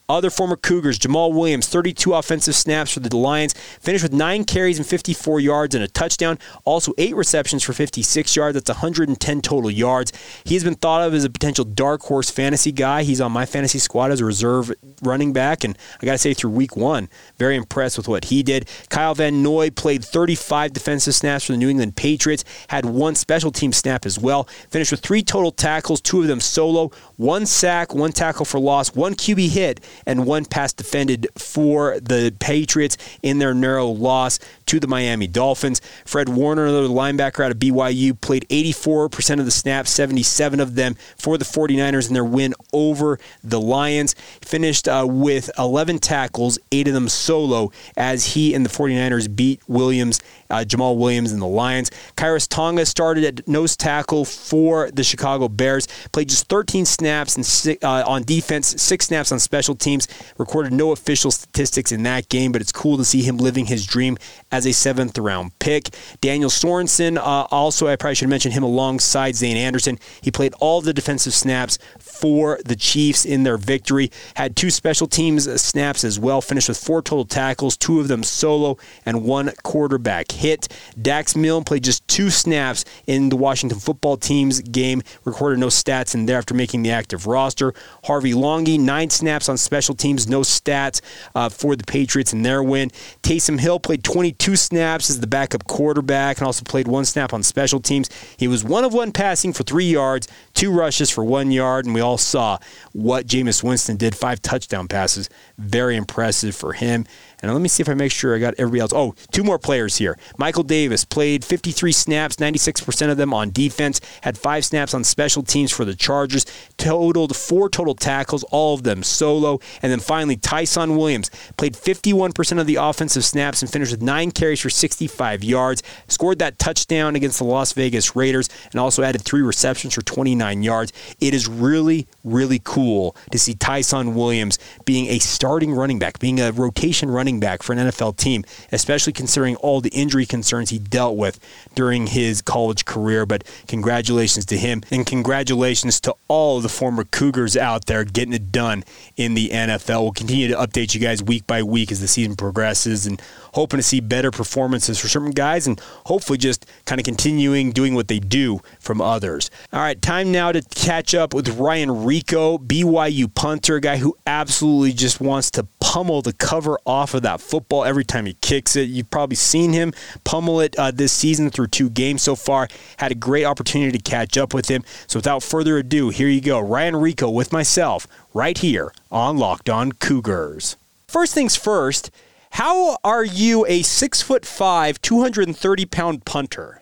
Other 0.09 0.31
former 0.31 0.55
Cougars, 0.55 0.97
Jamaal 0.97 1.31
Williams, 1.31 1.67
32 1.67 2.15
offensive 2.15 2.55
snaps 2.55 2.91
for 2.91 2.99
the 2.99 3.15
Lions, 3.15 3.53
finished 3.79 4.01
with 4.01 4.11
nine 4.11 4.43
carries 4.43 4.79
and 4.79 4.87
54 4.87 5.39
yards 5.39 5.75
and 5.75 5.83
a 5.83 5.87
touchdown. 5.87 6.39
Also, 6.65 6.93
eight 6.97 7.15
receptions 7.15 7.61
for 7.61 7.73
56 7.73 8.35
yards. 8.35 8.55
That's 8.55 8.69
110 8.69 9.41
total 9.41 9.69
yards. 9.69 10.13
He 10.43 10.55
has 10.55 10.63
been 10.63 10.73
thought 10.73 11.07
of 11.07 11.13
as 11.13 11.23
a 11.23 11.29
potential 11.29 11.63
dark 11.63 12.01
horse 12.01 12.31
fantasy 12.31 12.71
guy. 12.71 13.03
He's 13.03 13.21
on 13.21 13.31
my 13.31 13.45
fantasy 13.45 13.77
squad 13.77 14.09
as 14.09 14.19
a 14.19 14.25
reserve 14.25 14.71
running 15.03 15.31
back, 15.31 15.63
and 15.63 15.77
I 16.01 16.07
got 16.07 16.13
to 16.13 16.17
say, 16.17 16.33
through 16.33 16.51
week 16.51 16.75
one, 16.75 17.07
very 17.37 17.55
impressed 17.55 17.97
with 17.97 18.07
what 18.07 18.25
he 18.25 18.41
did. 18.41 18.67
Kyle 18.89 19.13
Van 19.13 19.43
Noy 19.43 19.69
played 19.69 20.03
35 20.03 20.73
defensive 20.73 21.13
snaps 21.13 21.45
for 21.45 21.51
the 21.51 21.59
New 21.59 21.69
England 21.69 21.95
Patriots, 21.95 22.43
had 22.69 22.85
one 22.85 23.13
special 23.13 23.51
team 23.59 23.73
snap 23.73 24.05
as 24.05 24.17
well, 24.17 24.45
finished 24.69 24.91
with 24.91 25.01
three 25.01 25.21
total 25.21 25.51
tackles 25.51 26.01
two 26.01 26.21
of 26.21 26.27
them 26.27 26.39
solo, 26.39 26.91
one 27.17 27.45
sack, 27.45 27.93
one 27.93 28.11
tackle 28.11 28.45
for 28.45 28.59
loss, 28.59 28.95
one 28.95 29.13
QB 29.13 29.49
hit, 29.49 29.79
and 30.05 30.25
one 30.25 30.45
pass 30.45 30.73
defended 30.73 31.27
for 31.37 31.99
the 31.99 32.33
Patriots 32.39 32.97
in 33.21 33.39
their 33.39 33.53
narrow 33.53 33.87
loss 33.87 34.39
to 34.69 34.79
the 34.79 34.87
Miami 34.87 35.25
Dolphins. 35.25 35.81
Fred 36.05 36.29
Warner, 36.29 36.67
another 36.67 36.87
linebacker 36.87 37.43
out 37.43 37.49
of 37.49 37.57
BYU, 37.57 38.19
played 38.21 38.47
84% 38.49 39.39
of 39.39 39.45
the 39.45 39.51
snaps, 39.51 39.89
77 39.89 40.59
of 40.59 40.75
them 40.75 40.95
for 41.17 41.39
the 41.39 41.45
49ers 41.45 42.07
in 42.07 42.13
their 42.13 42.23
win 42.23 42.53
over 42.71 43.19
the 43.43 43.59
Lions. 43.59 44.13
Finished 44.43 44.87
uh, 44.87 45.07
with 45.09 45.49
11 45.57 45.97
tackles, 45.97 46.59
eight 46.71 46.87
of 46.87 46.93
them 46.93 47.09
solo, 47.09 47.71
as 47.97 48.33
he 48.33 48.53
and 48.53 48.63
the 48.63 48.69
49ers 48.69 49.35
beat 49.35 49.59
Williams, 49.67 50.19
uh, 50.51 50.63
Jamaal 50.67 50.97
Williams, 50.97 51.31
and 51.31 51.41
the 51.41 51.47
Lions. 51.47 51.89
Khyiris 52.15 52.47
Tonga 52.47 52.85
started 52.85 53.23
at 53.23 53.47
nose 53.47 53.75
tackle 53.75 54.23
for 54.23 54.91
the 54.91 55.03
Chicago 55.03 55.47
Bears, 55.47 55.87
played 56.11 56.29
just 56.29 56.47
13 56.47 56.85
snaps 56.85 57.35
and, 57.35 57.77
uh, 57.83 58.03
on 58.07 58.21
defense, 58.21 58.79
six 58.79 59.07
snaps 59.07 59.31
on 59.31 59.39
special 59.39 59.73
teams, 59.73 60.07
recorded 60.37 60.73
no 60.73 60.91
official 60.91 61.31
statistics 61.31 61.91
in 61.91 62.03
that 62.03 62.29
game, 62.29 62.51
but 62.51 62.61
it's 62.61 62.71
cool 62.71 62.97
to 62.97 63.03
see 63.03 63.23
him 63.23 63.37
living 63.37 63.65
his 63.65 63.83
dream 63.87 64.15
as 64.51 64.58
a 64.65 64.73
seventh 64.73 65.17
round 65.17 65.57
pick. 65.59 65.89
Daniel 66.21 66.49
Sorensen, 66.49 67.17
uh, 67.17 67.47
also, 67.51 67.87
I 67.87 67.95
probably 67.95 68.15
should 68.15 68.29
mention 68.29 68.51
him 68.51 68.63
alongside 68.63 69.35
Zayne 69.35 69.57
Anderson. 69.57 69.99
He 70.21 70.31
played 70.31 70.53
all 70.59 70.81
the 70.81 70.93
defensive 70.93 71.33
snaps 71.33 71.77
for 71.99 72.59
the 72.65 72.75
Chiefs 72.75 73.25
in 73.25 73.43
their 73.43 73.57
victory, 73.57 74.11
had 74.35 74.55
two 74.55 74.69
special 74.69 75.07
teams 75.07 75.49
snaps 75.61 76.03
as 76.03 76.19
well, 76.19 76.41
finished 76.41 76.69
with 76.69 76.77
four 76.77 77.01
total 77.01 77.25
tackles, 77.25 77.77
two 77.77 77.99
of 77.99 78.07
them 78.07 78.23
solo, 78.23 78.77
and 79.05 79.23
one 79.23 79.51
quarterback 79.63 80.31
hit. 80.31 80.67
Dax 81.01 81.35
Milne 81.35 81.63
played 81.63 81.83
just 81.83 82.07
two 82.07 82.29
snaps 82.29 82.85
in 83.07 83.29
the 83.29 83.35
Washington 83.35 83.79
football 83.79 84.17
team's 84.17 84.61
game, 84.61 85.01
recorded 85.23 85.59
no 85.59 85.67
stats 85.67 86.13
in 86.13 86.25
there 86.25 86.37
after 86.37 86.53
making 86.53 86.83
the 86.83 86.91
active 86.91 87.27
roster. 87.27 87.73
Harvey 88.03 88.33
Langi, 88.33 88.79
nine 88.79 89.09
snaps 89.09 89.49
on 89.49 89.57
special 89.57 89.95
teams, 89.95 90.27
no 90.27 90.41
stats 90.41 91.01
uh, 91.35 91.49
for 91.49 91.75
the 91.75 91.83
Patriots 91.83 92.33
in 92.33 92.41
their 92.41 92.61
win. 92.61 92.89
Taysom 93.23 93.59
Hill 93.59 93.79
played 93.79 94.03
22 94.03 94.48
snaps 94.55 95.09
as 95.09 95.19
the 95.19 95.27
backup 95.27 95.65
quarterback 95.67 96.37
and 96.37 96.45
also 96.45 96.63
played 96.63 96.87
one 96.87 97.05
snap 97.05 97.33
on 97.33 97.43
special 97.43 97.79
teams. 97.79 98.09
He 98.37 98.47
was 98.47 98.63
one 98.63 98.83
of 98.83 98.93
one 98.93 99.11
passing 99.11 99.53
for 99.53 99.63
three 99.63 99.91
yards, 99.91 100.27
two 100.53 100.71
rushes 100.71 101.09
for 101.09 101.23
one 101.23 101.51
yard, 101.51 101.85
and 101.85 101.93
we 101.93 102.01
all 102.01 102.17
saw 102.17 102.57
what 102.93 103.25
Jameis 103.27 103.63
Winston 103.63 103.97
did 103.97 104.15
five 104.15 104.41
touchdown 104.41 104.87
passes. 104.87 105.29
Very 105.59 105.97
impressive 105.97 106.55
for 106.55 106.71
him. 106.71 107.05
And 107.41 107.53
let 107.53 107.61
me 107.61 107.69
see 107.69 107.81
if 107.81 107.89
I 107.89 107.93
make 107.93 108.11
sure 108.11 108.35
I 108.35 108.39
got 108.39 108.55
everybody 108.57 108.81
else. 108.81 108.93
Oh, 108.93 109.15
two 109.31 109.43
more 109.43 109.57
players 109.57 109.95
here. 109.95 110.17
Michael 110.37 110.63
Davis 110.63 111.05
played 111.05 111.45
53 111.45 111.91
snaps, 111.91 112.35
96% 112.35 113.09
of 113.09 113.17
them 113.17 113.33
on 113.33 113.51
defense, 113.51 114.01
had 114.21 114.37
five 114.37 114.65
snaps 114.65 114.93
on 114.93 115.03
special 115.03 115.43
teams 115.43 115.71
for 115.71 115.85
the 115.85 115.95
Chargers, 115.95 116.45
totaled 116.77 117.35
four 117.35 117.69
total 117.69 117.95
tackles, 117.95 118.43
all 118.45 118.73
of 118.73 118.83
them 118.83 119.03
solo. 119.03 119.59
And 119.81 119.91
then 119.91 119.99
finally, 119.99 120.35
Ty'Son 120.35 120.97
Williams 120.97 121.31
played 121.57 121.73
51% 121.73 122.59
of 122.59 122.67
the 122.67 122.75
offensive 122.75 123.23
snaps 123.23 123.61
and 123.61 123.71
finished 123.71 123.91
with 123.91 124.01
nine 124.01 124.31
carries 124.31 124.59
for 124.59 124.69
65 124.69 125.43
yards, 125.43 125.81
scored 126.07 126.39
that 126.39 126.59
touchdown 126.59 127.15
against 127.15 127.39
the 127.39 127.45
Las 127.45 127.71
Vegas 127.73 128.15
Raiders, 128.15 128.49
and 128.71 128.79
also 128.79 129.01
added 129.03 129.21
three 129.21 129.41
receptions 129.41 129.93
for 129.93 130.01
29 130.01 130.61
yards. 130.61 130.91
It 131.21 131.33
is 131.33 131.47
really, 131.47 132.07
really 132.23 132.59
cool 132.63 133.15
to 133.31 133.39
see 133.39 133.53
Ty'Son 133.53 134.13
Williams 134.13 134.59
being 134.83 135.07
a 135.07 135.19
starting 135.49 135.73
running 135.73 135.97
back, 135.97 136.19
being 136.19 136.39
a 136.39 136.51
rotation 136.51 137.09
running 137.09 137.39
back 137.39 137.63
for 137.63 137.73
an 137.73 137.79
NFL 137.79 138.15
team, 138.17 138.45
especially 138.71 139.11
considering 139.11 139.55
all 139.55 139.81
the 139.81 139.89
injury 139.89 140.23
concerns 140.23 140.69
he 140.69 140.77
dealt 140.77 141.17
with 141.17 141.39
during 141.73 142.05
his 142.05 142.39
college 142.39 142.85
career. 142.85 143.25
But 143.25 143.43
congratulations 143.67 144.45
to 144.45 144.57
him, 144.59 144.83
and 144.91 145.07
congratulations 145.07 145.99
to 146.01 146.13
all 146.27 146.61
the 146.61 146.69
former 146.69 147.03
Cougars 147.03 147.57
out 147.57 147.87
there 147.87 148.03
getting 148.03 148.33
it 148.33 148.51
done 148.51 148.83
in 149.17 149.33
the 149.33 149.49
NFL. 149.49 150.03
We'll 150.03 150.11
continue 150.11 150.49
to 150.49 150.55
update 150.55 150.93
you 150.93 151.01
guys 151.01 151.23
week 151.23 151.47
by 151.47 151.63
week 151.63 151.91
as 151.91 151.99
the 151.99 152.07
season 152.07 152.35
progresses 152.35 153.07
and 153.07 153.19
hoping 153.55 153.79
to 153.79 153.83
see 153.83 154.01
better 154.01 154.29
performances 154.29 154.99
for 154.99 155.07
certain 155.07 155.31
guys 155.31 155.65
and 155.65 155.79
hopefully 156.05 156.37
just 156.37 156.67
kind 156.85 157.01
of 157.01 157.05
continuing 157.05 157.71
doing 157.71 157.95
what 157.95 158.07
they 158.07 158.19
do 158.19 158.59
from 158.79 159.01
others. 159.01 159.49
All 159.73 159.79
right, 159.79 159.99
time 159.99 160.31
now 160.31 160.51
to 160.51 160.61
catch 160.75 161.15
up 161.15 161.33
with 161.33 161.57
Ryan 161.57 161.89
Rehkow, 161.89 162.59
BYU 162.59 163.33
punter, 163.33 163.79
guy 163.79 163.97
who 163.97 164.15
absolutely 164.27 164.93
just 164.93 165.19
wants 165.19 165.38
to 165.51 165.67
pummel 165.79 166.21
the 166.21 166.33
cover 166.33 166.79
off 166.85 167.13
of 167.13 167.21
that 167.21 167.41
football 167.41 167.85
every 167.85 168.03
time 168.03 168.25
he 168.25 168.33
kicks 168.41 168.75
it. 168.75 168.89
You've 168.89 169.09
probably 169.09 169.35
seen 169.35 169.73
him 169.73 169.93
pummel 170.23 170.59
it 170.59 170.77
uh, 170.77 170.91
this 170.91 171.11
season 171.11 171.49
through 171.49 171.67
two 171.67 171.89
games 171.89 172.21
so 172.21 172.35
far. 172.35 172.67
Had 172.97 173.11
a 173.11 173.15
great 173.15 173.45
opportunity 173.45 173.97
to 173.97 174.03
catch 174.03 174.37
up 174.37 174.53
with 174.53 174.69
him. 174.69 174.83
So 175.07 175.19
without 175.19 175.43
further 175.43 175.77
ado, 175.77 176.09
here 176.09 176.27
you 176.27 176.41
go. 176.41 176.59
Ryan 176.59 176.95
Rehkow 176.95 177.33
with 177.33 177.53
myself 177.53 178.07
right 178.33 178.57
here 178.57 178.91
on 179.11 179.37
Locked 179.37 179.69
On 179.69 179.91
Cougars. 179.91 180.77
First 181.07 181.33
things 181.33 181.55
first, 181.55 182.11
how 182.51 182.97
are 183.03 183.23
you 183.23 183.65
a 183.67 183.81
six 183.83 184.21
foot 184.21 184.45
five, 184.45 185.01
230 185.01 185.85
pound 185.85 186.25
punter? 186.25 186.81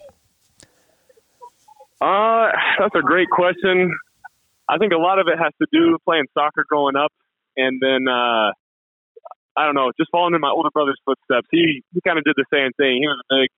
Uh, 2.00 2.50
that's 2.80 2.96
a 2.96 3.02
great 3.02 3.30
question. 3.30 3.91
I 4.70 4.78
think 4.78 4.93
a 4.93 4.98
lot 4.98 5.20
of 5.20 5.28
it 5.28 5.38
has 5.38 5.54
to 5.62 5.67
do 5.72 5.93
with 5.93 6.04
playing 6.04 6.26
soccer 6.34 6.65
growing 6.67 6.96
up, 6.96 7.12
and 7.58 7.82
then 7.82 8.08
uh, 8.08 8.54
I 9.58 9.65
don't 9.65 9.76
know, 9.76 9.91
just 9.98 10.12
following 10.12 10.36
in 10.36 10.41
my 10.41 10.52
older 10.52 10.70
brother's 10.72 11.02
footsteps. 11.04 11.48
He 11.52 11.84
he 11.93 12.00
kind 12.06 12.17
of 12.17 12.24
did 12.24 12.36
the 12.38 12.46
same 12.54 12.72
thing. 12.78 13.02
He 13.02 13.08
was 13.08 13.20
a 13.20 13.36
big, 13.36 13.50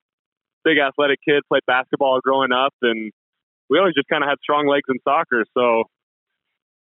big 0.64 0.78
athletic 0.80 1.20
kid, 1.28 1.44
played 1.48 1.64
basketball 1.68 2.20
growing 2.24 2.52
up, 2.52 2.74
and 2.82 3.12
we 3.70 3.78
always 3.78 3.94
just 3.94 4.08
kind 4.08 4.24
of 4.24 4.30
had 4.30 4.38
strong 4.42 4.66
legs 4.68 4.88
in 4.88 4.98
soccer. 5.04 5.44
So 5.54 5.84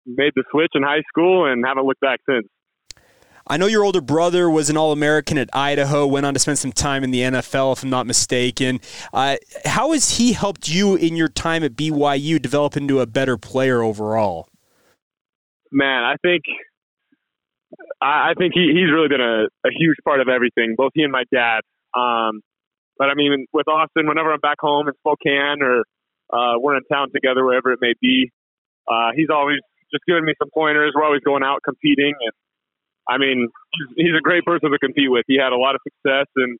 made 0.05 0.33
the 0.35 0.43
switch 0.51 0.71
in 0.73 0.83
high 0.83 1.03
school 1.07 1.45
and 1.45 1.63
haven't 1.65 1.85
looked 1.85 2.01
back 2.01 2.19
since. 2.27 2.47
I 3.45 3.57
know 3.57 3.65
your 3.65 3.83
older 3.83 4.01
brother 4.01 4.49
was 4.49 4.69
an 4.69 4.77
All 4.77 4.93
American 4.93 5.37
at 5.37 5.49
Idaho, 5.53 6.07
went 6.07 6.25
on 6.25 6.33
to 6.33 6.39
spend 6.39 6.59
some 6.59 6.71
time 6.71 7.03
in 7.03 7.11
the 7.11 7.19
NFL, 7.19 7.73
if 7.73 7.83
I'm 7.83 7.89
not 7.89 8.07
mistaken. 8.07 8.79
Uh, 9.11 9.35
how 9.65 9.91
has 9.91 10.17
he 10.17 10.31
helped 10.31 10.69
you 10.69 10.95
in 10.95 11.17
your 11.17 11.27
time 11.27 11.61
at 11.63 11.73
BYU 11.73 12.41
develop 12.41 12.77
into 12.77 13.01
a 13.01 13.05
better 13.05 13.37
player 13.37 13.81
overall? 13.81 14.47
Man, 15.71 16.03
I 16.03 16.15
think 16.21 16.43
I 18.01 18.33
think 18.37 18.53
he, 18.53 18.71
he's 18.73 18.91
really 18.91 19.07
been 19.07 19.21
a, 19.21 19.45
a 19.65 19.71
huge 19.71 19.97
part 20.03 20.19
of 20.19 20.27
everything, 20.27 20.75
both 20.77 20.91
he 20.93 21.03
and 21.03 21.11
my 21.11 21.23
dad. 21.31 21.61
Um, 21.95 22.41
but 22.97 23.09
I 23.09 23.15
mean, 23.15 23.45
with 23.53 23.67
Austin, 23.67 24.07
whenever 24.07 24.31
I'm 24.31 24.39
back 24.39 24.57
home 24.59 24.87
in 24.87 24.93
Spokane 24.99 25.61
or 25.61 25.83
uh, 26.31 26.59
we're 26.59 26.75
in 26.75 26.83
town 26.91 27.09
together, 27.13 27.45
wherever 27.45 27.71
it 27.71 27.79
may 27.81 27.93
be, 28.01 28.29
uh, 28.87 29.11
he's 29.15 29.29
always 29.31 29.59
just 29.91 30.03
giving 30.05 30.25
me 30.25 30.33
some 30.39 30.49
pointers. 30.53 30.93
We're 30.95 31.05
always 31.05 31.21
going 31.21 31.43
out 31.43 31.59
competing, 31.63 32.13
and 32.19 32.33
I 33.07 33.17
mean, 33.17 33.47
he's, 33.71 34.05
he's 34.07 34.15
a 34.17 34.21
great 34.21 34.43
person 34.43 34.71
to 34.71 34.79
compete 34.79 35.09
with. 35.09 35.25
He 35.27 35.37
had 35.37 35.53
a 35.53 35.57
lot 35.57 35.75
of 35.75 35.81
success, 35.83 36.27
and 36.35 36.57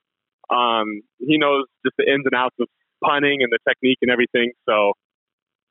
um, 0.50 1.02
he 1.20 1.38
knows 1.38 1.66
just 1.86 1.96
the 1.98 2.06
ins 2.06 2.26
and 2.26 2.36
outs 2.36 2.56
of 2.60 2.68
punting 3.04 3.42
and 3.42 3.52
the 3.52 3.60
technique 3.68 3.98
and 4.02 4.12
everything. 4.12 4.52
So 4.70 4.94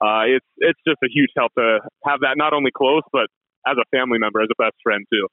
uh, 0.01 0.27
it's 0.27 0.47
it's 0.59 0.81
just 0.87 0.99
a 1.03 1.09
huge 1.09 1.31
help 1.37 1.53
to 1.57 1.81
have 2.05 2.21
that 2.21 2.35
not 2.37 2.53
only 2.53 2.71
close, 2.75 3.03
but 3.13 3.27
as 3.67 3.77
a 3.77 3.85
family 3.97 4.19
member, 4.19 4.41
as 4.41 4.49
a 4.51 4.63
best 4.63 4.77
friend 4.83 5.05
too. 5.13 5.29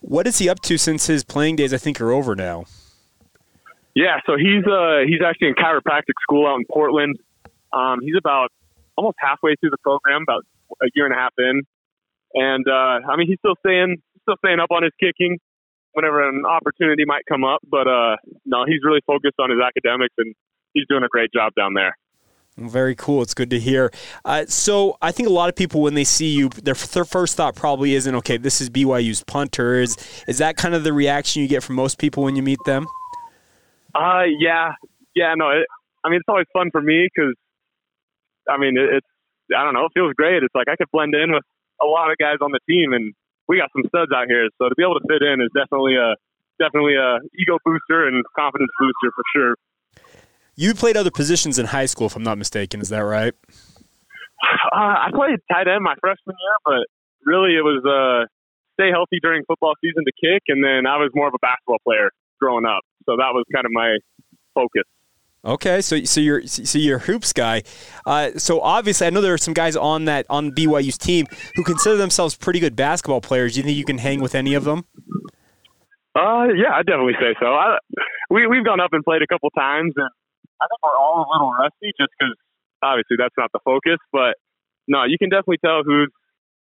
What 0.00 0.26
is 0.26 0.38
he 0.38 0.48
up 0.48 0.60
to 0.62 0.76
since 0.76 1.06
his 1.06 1.24
playing 1.24 1.56
days? 1.56 1.72
I 1.72 1.78
think 1.78 2.00
are 2.00 2.12
over 2.12 2.36
now. 2.36 2.64
Yeah, 3.94 4.18
so 4.26 4.36
he's 4.36 4.64
uh, 4.66 5.06
he's 5.06 5.22
actually 5.24 5.48
in 5.48 5.54
chiropractic 5.54 6.18
school 6.22 6.46
out 6.46 6.56
in 6.56 6.64
Portland. 6.70 7.16
Um, 7.72 8.00
he's 8.02 8.16
about 8.18 8.50
almost 8.96 9.16
halfway 9.20 9.54
through 9.56 9.70
the 9.70 9.78
program, 9.78 10.22
about 10.22 10.44
a 10.82 10.86
year 10.94 11.06
and 11.06 11.14
a 11.14 11.18
half 11.18 11.32
in, 11.38 11.62
and 12.34 12.66
uh, 12.68 13.06
I 13.06 13.16
mean 13.16 13.28
he's 13.28 13.38
still 13.38 13.54
staying 13.64 14.02
still 14.22 14.36
staying 14.44 14.58
up 14.58 14.70
on 14.70 14.82
his 14.82 14.92
kicking 14.98 15.38
whenever 15.92 16.28
an 16.28 16.42
opportunity 16.44 17.04
might 17.06 17.22
come 17.26 17.44
up. 17.44 17.60
But 17.62 17.86
uh, 17.86 18.16
no, 18.44 18.64
he's 18.66 18.82
really 18.84 19.00
focused 19.06 19.38
on 19.38 19.50
his 19.50 19.60
academics, 19.64 20.14
and 20.18 20.34
he's 20.74 20.86
doing 20.88 21.04
a 21.04 21.08
great 21.08 21.30
job 21.32 21.52
down 21.56 21.74
there. 21.74 21.96
Very 22.56 22.94
cool. 22.94 23.20
It's 23.20 23.34
good 23.34 23.50
to 23.50 23.58
hear. 23.58 23.90
Uh, 24.24 24.46
so 24.46 24.96
I 25.02 25.10
think 25.10 25.28
a 25.28 25.32
lot 25.32 25.48
of 25.48 25.56
people, 25.56 25.82
when 25.82 25.94
they 25.94 26.04
see 26.04 26.30
you, 26.30 26.48
their, 26.50 26.74
their 26.74 27.04
first 27.04 27.36
thought 27.36 27.56
probably 27.56 27.94
isn't, 27.94 28.14
okay, 28.14 28.36
this 28.36 28.60
is 28.60 28.70
BYU's 28.70 29.24
punter. 29.24 29.80
Is, 29.80 29.96
is 30.28 30.38
that 30.38 30.56
kind 30.56 30.74
of 30.74 30.84
the 30.84 30.92
reaction 30.92 31.42
you 31.42 31.48
get 31.48 31.64
from 31.64 31.74
most 31.74 31.98
people 31.98 32.22
when 32.22 32.36
you 32.36 32.42
meet 32.42 32.60
them? 32.64 32.86
Uh, 33.92 34.22
yeah. 34.38 34.72
Yeah, 35.16 35.34
no, 35.36 35.50
it, 35.50 35.66
I 36.04 36.10
mean, 36.10 36.18
it's 36.18 36.28
always 36.28 36.46
fun 36.52 36.70
for 36.70 36.80
me 36.80 37.08
because, 37.10 37.34
I 38.48 38.58
mean, 38.58 38.78
it, 38.78 39.02
it's, 39.02 39.06
I 39.56 39.64
don't 39.64 39.74
know, 39.74 39.86
it 39.86 39.92
feels 39.94 40.14
great. 40.14 40.42
It's 40.42 40.54
like 40.54 40.68
I 40.68 40.76
could 40.76 40.90
blend 40.92 41.14
in 41.14 41.32
with 41.32 41.44
a 41.82 41.86
lot 41.86 42.10
of 42.10 42.18
guys 42.18 42.38
on 42.40 42.52
the 42.52 42.60
team 42.70 42.92
and 42.92 43.14
we 43.48 43.58
got 43.58 43.70
some 43.74 43.82
studs 43.88 44.12
out 44.14 44.26
here. 44.28 44.46
So 44.58 44.68
to 44.68 44.74
be 44.76 44.82
able 44.82 44.98
to 45.00 45.06
fit 45.10 45.26
in 45.26 45.42
is 45.42 45.50
definitely 45.54 45.96
a, 45.96 46.14
definitely 46.62 46.94
a 46.94 47.18
ego 47.34 47.58
booster 47.64 48.06
and 48.06 48.24
confidence 48.38 48.70
booster 48.78 49.10
for 49.10 49.24
sure. 49.34 49.54
You 50.56 50.74
played 50.74 50.96
other 50.96 51.10
positions 51.10 51.58
in 51.58 51.66
high 51.66 51.86
school, 51.86 52.06
if 52.06 52.16
I'm 52.16 52.22
not 52.22 52.38
mistaken. 52.38 52.80
Is 52.80 52.90
that 52.90 53.00
right? 53.00 53.34
Uh, 54.72 54.76
I 54.76 55.08
played 55.12 55.38
tight 55.50 55.68
end 55.68 55.82
my 55.82 55.94
freshman 56.00 56.36
year, 56.38 56.56
but 56.64 56.86
really 57.24 57.56
it 57.56 57.62
was 57.62 57.82
uh, 57.84 58.26
stay 58.74 58.90
healthy 58.90 59.18
during 59.22 59.44
football 59.46 59.74
season 59.80 60.04
to 60.04 60.12
kick, 60.12 60.42
and 60.48 60.62
then 60.62 60.86
I 60.86 60.96
was 60.96 61.10
more 61.14 61.28
of 61.28 61.34
a 61.34 61.38
basketball 61.38 61.78
player 61.84 62.10
growing 62.40 62.66
up, 62.66 62.82
so 63.06 63.16
that 63.16 63.30
was 63.32 63.44
kind 63.52 63.66
of 63.66 63.72
my 63.72 63.96
focus. 64.54 64.84
Okay, 65.44 65.82
so 65.82 66.02
so 66.04 66.20
you're 66.20 66.46
so 66.46 66.78
you're 66.78 66.96
a 66.96 67.00
hoops 67.00 67.34
guy. 67.34 67.62
Uh, 68.06 68.30
so 68.36 68.60
obviously, 68.60 69.06
I 69.06 69.10
know 69.10 69.20
there 69.20 69.34
are 69.34 69.38
some 69.38 69.52
guys 69.52 69.76
on 69.76 70.06
that 70.06 70.24
on 70.30 70.52
BYU's 70.52 70.96
team 70.96 71.26
who 71.54 71.64
consider 71.64 71.96
themselves 71.96 72.34
pretty 72.34 72.60
good 72.60 72.74
basketball 72.74 73.20
players. 73.20 73.52
Do 73.52 73.60
you 73.60 73.64
think 73.64 73.76
you 73.76 73.84
can 73.84 73.98
hang 73.98 74.20
with 74.22 74.34
any 74.34 74.54
of 74.54 74.64
them? 74.64 74.86
Uh, 76.16 76.48
yeah, 76.56 76.72
I 76.72 76.82
definitely 76.82 77.14
say 77.20 77.34
so. 77.40 77.46
I, 77.46 77.76
we 78.30 78.46
we've 78.46 78.64
gone 78.64 78.80
up 78.80 78.90
and 78.92 79.04
played 79.04 79.20
a 79.20 79.26
couple 79.26 79.50
times, 79.50 79.92
and 79.96 80.08
I 80.60 80.66
think 80.66 80.80
we're 80.82 80.98
all 80.98 81.24
a 81.24 81.28
little 81.28 81.52
rusty 81.52 81.92
just 81.98 82.10
because 82.18 82.34
obviously 82.82 83.16
that's 83.18 83.34
not 83.36 83.50
the 83.52 83.60
focus. 83.64 83.98
But 84.12 84.36
no, 84.88 85.04
you 85.04 85.18
can 85.18 85.30
definitely 85.30 85.62
tell 85.64 85.82
who's 85.84 86.10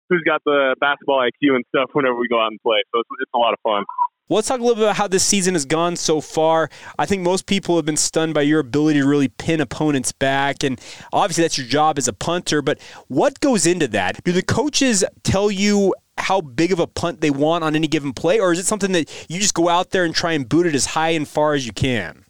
who's 0.10 0.24
got 0.26 0.42
the 0.46 0.76
basketball 0.80 1.20
IQ 1.20 1.56
and 1.56 1.64
stuff 1.70 1.90
whenever 1.94 2.16
we 2.16 2.28
go 2.28 2.40
out 2.40 2.52
and 2.52 2.60
play. 2.62 2.84
So 2.94 3.00
it's, 3.00 3.10
it's 3.22 3.32
a 3.34 3.38
lot 3.38 3.54
of 3.54 3.60
fun. 3.64 3.86
Well, 4.28 4.38
let's 4.38 4.48
talk 4.48 4.60
a 4.60 4.64
little 4.64 4.76
bit 4.76 4.84
about 4.84 4.96
how 4.96 5.08
this 5.08 5.26
season 5.26 5.56
has 5.56 5.66
gone 5.66 5.98
so 5.98 6.22
far. 6.22 6.70
I 6.98 7.06
think 7.06 7.22
most 7.22 7.48
people 7.48 7.76
have 7.76 7.86
been 7.86 7.98
stunned 7.98 8.34
by 8.34 8.44
your 8.44 8.60
ability 8.62 9.02
to 9.02 9.06
really 9.06 9.28
pin 9.28 9.60
opponents 9.60 10.14
back, 10.14 10.64
and 10.64 10.80
obviously 11.12 11.44
that's 11.44 11.58
your 11.58 11.68
job 11.68 11.98
as 11.98 12.08
a 12.08 12.14
punter. 12.14 12.62
But 12.62 12.80
what 13.08 13.42
goes 13.42 13.66
into 13.66 13.90
that? 13.90 14.24
Do 14.24 14.32
the 14.32 14.42
coaches 14.42 15.04
tell 15.24 15.52
you 15.52 15.94
how 16.18 16.40
big 16.40 16.72
of 16.72 16.80
a 16.80 16.88
punt 16.88 17.20
they 17.20 17.30
want 17.30 17.66
on 17.66 17.76
any 17.76 17.88
given 17.88 18.14
play, 18.14 18.40
or 18.40 18.54
is 18.54 18.60
it 18.60 18.66
something 18.66 18.94
that 18.94 19.12
you 19.30 19.38
just 19.38 19.54
go 19.54 19.68
out 19.68 19.90
there 19.90 20.06
and 20.06 20.16
try 20.16 20.32
and 20.32 20.48
boot 20.48 20.66
it 20.66 20.76
as 20.76 20.86
high 20.88 21.10
and 21.10 21.28
far 21.28 21.54
as 21.54 21.66
you 21.66 21.74
can? 21.74 22.24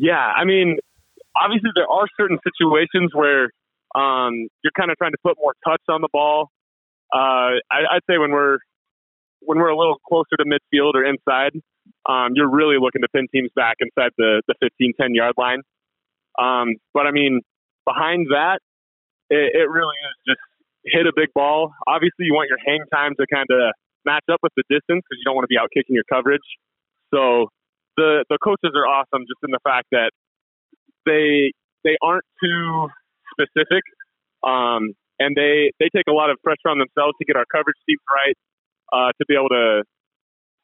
Yeah, 0.00 0.16
I 0.16 0.44
mean, 0.44 0.78
obviously 1.36 1.68
there 1.76 1.86
are 1.86 2.06
certain 2.18 2.38
situations 2.40 3.12
where 3.12 3.52
um, 3.94 4.48
you're 4.64 4.72
kind 4.72 4.90
of 4.90 4.96
trying 4.96 5.12
to 5.12 5.20
put 5.22 5.36
more 5.36 5.52
touch 5.62 5.82
on 5.90 6.00
the 6.00 6.08
ball. 6.10 6.48
Uh, 7.12 7.60
I, 7.68 8.00
I'd 8.00 8.06
say 8.08 8.16
when 8.16 8.30
we're 8.30 8.58
when 9.40 9.58
we're 9.58 9.68
a 9.68 9.76
little 9.76 10.00
closer 10.08 10.36
to 10.38 10.44
midfield 10.44 10.94
or 10.94 11.04
inside, 11.04 11.52
um, 12.08 12.32
you're 12.32 12.48
really 12.48 12.76
looking 12.80 13.02
to 13.02 13.08
pin 13.12 13.28
teams 13.28 13.50
back 13.54 13.76
inside 13.80 14.12
the 14.16 14.40
the 14.48 14.54
15, 14.62 14.94
10 14.98 15.14
yard 15.14 15.34
line. 15.36 15.60
Um, 16.38 16.76
but 16.94 17.06
I 17.06 17.10
mean, 17.10 17.42
behind 17.84 18.28
that, 18.30 18.60
it, 19.28 19.52
it 19.52 19.68
really 19.68 19.96
is 20.08 20.32
just 20.32 20.40
hit 20.86 21.06
a 21.06 21.12
big 21.14 21.28
ball. 21.34 21.74
Obviously, 21.86 22.24
you 22.24 22.32
want 22.32 22.48
your 22.48 22.58
hang 22.64 22.80
time 22.90 23.12
to 23.20 23.26
kind 23.28 23.48
of 23.50 23.74
match 24.06 24.24
up 24.32 24.40
with 24.42 24.52
the 24.56 24.64
distance 24.70 25.04
because 25.04 25.20
you 25.20 25.24
don't 25.26 25.36
want 25.36 25.44
to 25.44 25.52
be 25.52 25.58
out 25.60 25.68
kicking 25.76 25.92
your 25.92 26.08
coverage. 26.08 26.46
So 27.12 27.52
the 28.00 28.24
the 28.32 28.38
coaches 28.40 28.72
are 28.72 28.88
awesome 28.88 29.28
just 29.28 29.44
in 29.44 29.52
the 29.52 29.60
fact 29.60 29.92
that 29.92 30.10
they 31.04 31.52
they 31.84 32.00
aren't 32.00 32.24
too 32.40 32.88
specific, 33.36 33.84
um, 34.40 34.96
and 35.20 35.36
they 35.36 35.76
they 35.76 35.92
take 35.92 36.08
a 36.08 36.16
lot 36.16 36.32
of 36.32 36.40
pressure 36.40 36.72
on 36.72 36.80
themselves 36.80 37.12
to 37.20 37.24
get 37.28 37.36
our 37.36 37.44
coverage 37.52 37.76
teams 37.84 38.00
right, 38.08 38.36
uh, 38.92 39.10
to 39.20 39.22
be 39.28 39.36
able 39.36 39.52
to 39.52 39.84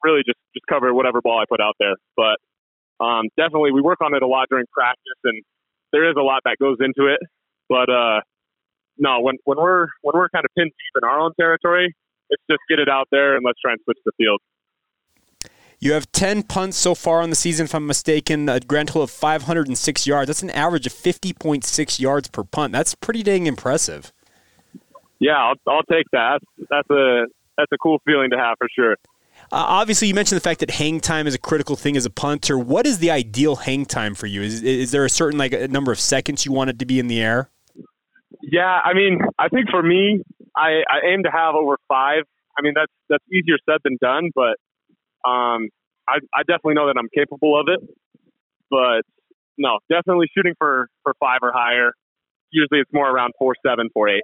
really 0.01 0.25
just 0.25 0.41
just 0.57 0.65
cover 0.65 0.89
whatever 0.93 1.21
ball 1.21 1.37
I 1.37 1.45
put 1.45 1.61
out 1.61 1.77
there. 1.77 1.95
But 2.17 2.41
um, 2.97 3.29
definitely, 3.37 3.71
we 3.71 3.81
work 3.81 4.01
on 4.01 4.17
it 4.17 4.25
a 4.25 4.29
lot 4.29 4.49
during 4.49 4.65
practice, 4.73 5.21
and 5.23 5.37
there 5.93 6.09
is 6.09 6.17
a 6.17 6.25
lot 6.25 6.41
that 6.45 6.57
goes 6.57 6.77
into 6.81 7.05
it. 7.13 7.21
But 7.69 7.89
uh, 7.93 8.25
no, 8.97 9.21
when 9.21 9.37
when 9.45 9.57
we're 9.61 9.87
when 10.01 10.17
we're 10.17 10.29
kind 10.29 10.45
of 10.45 10.51
pinned 10.57 10.73
deep 10.73 10.93
in 10.97 11.05
our 11.05 11.19
own 11.21 11.37
territory, 11.39 11.93
it's 12.29 12.43
just 12.49 12.61
get 12.69 12.79
it 12.79 12.89
out 12.89 13.07
there 13.11 13.37
and 13.37 13.45
let's 13.45 13.61
try 13.61 13.73
and 13.73 13.81
switch 13.85 14.01
the 14.05 14.11
field. 14.17 14.41
You 15.79 15.93
have 15.93 16.11
10 16.11 16.43
punts 16.43 16.77
so 16.77 16.95
far 16.95 17.21
on 17.21 17.29
the 17.29 17.35
season, 17.35 17.65
if 17.65 17.75
I'm 17.75 17.85
mistaken, 17.85 18.49
a 18.49 18.59
grand 18.59 18.89
total 18.89 19.03
of 19.03 19.11
506 19.11 20.07
yards. 20.07 20.27
That's 20.27 20.41
an 20.41 20.49
average 20.49 20.87
of 20.87 20.93
50.6 20.93 21.99
yards 21.99 22.27
per 22.29 22.43
punt. 22.43 22.73
That's 22.73 22.95
pretty 22.95 23.21
dang 23.21 23.45
impressive. 23.45 24.11
Yeah, 25.19 25.37
I'll, 25.37 25.55
I'll 25.67 25.83
take 25.83 26.05
that. 26.13 26.39
That's 26.69 26.89
a 26.89 27.25
that's 27.57 27.71
a 27.71 27.77
cool 27.77 27.99
feeling 28.05 28.29
to 28.31 28.37
have 28.37 28.55
for 28.59 28.67
sure. 28.73 28.97
Uh, 29.51 29.65
obviously, 29.65 30.07
you 30.07 30.13
mentioned 30.13 30.35
the 30.35 30.43
fact 30.43 30.59
that 30.59 30.71
hang 30.71 30.99
time 30.99 31.25
is 31.25 31.33
a 31.33 31.39
critical 31.39 31.75
thing 31.75 31.95
as 31.95 32.05
a 32.05 32.09
punter. 32.09 32.57
What 32.57 32.85
is 32.85 32.99
the 32.99 33.09
ideal 33.11 33.55
hang 33.55 33.85
time 33.85 34.13
for 34.13 34.27
you? 34.27 34.41
Is, 34.41 34.61
is 34.61 34.91
there 34.91 35.05
a 35.05 35.09
certain 35.09 35.39
like 35.39 35.53
a 35.53 35.67
number 35.67 35.91
of 35.91 35.99
seconds 35.99 36.45
you 36.45 36.51
want 36.51 36.69
it 36.69 36.79
to 36.79 36.85
be 36.85 36.99
in 36.99 37.07
the 37.07 37.21
air? 37.21 37.49
Yeah, 38.41 38.79
I 38.83 38.93
mean, 38.93 39.19
I 39.39 39.47
think 39.49 39.69
for 39.71 39.81
me, 39.81 40.21
I, 40.55 40.81
I 40.89 41.07
aim 41.11 41.23
to 41.23 41.31
have 41.31 41.55
over 41.55 41.77
five. 41.87 42.23
I 42.57 42.61
mean, 42.61 42.73
that's 42.75 42.91
that's 43.09 43.23
easier 43.31 43.57
said 43.65 43.79
than 43.83 43.97
done, 44.01 44.31
but 44.35 44.57
um, 45.25 45.69
I, 46.07 46.19
I 46.33 46.43
definitely 46.47 46.75
know 46.75 46.87
that 46.87 46.95
I'm 46.97 47.09
capable 47.13 47.59
of 47.59 47.67
it. 47.67 47.79
But 48.69 49.03
no, 49.57 49.79
definitely 49.89 50.27
shooting 50.35 50.53
for 50.57 50.89
for 51.03 51.13
five 51.19 51.39
or 51.41 51.51
higher. 51.53 51.91
Usually, 52.51 52.79
it's 52.79 52.91
more 52.93 53.09
around 53.09 53.33
four 53.37 53.55
seven, 53.65 53.89
four 53.93 54.09
eight. 54.09 54.23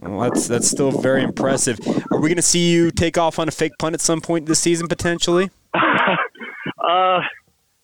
Well, 0.00 0.20
that's 0.20 0.48
that's 0.48 0.68
still 0.68 0.90
very 0.90 1.22
impressive. 1.22 1.78
Are 2.10 2.18
we 2.18 2.28
going 2.28 2.36
to 2.36 2.42
see 2.42 2.70
you 2.70 2.90
take 2.90 3.18
off 3.18 3.38
on 3.38 3.48
a 3.48 3.50
fake 3.50 3.72
punt 3.78 3.94
at 3.94 4.00
some 4.00 4.20
point 4.20 4.46
this 4.46 4.60
season 4.60 4.88
potentially? 4.88 5.50
uh, 5.74 7.20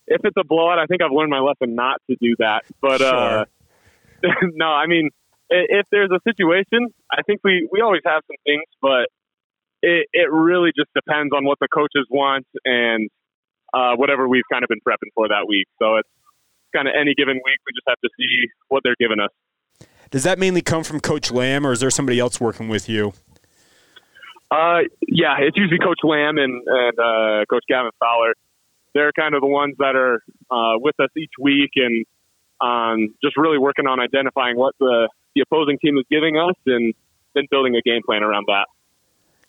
if 0.07 0.25
it's 0.25 0.37
a 0.39 0.45
blowout, 0.45 0.79
I 0.79 0.87
think 0.87 1.03
I've 1.03 1.13
learned 1.13 1.31
my 1.31 1.41
lesson 1.41 1.75
not 1.75 2.01
to 2.09 2.17
do 2.21 2.35
that. 2.39 2.65
But 2.81 3.03
uh, 3.03 3.45
no, 4.43 4.67
I 4.67 4.87
mean, 4.87 5.11
if 5.51 5.87
there's 5.91 6.11
a 6.11 6.21
situation, 6.27 6.89
I 7.11 7.23
think 7.27 7.41
we 7.45 7.69
we 7.71 7.81
always 7.83 8.03
have 8.07 8.23
some 8.27 8.37
things, 8.45 8.65
but 8.81 9.09
it 9.83 10.07
it 10.13 10.31
really 10.31 10.73
just 10.77 10.91
depends 10.95 11.33
on 11.35 11.45
what 11.45 11.59
the 11.61 11.69
coaches 11.69 12.07
want 12.11 12.47
and 12.65 13.09
uh, 13.75 13.95
whatever 13.97 14.29
we've 14.29 14.47
kind 14.51 14.65
of 14.65 14.69
been 14.69 14.81
prepping 14.87 15.11
for 15.15 15.29
that 15.29 15.47
week. 15.49 15.67
So 15.79 15.97
it's 15.97 16.09
kind 16.75 16.89
of 16.89 16.95
any 16.99 17.15
given 17.15 17.37
week, 17.37 17.59
we 17.67 17.73
just 17.75 17.89
have 17.89 18.01
to 18.01 18.11
see 18.19 18.49
what 18.69 18.83
they're 18.85 18.97
giving 18.99 19.21
us. 19.21 19.31
Does 20.11 20.23
that 20.23 20.39
mainly 20.39 20.63
come 20.63 20.85
from 20.85 21.01
Coach 21.01 21.31
Lamb, 21.31 21.67
or 21.67 21.73
is 21.73 21.81
there 21.81 21.91
somebody 21.91 22.19
else 22.19 22.41
working 22.41 22.69
with 22.69 22.89
you? 22.89 23.13
Uh, 24.51 24.87
yeah, 25.09 25.37
it's 25.41 25.57
usually 25.57 25.79
Coach 25.79 25.99
Lamb 26.05 26.39
and, 26.39 26.63
and 26.67 26.99
uh, 26.99 27.45
Coach 27.51 27.65
Gavin 27.69 27.91
Fowler. 27.99 28.35
They're 28.95 29.13
kind 29.13 29.35
of 29.35 29.41
the 29.41 29.49
ones 29.49 29.75
that 29.79 29.97
are 29.97 30.23
uh, 30.51 30.79
with 30.79 30.95
us 31.01 31.11
each 31.17 31.33
week 31.41 31.71
and 31.77 32.07
um, 32.61 33.15
just 33.23 33.37
really 33.37 33.59
working 33.59 33.87
on 33.87 34.01
identifying 34.01 34.57
what 34.57 34.75
the, 34.79 35.09
the 35.35 35.43
opposing 35.43 35.79
team 35.79 35.99
is 35.99 36.05
giving 36.11 36.39
us 36.39 36.55
and 36.65 36.95
then 37.35 37.45
building 37.51 37.75
a 37.75 37.83
game 37.83 38.03
plan 38.07 38.23
around 38.23 38.47
that. 38.47 38.67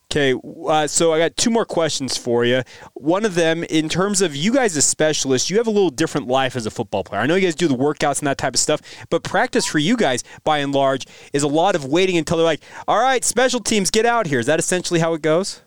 Okay, 0.09 0.33
uh, 0.69 0.87
so 0.87 1.11
I 1.11 1.19
got 1.19 1.35
two 1.35 1.49
more 1.49 1.65
questions 1.65 2.15
for 2.15 2.45
you. 2.45 2.61
One 2.93 3.25
of 3.25 3.35
them, 3.35 3.65
in 3.65 3.89
terms 3.89 4.21
of 4.21 4.37
you 4.37 4.53
guys 4.53 4.77
as 4.77 4.85
specialists, 4.85 5.49
you 5.49 5.57
have 5.57 5.67
a 5.67 5.71
little 5.71 5.89
different 5.89 6.27
life 6.27 6.55
as 6.55 6.65
a 6.65 6.71
football 6.71 7.03
player. 7.03 7.19
I 7.19 7.25
know 7.25 7.35
you 7.35 7.41
guys 7.41 7.55
do 7.55 7.67
the 7.67 7.75
workouts 7.75 8.19
and 8.19 8.27
that 8.27 8.37
type 8.37 8.53
of 8.53 8.59
stuff, 8.61 8.79
but 9.09 9.23
practice 9.23 9.65
for 9.65 9.79
you 9.79 9.97
guys, 9.97 10.23
by 10.45 10.59
and 10.59 10.73
large, 10.73 11.05
is 11.33 11.43
a 11.43 11.47
lot 11.47 11.75
of 11.75 11.83
waiting 11.83 12.15
until 12.17 12.37
they're 12.37 12.45
like, 12.45 12.63
"All 12.87 13.01
right, 13.01 13.21
special 13.25 13.59
teams, 13.59 13.91
get 13.91 14.05
out 14.05 14.27
here." 14.27 14.39
Is 14.39 14.45
that 14.45 14.59
essentially 14.59 15.01
how 15.01 15.13
it 15.13 15.21
goes? 15.21 15.61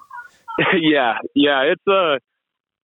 yeah, 0.80 1.18
yeah, 1.34 1.60
it's 1.64 1.82
a, 1.86 2.14
uh, 2.14 2.18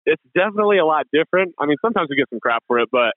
it's 0.05 0.23
definitely 0.35 0.79
a 0.79 0.85
lot 0.85 1.05
different. 1.13 1.55
I 1.57 1.65
mean, 1.65 1.77
sometimes 1.81 2.09
we 2.09 2.17
get 2.17 2.29
some 2.29 2.41
crap 2.41 2.61
for 2.67 2.79
it, 2.79 2.89
but 2.91 3.13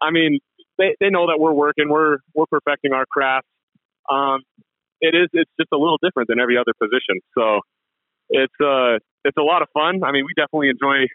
I 0.00 0.12
mean, 0.12 0.38
they 0.78 0.94
they 1.00 1.10
know 1.10 1.26
that 1.26 1.38
we're 1.40 1.52
working, 1.52 1.88
we're 1.88 2.18
we're 2.32 2.46
perfecting 2.46 2.92
our 2.92 3.06
craft. 3.06 3.46
Um, 4.08 4.42
it 5.00 5.14
is 5.14 5.28
it's 5.32 5.50
just 5.58 5.70
a 5.72 5.76
little 5.76 5.98
different 6.02 6.28
than 6.28 6.40
every 6.40 6.56
other 6.56 6.72
position. 6.78 7.20
So 7.36 7.60
it's 8.30 8.54
uh 8.60 8.98
it's 9.24 9.36
a 9.36 9.42
lot 9.42 9.62
of 9.62 9.68
fun. 9.74 10.02
I 10.04 10.12
mean, 10.12 10.24
we 10.24 10.32
definitely 10.36 10.70
enjoy 10.70 11.06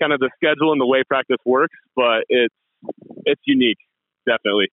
kind 0.00 0.12
of 0.12 0.20
the 0.20 0.30
schedule 0.36 0.72
and 0.72 0.80
the 0.80 0.86
way 0.86 1.02
practice 1.06 1.38
works, 1.44 1.76
but 1.94 2.24
it's 2.28 2.54
it's 3.24 3.40
unique, 3.44 3.78
definitely. 4.26 4.68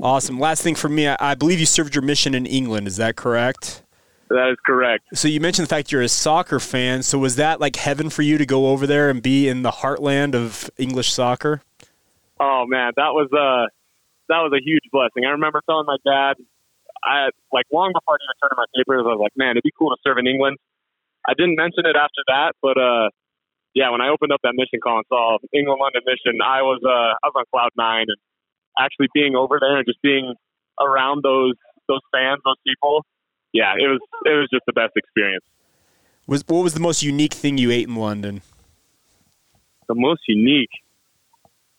Awesome. 0.00 0.38
Last 0.38 0.62
thing 0.62 0.74
for 0.74 0.88
me, 0.88 1.08
I 1.08 1.34
believe 1.34 1.60
you 1.60 1.66
served 1.66 1.94
your 1.94 2.02
mission 2.02 2.34
in 2.34 2.46
England. 2.46 2.86
Is 2.86 2.96
that 2.96 3.16
correct? 3.16 3.82
That 4.28 4.50
is 4.50 4.58
correct. 4.66 5.04
So 5.14 5.28
you 5.28 5.40
mentioned 5.40 5.66
the 5.66 5.68
fact 5.68 5.92
you're 5.92 6.02
a 6.02 6.08
soccer 6.08 6.58
fan. 6.58 7.02
So 7.04 7.18
was 7.18 7.36
that 7.36 7.60
like 7.60 7.76
heaven 7.76 8.10
for 8.10 8.22
you 8.22 8.38
to 8.38 8.46
go 8.46 8.68
over 8.68 8.86
there 8.86 9.08
and 9.08 9.22
be 9.22 9.48
in 9.48 9.62
the 9.62 9.70
heartland 9.70 10.34
of 10.34 10.68
English 10.76 11.12
soccer? 11.12 11.62
Oh 12.40 12.64
man, 12.66 12.92
that 12.96 13.12
was 13.12 13.28
uh 13.32 13.70
that 14.28 14.40
was 14.40 14.52
a 14.52 14.62
huge 14.62 14.82
blessing. 14.90 15.24
I 15.24 15.30
remember 15.30 15.62
telling 15.68 15.86
my 15.86 15.96
dad 16.04 16.34
I 17.06 17.30
like 17.54 17.66
long 17.72 17.94
before 17.94 18.18
I 18.18 18.26
even 18.26 18.36
turned 18.42 18.52
in 18.52 18.58
my 18.58 18.70
papers, 18.74 19.06
I 19.06 19.14
was 19.14 19.22
like, 19.22 19.36
man, 19.38 19.54
it'd 19.54 19.62
be 19.62 19.70
cool 19.78 19.94
to 19.94 20.00
serve 20.02 20.18
in 20.18 20.26
England. 20.26 20.58
I 21.22 21.34
didn't 21.38 21.54
mention 21.54 21.86
it 21.86 21.94
after 21.94 22.22
that, 22.26 22.58
but 22.60 22.76
uh, 22.76 23.08
yeah, 23.74 23.90
when 23.90 24.00
I 24.00 24.08
opened 24.10 24.32
up 24.32 24.40
that 24.42 24.54
mission 24.58 24.82
call 24.82 24.98
and 24.98 25.06
saw 25.08 25.38
England 25.54 25.78
London 25.78 26.02
mission, 26.02 26.42
I 26.42 26.62
was 26.62 26.82
uh, 26.82 27.14
I 27.22 27.30
was 27.30 27.34
on 27.38 27.44
cloud 27.54 27.70
nine, 27.78 28.06
and 28.10 28.18
actually 28.78 29.08
being 29.14 29.36
over 29.36 29.58
there 29.60 29.78
and 29.78 29.86
just 29.86 30.02
being 30.02 30.34
around 30.82 31.22
those 31.22 31.54
those 31.86 32.02
fans, 32.10 32.42
those 32.44 32.58
people, 32.66 33.06
yeah, 33.52 33.74
it 33.78 33.86
was 33.86 34.00
it 34.26 34.34
was 34.34 34.48
just 34.50 34.66
the 34.66 34.72
best 34.72 34.96
experience. 34.96 35.44
Was 36.26 36.42
what 36.46 36.62
was 36.62 36.74
the 36.74 36.80
most 36.80 37.02
unique 37.02 37.34
thing 37.34 37.56
you 37.58 37.70
ate 37.70 37.86
in 37.86 37.94
London? 37.94 38.42
The 39.86 39.94
most 39.94 40.22
unique. 40.26 40.74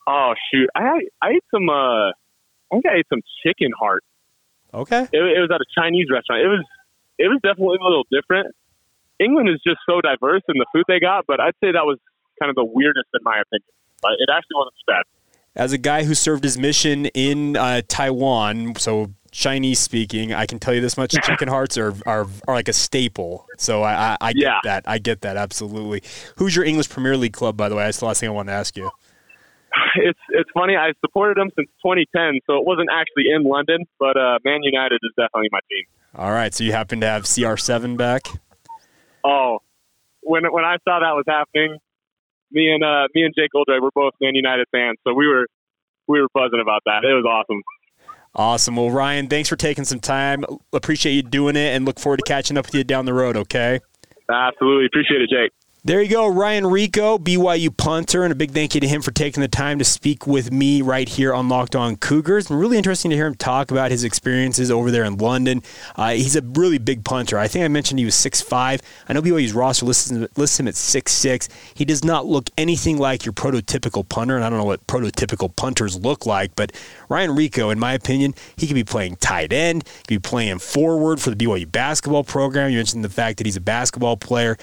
Oh 0.08 0.34
shoot, 0.52 0.70
I 0.76 1.02
I 1.22 1.30
ate 1.36 1.44
some. 1.52 1.68
uh 1.70 2.16
I 2.70 2.76
think 2.76 2.86
I 2.86 2.96
ate 3.00 3.08
some 3.10 3.22
chicken 3.44 3.72
heart 3.78 4.04
Okay. 4.78 5.04
It, 5.12 5.18
it 5.18 5.42
was 5.42 5.50
at 5.54 5.62
a 5.62 5.70
Chinese 5.74 6.08
restaurant. 6.12 6.44
It 6.44 6.48
was 6.48 6.66
it 7.18 7.28
was 7.28 7.40
definitely 7.42 7.78
a 7.82 7.84
little 7.84 8.06
different. 8.12 8.54
England 9.20 9.50
is 9.50 9.60
just 9.66 9.80
so 9.90 10.00
diverse 10.02 10.44
in 10.48 10.58
the 10.58 10.66
food 10.72 10.84
they 10.88 11.00
got, 11.00 11.26
but 11.26 11.40
I'd 11.40 11.56
say 11.64 11.72
that 11.72 11.86
was 11.86 11.98
kind 12.40 12.50
of 12.50 12.56
the 12.56 12.66
weirdest 12.66 13.08
in 13.14 13.22
my 13.24 13.42
opinion. 13.42 13.74
But 14.02 14.12
it 14.20 14.30
actually 14.32 14.56
wasn't 14.56 14.76
bad. 14.86 15.04
As 15.56 15.74
a 15.74 15.80
guy 15.80 16.04
who 16.04 16.14
served 16.14 16.44
his 16.44 16.56
mission 16.56 17.08
in 17.08 17.58
uh, 17.58 17.82
Taiwan, 17.88 18.76
so 18.76 19.12
Chinese 19.32 19.80
speaking, 19.80 20.32
I 20.32 20.46
can 20.46 20.60
tell 20.60 20.76
you 20.76 20.82
this 20.82 20.98
much: 20.98 21.12
chicken 21.24 21.48
hearts 21.48 21.80
are, 21.80 21.96
are, 22.06 22.28
are 22.48 22.54
like 22.54 22.68
a 22.68 22.74
staple. 22.74 23.48
So 23.58 23.82
I, 23.82 23.94
I, 23.94 24.18
I 24.22 24.34
get 24.34 24.44
yeah. 24.44 24.60
that. 24.64 24.84
I 24.86 25.00
get 25.00 25.22
that 25.22 25.36
absolutely. 25.36 26.04
Who's 26.36 26.56
your 26.56 26.64
English 26.64 26.90
Premier 26.90 27.18
League 27.18 27.34
club, 27.34 27.58
by 27.58 27.70
the 27.70 27.76
way? 27.76 27.86
That's 27.86 28.00
the 28.00 28.06
last 28.06 28.20
thing 28.20 28.30
I 28.30 28.34
want 28.34 28.50
to 28.50 28.54
ask 28.54 28.78
you 28.78 28.92
it's 29.96 30.20
it's 30.30 30.50
funny. 30.54 30.76
I 30.76 30.94
supported 31.02 31.38
them 31.38 31.50
since 31.56 31.70
2010, 31.84 32.42
so 32.48 32.58
it 32.58 32.66
wasn't 32.66 32.90
actually 32.92 33.32
in 33.34 33.44
London, 33.44 33.86
but 34.00 34.18
uh, 34.18 34.40
Man 34.44 34.64
United 34.64 35.00
is 35.04 35.12
definitely 35.16 35.50
my 35.52 35.60
team. 35.70 35.86
All 36.16 36.32
right, 36.32 36.54
so 36.54 36.64
you 36.64 36.72
happen 36.72 37.02
to 37.02 37.08
have 37.08 37.24
CR7 37.24 37.98
back. 37.98 38.24
Oh, 39.24 39.60
when 40.22 40.44
when 40.52 40.64
I 40.64 40.78
saw 40.84 41.00
that 41.00 41.16
was 41.16 41.26
happening, 41.28 41.78
me 42.52 42.72
and 42.72 42.84
uh, 42.84 43.08
me 43.14 43.24
and 43.24 43.34
Jake 43.38 43.52
Oldroyd 43.56 43.82
were 43.82 43.92
both 43.94 44.14
Man 44.22 44.36
United 44.36 44.68
fans, 44.72 44.98
so 45.06 45.14
we 45.14 45.28
were 45.28 45.48
we 46.08 46.22
were 46.22 46.28
buzzing 46.34 46.62
about 46.62 46.82
that. 46.86 47.04
It 47.04 47.14
was 47.14 47.26
awesome. 47.26 47.62
Awesome. 48.36 48.76
Well, 48.76 48.92
Ryan, 48.92 49.28
thanks 49.28 49.50
for 49.50 49.56
taking 49.56 49.84
some 49.84 50.00
time. 50.00 50.46
Appreciate 50.72 51.14
you 51.14 51.24
doing 51.24 51.56
it, 51.56 51.76
and 51.76 51.86
look 51.86 52.00
forward 52.00 52.18
to 52.18 52.24
catching 52.24 52.58
up 52.58 52.68
with 52.68 52.76
you 52.76 52.84
down 52.84 53.06
the 53.06 53.14
road. 53.14 53.36
Okay. 53.36 53.80
Absolutely 54.30 54.86
appreciate 54.86 55.22
it, 55.22 55.30
Jake. 55.30 55.52
There 55.88 56.02
you 56.02 56.10
go, 56.10 56.28
Ryan 56.28 56.66
Rehkow, 56.66 57.18
BYU 57.18 57.78
punter, 57.78 58.24
and 58.24 58.34
a 58.34 58.36
big 58.36 58.52
thank 58.52 58.76
you 58.76 58.82
to 58.82 58.88
him 58.90 59.02
for 59.02 59.12
taking 59.12 59.40
the 59.40 59.48
time 59.48 59.80
to 59.80 59.86
speak 59.86 60.28
with 60.28 60.52
me 60.52 60.82
right 60.82 61.08
here 61.08 61.34
on 61.34 61.48
Locked 61.48 61.78
On 61.78 61.96
Cougars. 61.96 62.52
Really 62.52 62.76
interesting 62.76 63.10
to 63.12 63.16
hear 63.16 63.28
him 63.28 63.36
talk 63.36 63.72
about 63.72 63.90
his 63.90 64.04
experiences 64.04 64.70
over 64.70 64.92
there 64.92 65.06
in 65.06 65.18
London. 65.18 65.64
Uh, 65.96 66.10
he's 66.10 66.36
a 66.36 66.42
really 66.42 66.78
big 66.78 67.06
punter. 67.06 67.40
I 67.40 67.48
think 67.48 67.64
I 67.64 67.70
mentioned 67.70 68.00
he 68.00 68.04
was 68.04 68.16
6'5". 68.16 68.82
I 69.08 69.14
know 69.14 69.22
BYU's 69.22 69.54
roster 69.54 69.86
lists 69.86 70.12
lists 70.36 70.60
him 70.60 70.68
at 70.68 70.74
6'6". 70.74 71.48
He 71.74 71.86
does 71.86 72.04
not 72.04 72.26
look 72.26 72.50
anything 72.58 72.98
like 72.98 73.26
your 73.26 73.32
prototypical 73.32 74.10
punter, 74.10 74.36
and 74.36 74.44
I 74.44 74.50
don't 74.50 74.60
know 74.60 74.66
what 74.66 74.86
prototypical 74.88 75.56
punters 75.56 75.98
look 75.98 76.26
like, 76.26 76.54
but 76.58 76.74
Ryan 77.08 77.30
Rehkow, 77.30 77.72
in 77.72 77.80
my 77.80 77.94
opinion, 77.94 78.36
he 78.58 78.68
could 78.68 78.76
be 78.76 78.84
playing 78.84 79.16
tight 79.22 79.54
end, 79.54 79.88
he 79.88 80.16
could 80.16 80.22
be 80.22 80.30
playing 80.30 80.60
forward 80.60 81.22
for 81.22 81.30
the 81.30 81.38
BYU 81.38 81.72
basketball 81.72 82.26
program. 82.26 82.72
You 82.72 82.80
mentioned 82.80 83.06
the 83.06 83.10
fact 83.10 83.38
that 83.38 83.48
he's 83.48 83.56
a 83.56 83.62
basketball 83.62 84.18
player. 84.18 84.58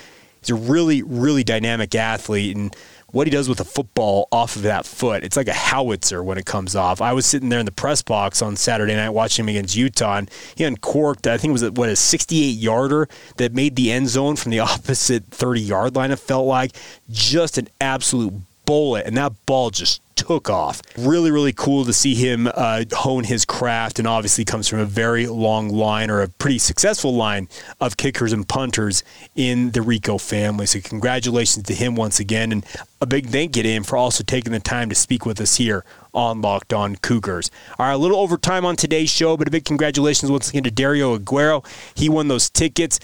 He's 0.45 0.51
a 0.51 0.55
really, 0.55 1.03
really 1.03 1.45
dynamic 1.45 1.95
athlete, 1.95 2.55
and 2.55 2.75
what 3.15 3.29
he 3.29 3.31
does 3.31 3.49
with 3.49 3.61
a 3.61 3.65
football 3.65 4.27
off 4.33 4.57
of 4.57 4.63
that 4.63 4.85
foot, 4.85 5.23
it's 5.23 5.37
like 5.37 5.47
a 5.47 5.55
howitzer 5.55 6.23
when 6.23 6.37
it 6.37 6.45
comes 6.45 6.75
off. 6.75 7.01
I 7.01 7.13
was 7.13 7.25
sitting 7.25 7.49
there 7.49 7.61
in 7.61 7.67
the 7.67 7.73
press 7.73 8.03
box 8.03 8.43
on 8.43 8.57
Saturday 8.57 8.97
night 8.97 9.11
watching 9.11 9.45
him 9.45 9.51
against 9.51 9.77
Utah, 9.77 10.17
and 10.17 10.31
he 10.57 10.65
uncorked, 10.65 11.29
I 11.29 11.39
think 11.39 11.51
it 11.51 11.53
was 11.53 11.71
what 11.71 11.89
a 11.89 11.97
68 11.97 12.43
yarder 12.43 13.09
that 13.37 13.55
made 13.55 13.77
the 13.77 13.93
end 13.93 14.09
zone 14.09 14.35
from 14.35 14.51
the 14.51 14.61
opposite 14.61 15.27
30 15.27 15.61
yard 15.61 15.95
line. 15.95 16.11
It 16.11 16.19
felt 16.19 16.47
like 16.47 16.73
just 17.09 17.57
an 17.57 17.69
absolute 17.81 18.35
bullet, 18.65 19.07
and 19.07 19.17
that 19.17 19.33
ball 19.47 19.71
just 19.71 20.01
took 20.17 20.49
off. 20.49 20.81
Really, 20.97 21.31
really 21.31 21.53
cool 21.53 21.85
to 21.85 21.93
see 21.93 22.15
him 22.15 22.49
uh, 22.55 22.85
hone 22.93 23.25
his 23.25 23.45
craft, 23.45 23.99
and 23.99 24.07
obviously 24.07 24.45
comes 24.45 24.69
from 24.69 24.79
a 24.79 24.85
very 24.85 25.27
long 25.27 25.69
line 25.69 26.11
or 26.11 26.23
a 26.23 26.29
pretty 26.29 26.59
successful 26.59 27.15
line 27.15 27.49
of 27.81 27.97
kickers 27.97 28.33
and 28.33 28.49
punters 28.49 29.03
in 29.35 29.73
the 29.73 29.81
Rehkow 29.81 30.21
family. 30.21 30.67
So, 30.67 30.81
congratulations 30.81 31.67
to 31.67 31.75
him 31.75 31.95
once 31.95 32.21
again, 32.21 32.53
and 32.53 32.65
a 33.01 33.07
big 33.07 33.27
thank 33.27 33.57
you 33.57 33.63
to 33.63 33.69
him 33.69 33.85
for 33.85 33.97
also 33.97 34.25
taking 34.25 34.53
the 34.53 34.61
time 34.61 34.89
to 34.89 34.95
speak 34.95 35.27
with 35.27 35.41
us 35.41 35.57
here 35.57 35.85
on 36.15 36.41
Locked 36.41 36.73
On 36.73 36.97
Cougars. 36.97 37.51
All 37.79 37.87
right, 37.87 37.93
a 37.93 37.99
little 37.99 38.19
overtime 38.19 38.65
on 38.65 38.77
today's 38.77 39.11
show, 39.11 39.37
but 39.37 39.49
a 39.49 39.51
big 39.51 39.65
congratulations 39.65 40.31
once 40.31 40.49
again 40.49 40.63
to 40.63 40.71
Dario 40.71 41.19
Aguero. 41.19 41.67
He 41.95 42.09
won 42.09 42.29
those 42.29 42.49
tickets. 42.49 43.01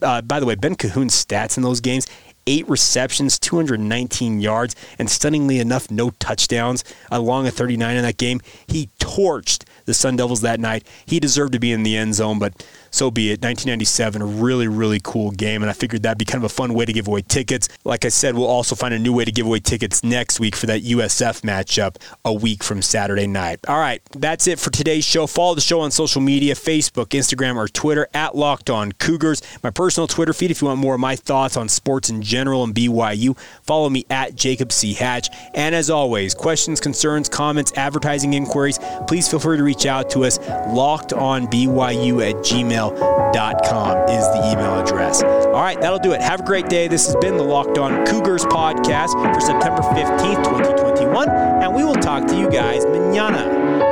Uh, 0.00 0.22
by 0.22 0.38
the 0.40 0.46
way, 0.46 0.54
Ben 0.54 0.76
Cahoon's 0.76 1.12
stats 1.12 1.56
in 1.56 1.62
those 1.62 1.80
games 1.80 2.06
eight 2.46 2.68
receptions, 2.68 3.38
219 3.38 4.40
yards, 4.40 4.74
and 4.98 5.08
stunningly 5.10 5.58
enough, 5.58 5.90
no 5.90 6.10
touchdowns 6.10 6.84
along 7.10 7.46
a 7.46 7.50
39 7.50 7.96
in 7.96 8.02
that 8.02 8.16
game. 8.16 8.40
He 8.66 8.90
torched 8.98 9.64
the 9.84 9.94
Sun 9.94 10.16
Devils 10.16 10.40
that 10.42 10.60
night. 10.60 10.86
He 11.06 11.20
deserved 11.20 11.52
to 11.52 11.58
be 11.58 11.72
in 11.72 11.82
the 11.82 11.96
end 11.96 12.14
zone, 12.14 12.38
but 12.38 12.66
so 12.92 13.10
be 13.10 13.30
it. 13.30 13.42
1997, 13.42 14.22
a 14.22 14.26
really, 14.26 14.68
really 14.68 15.00
cool 15.02 15.30
game, 15.30 15.62
and 15.62 15.70
I 15.70 15.72
figured 15.72 16.02
that'd 16.02 16.18
be 16.18 16.26
kind 16.26 16.44
of 16.44 16.50
a 16.50 16.54
fun 16.54 16.74
way 16.74 16.84
to 16.84 16.92
give 16.92 17.08
away 17.08 17.22
tickets. 17.22 17.68
Like 17.84 18.04
I 18.04 18.08
said, 18.08 18.34
we'll 18.34 18.46
also 18.46 18.76
find 18.76 18.92
a 18.92 18.98
new 18.98 19.14
way 19.14 19.24
to 19.24 19.32
give 19.32 19.46
away 19.46 19.60
tickets 19.60 20.04
next 20.04 20.38
week 20.38 20.54
for 20.54 20.66
that 20.66 20.82
USF 20.82 21.40
matchup 21.40 21.96
a 22.24 22.32
week 22.32 22.62
from 22.62 22.82
Saturday 22.82 23.26
night. 23.26 23.60
All 23.66 23.78
right, 23.78 24.02
that's 24.12 24.46
it 24.46 24.60
for 24.60 24.70
today's 24.70 25.04
show. 25.04 25.26
Follow 25.26 25.54
the 25.54 25.62
show 25.62 25.80
on 25.80 25.90
social 25.90 26.20
media 26.20 26.54
Facebook, 26.54 27.06
Instagram, 27.08 27.56
or 27.56 27.66
Twitter 27.66 28.08
at 28.12 28.36
Locked 28.36 28.68
On 28.68 28.92
Cougars. 28.92 29.42
My 29.62 29.70
personal 29.70 30.06
Twitter 30.06 30.34
feed 30.34 30.50
if 30.50 30.60
you 30.60 30.68
want 30.68 30.78
more 30.78 30.94
of 30.94 31.00
my 31.00 31.16
thoughts 31.16 31.56
on 31.56 31.70
sports 31.70 32.10
in 32.10 32.20
general 32.20 32.62
and 32.62 32.74
BYU. 32.74 33.38
Follow 33.62 33.88
me 33.88 34.04
at 34.10 34.34
Jacob 34.34 34.70
C. 34.70 34.92
Hatch. 34.92 35.28
And 35.54 35.74
as 35.74 35.88
always, 35.88 36.34
questions, 36.34 36.78
concerns, 36.78 37.30
comments, 37.30 37.72
advertising 37.76 38.34
inquiries, 38.34 38.78
please 39.06 39.28
feel 39.28 39.40
free 39.40 39.56
to 39.56 39.64
reach 39.64 39.86
out 39.86 40.10
to 40.10 40.24
us. 40.24 40.38
Locked 40.68 41.14
on 41.14 41.46
BYU 41.46 42.28
at 42.28 42.36
gmail 42.36 42.81
gmail.com 42.90 44.08
is 44.08 44.26
the 44.28 44.50
email 44.52 44.80
address. 44.80 45.22
All 45.22 45.52
right, 45.52 45.80
that'll 45.80 45.98
do 45.98 46.12
it. 46.12 46.20
Have 46.20 46.40
a 46.40 46.44
great 46.44 46.68
day. 46.68 46.88
This 46.88 47.06
has 47.06 47.16
been 47.16 47.36
the 47.36 47.44
Locked 47.44 47.78
On 47.78 48.04
Cougars 48.06 48.44
podcast 48.44 49.12
for 49.34 49.40
September 49.40 49.82
15th, 49.82 50.44
2021, 50.44 51.28
and 51.28 51.74
we 51.74 51.84
will 51.84 51.94
talk 51.94 52.26
to 52.26 52.38
you 52.38 52.50
guys 52.50 52.84
manana. 52.86 53.91